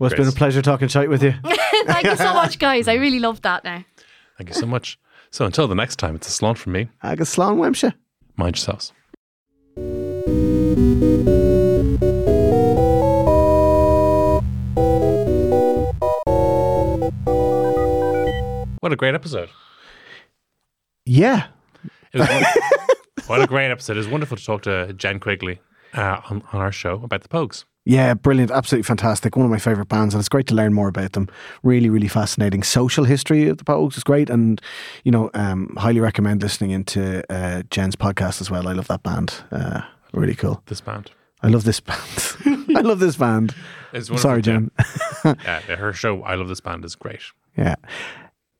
it's 0.00 0.14
been 0.14 0.24
Chris. 0.24 0.28
a 0.28 0.36
pleasure 0.36 0.62
talking 0.62 0.88
shite 0.88 1.08
with 1.08 1.22
you. 1.22 1.34
Thank 1.86 2.04
you 2.06 2.16
so 2.16 2.34
much, 2.34 2.58
guys. 2.58 2.88
I 2.88 2.94
really 2.94 3.20
loved 3.20 3.42
that 3.44 3.64
now. 3.64 3.84
Thank 4.38 4.48
you 4.50 4.54
so 4.54 4.66
much. 4.66 4.98
So 5.30 5.44
until 5.46 5.68
the 5.68 5.74
next 5.74 5.96
time, 5.96 6.14
it's 6.16 6.28
a 6.28 6.30
salon 6.30 6.54
from 6.54 6.72
me. 6.72 6.88
Agus 7.02 7.34
slán 7.34 7.56
uaimse. 7.56 7.92
Mind 8.36 8.56
yourselves. 8.56 8.92
What 18.80 18.92
a 18.92 18.96
great 18.96 19.14
episode. 19.14 19.48
Yeah. 21.06 21.46
It 22.12 22.18
was 22.18 22.28
won- 22.28 22.44
what 23.26 23.40
a 23.42 23.46
great 23.46 23.70
episode. 23.70 23.94
It 23.96 24.00
was 24.00 24.08
wonderful 24.08 24.36
to 24.36 24.44
talk 24.44 24.62
to 24.62 24.92
Jen 24.92 25.18
Quigley 25.20 25.60
uh, 25.94 26.20
on, 26.28 26.42
on 26.52 26.60
our 26.60 26.72
show 26.72 27.00
about 27.02 27.22
the 27.22 27.28
Pogues. 27.28 27.64
Yeah, 27.86 28.14
brilliant. 28.14 28.50
Absolutely 28.50 28.84
fantastic. 28.84 29.36
One 29.36 29.44
of 29.44 29.50
my 29.50 29.58
favourite 29.58 29.88
bands, 29.88 30.14
and 30.14 30.20
it's 30.20 30.28
great 30.28 30.46
to 30.46 30.54
learn 30.54 30.72
more 30.72 30.88
about 30.88 31.12
them. 31.12 31.28
Really, 31.62 31.90
really 31.90 32.08
fascinating. 32.08 32.62
Social 32.62 33.04
history 33.04 33.46
of 33.48 33.58
the 33.58 33.64
Pogues 33.64 33.96
is 33.98 34.04
great, 34.04 34.30
and, 34.30 34.60
you 35.04 35.12
know, 35.12 35.30
um, 35.34 35.74
highly 35.76 36.00
recommend 36.00 36.42
listening 36.42 36.70
into 36.70 37.22
uh, 37.30 37.62
Jen's 37.70 37.94
podcast 37.94 38.40
as 38.40 38.50
well. 38.50 38.68
I 38.68 38.72
love 38.72 38.88
that 38.88 39.02
band. 39.02 39.34
Uh, 39.52 39.82
really 40.14 40.34
cool. 40.34 40.62
This 40.66 40.80
band. 40.80 41.10
I 41.42 41.48
love 41.48 41.64
this 41.64 41.80
band. 41.80 42.36
I 42.76 42.80
love 42.80 43.00
this 43.00 43.16
band. 43.16 43.54
It's 43.92 44.08
sorry, 44.20 44.40
Jen. 44.40 44.70
Yeah, 45.24 45.60
her 45.76 45.92
show, 45.92 46.22
I 46.22 46.34
Love 46.34 46.48
This 46.48 46.60
Band, 46.60 46.84
is 46.84 46.94
great. 46.94 47.20
Yeah. 47.56 47.76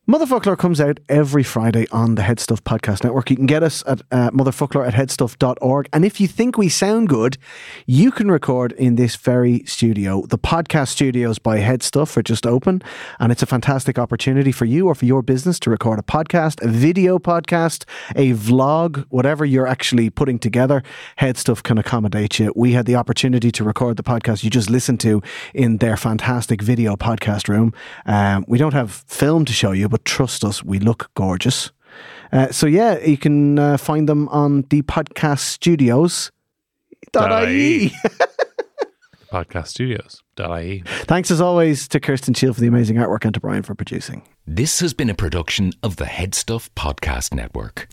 Motherfoclóir 0.07 0.55
comes 0.55 0.79
out 0.79 0.99
every 1.09 1.41
Friday 1.41 1.87
on 1.91 2.13
the 2.13 2.21
HeadStuff 2.21 2.61
Podcast 2.61 3.03
Network. 3.03 3.31
You 3.31 3.35
can 3.35 3.47
get 3.47 3.63
us 3.63 3.83
at 3.87 4.01
uh, 4.11 4.29
motherfocloir 4.29 4.87
at 4.87 4.93
headstuff.org. 4.93 5.89
And 5.91 6.05
if 6.05 6.21
you 6.21 6.27
think 6.27 6.59
we 6.59 6.69
sound 6.69 7.09
good, 7.09 7.39
you 7.87 8.11
can 8.11 8.29
record 8.29 8.73
in 8.73 8.97
this 8.97 9.15
very 9.15 9.63
studio. 9.65 10.23
The 10.27 10.37
podcast 10.37 10.89
studios 10.89 11.39
by 11.39 11.57
HeadStuff 11.57 12.15
are 12.17 12.21
just 12.21 12.45
open, 12.45 12.83
and 13.19 13.31
it's 13.31 13.41
a 13.41 13.47
fantastic 13.47 13.97
opportunity 13.97 14.51
for 14.51 14.65
you 14.65 14.85
or 14.85 14.93
for 14.93 15.05
your 15.05 15.23
business 15.23 15.57
to 15.61 15.71
record 15.71 15.97
a 15.97 16.03
podcast, 16.03 16.63
a 16.63 16.67
video 16.67 17.17
podcast, 17.17 17.85
a 18.15 18.33
vlog, 18.33 19.05
whatever 19.09 19.43
you're 19.43 19.65
actually 19.65 20.11
putting 20.11 20.37
together. 20.37 20.83
HeadStuff 21.17 21.63
can 21.63 21.79
accommodate 21.79 22.37
you. 22.37 22.53
We 22.55 22.73
had 22.73 22.85
the 22.85 22.95
opportunity 22.95 23.51
to 23.53 23.63
record 23.63 23.97
the 23.97 24.03
podcast 24.03 24.43
you 24.43 24.51
just 24.51 24.69
listened 24.69 24.99
to 24.99 25.23
in 25.55 25.77
their 25.77 25.97
fantastic 25.97 26.61
video 26.61 26.95
podcast 26.95 27.47
room. 27.47 27.73
Um, 28.05 28.45
we 28.47 28.59
don't 28.59 28.75
have 28.75 29.03
film 29.07 29.45
to 29.45 29.53
show 29.53 29.71
you, 29.71 29.89
but 29.95 30.03
trust 30.03 30.43
us, 30.43 30.61
we 30.61 30.77
look 30.77 31.09
gorgeous. 31.15 31.71
Uh, 32.33 32.51
so 32.51 32.67
yeah, 32.67 32.99
you 32.99 33.15
can 33.15 33.57
uh, 33.57 33.77
find 33.77 34.09
them 34.09 34.27
on 34.27 34.63
the 34.63 34.81
podcast 34.81 35.39
studios. 35.39 36.33
.ie. 37.15 37.85
.ie. 37.85 37.91
Podcast 39.31 39.67
Studios.ie. 39.67 40.83
Thanks 41.05 41.31
as 41.31 41.39
always 41.39 41.87
to 41.89 41.99
Kirsten 42.01 42.33
Shield 42.33 42.55
for 42.55 42.61
the 42.61 42.67
amazing 42.67 42.97
artwork 42.97 43.23
and 43.23 43.33
to 43.33 43.39
Brian 43.39 43.63
for 43.63 43.73
producing. 43.73 44.21
This 44.45 44.81
has 44.81 44.93
been 44.93 45.09
a 45.09 45.15
production 45.15 45.71
of 45.81 45.95
the 45.95 46.05
HeadStuff 46.05 46.69
Podcast 46.75 47.33
Network. 47.33 47.87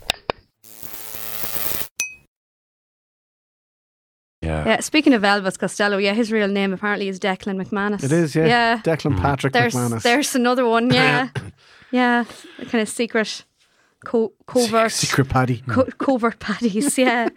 Yeah. 4.42 4.64
Yeah, 4.66 4.80
speaking 4.80 5.14
of 5.14 5.22
Elvis 5.22 5.56
Costello, 5.56 5.98
yeah, 5.98 6.14
his 6.14 6.32
real 6.32 6.48
name 6.48 6.72
apparently 6.72 7.08
is 7.08 7.20
Declan 7.20 7.64
McManus. 7.64 8.02
It 8.02 8.10
is, 8.10 8.34
yeah. 8.34 8.46
Yeah. 8.46 8.80
Declan 8.82 9.16
Patrick 9.20 9.52
There's 9.52 9.74
McManus. 9.74 10.02
there's 10.02 10.34
another 10.34 10.66
one, 10.66 10.92
yeah. 10.92 11.28
yeah. 11.92 12.24
Kind 12.70 12.82
of 12.82 12.88
secret 12.88 13.44
co- 14.04 14.32
covert 14.46 14.90
Secret 14.92 15.28
Paddy. 15.28 15.62
co- 15.68 15.88
covert 15.98 16.38
patties, 16.40 16.98
yeah. 16.98 17.28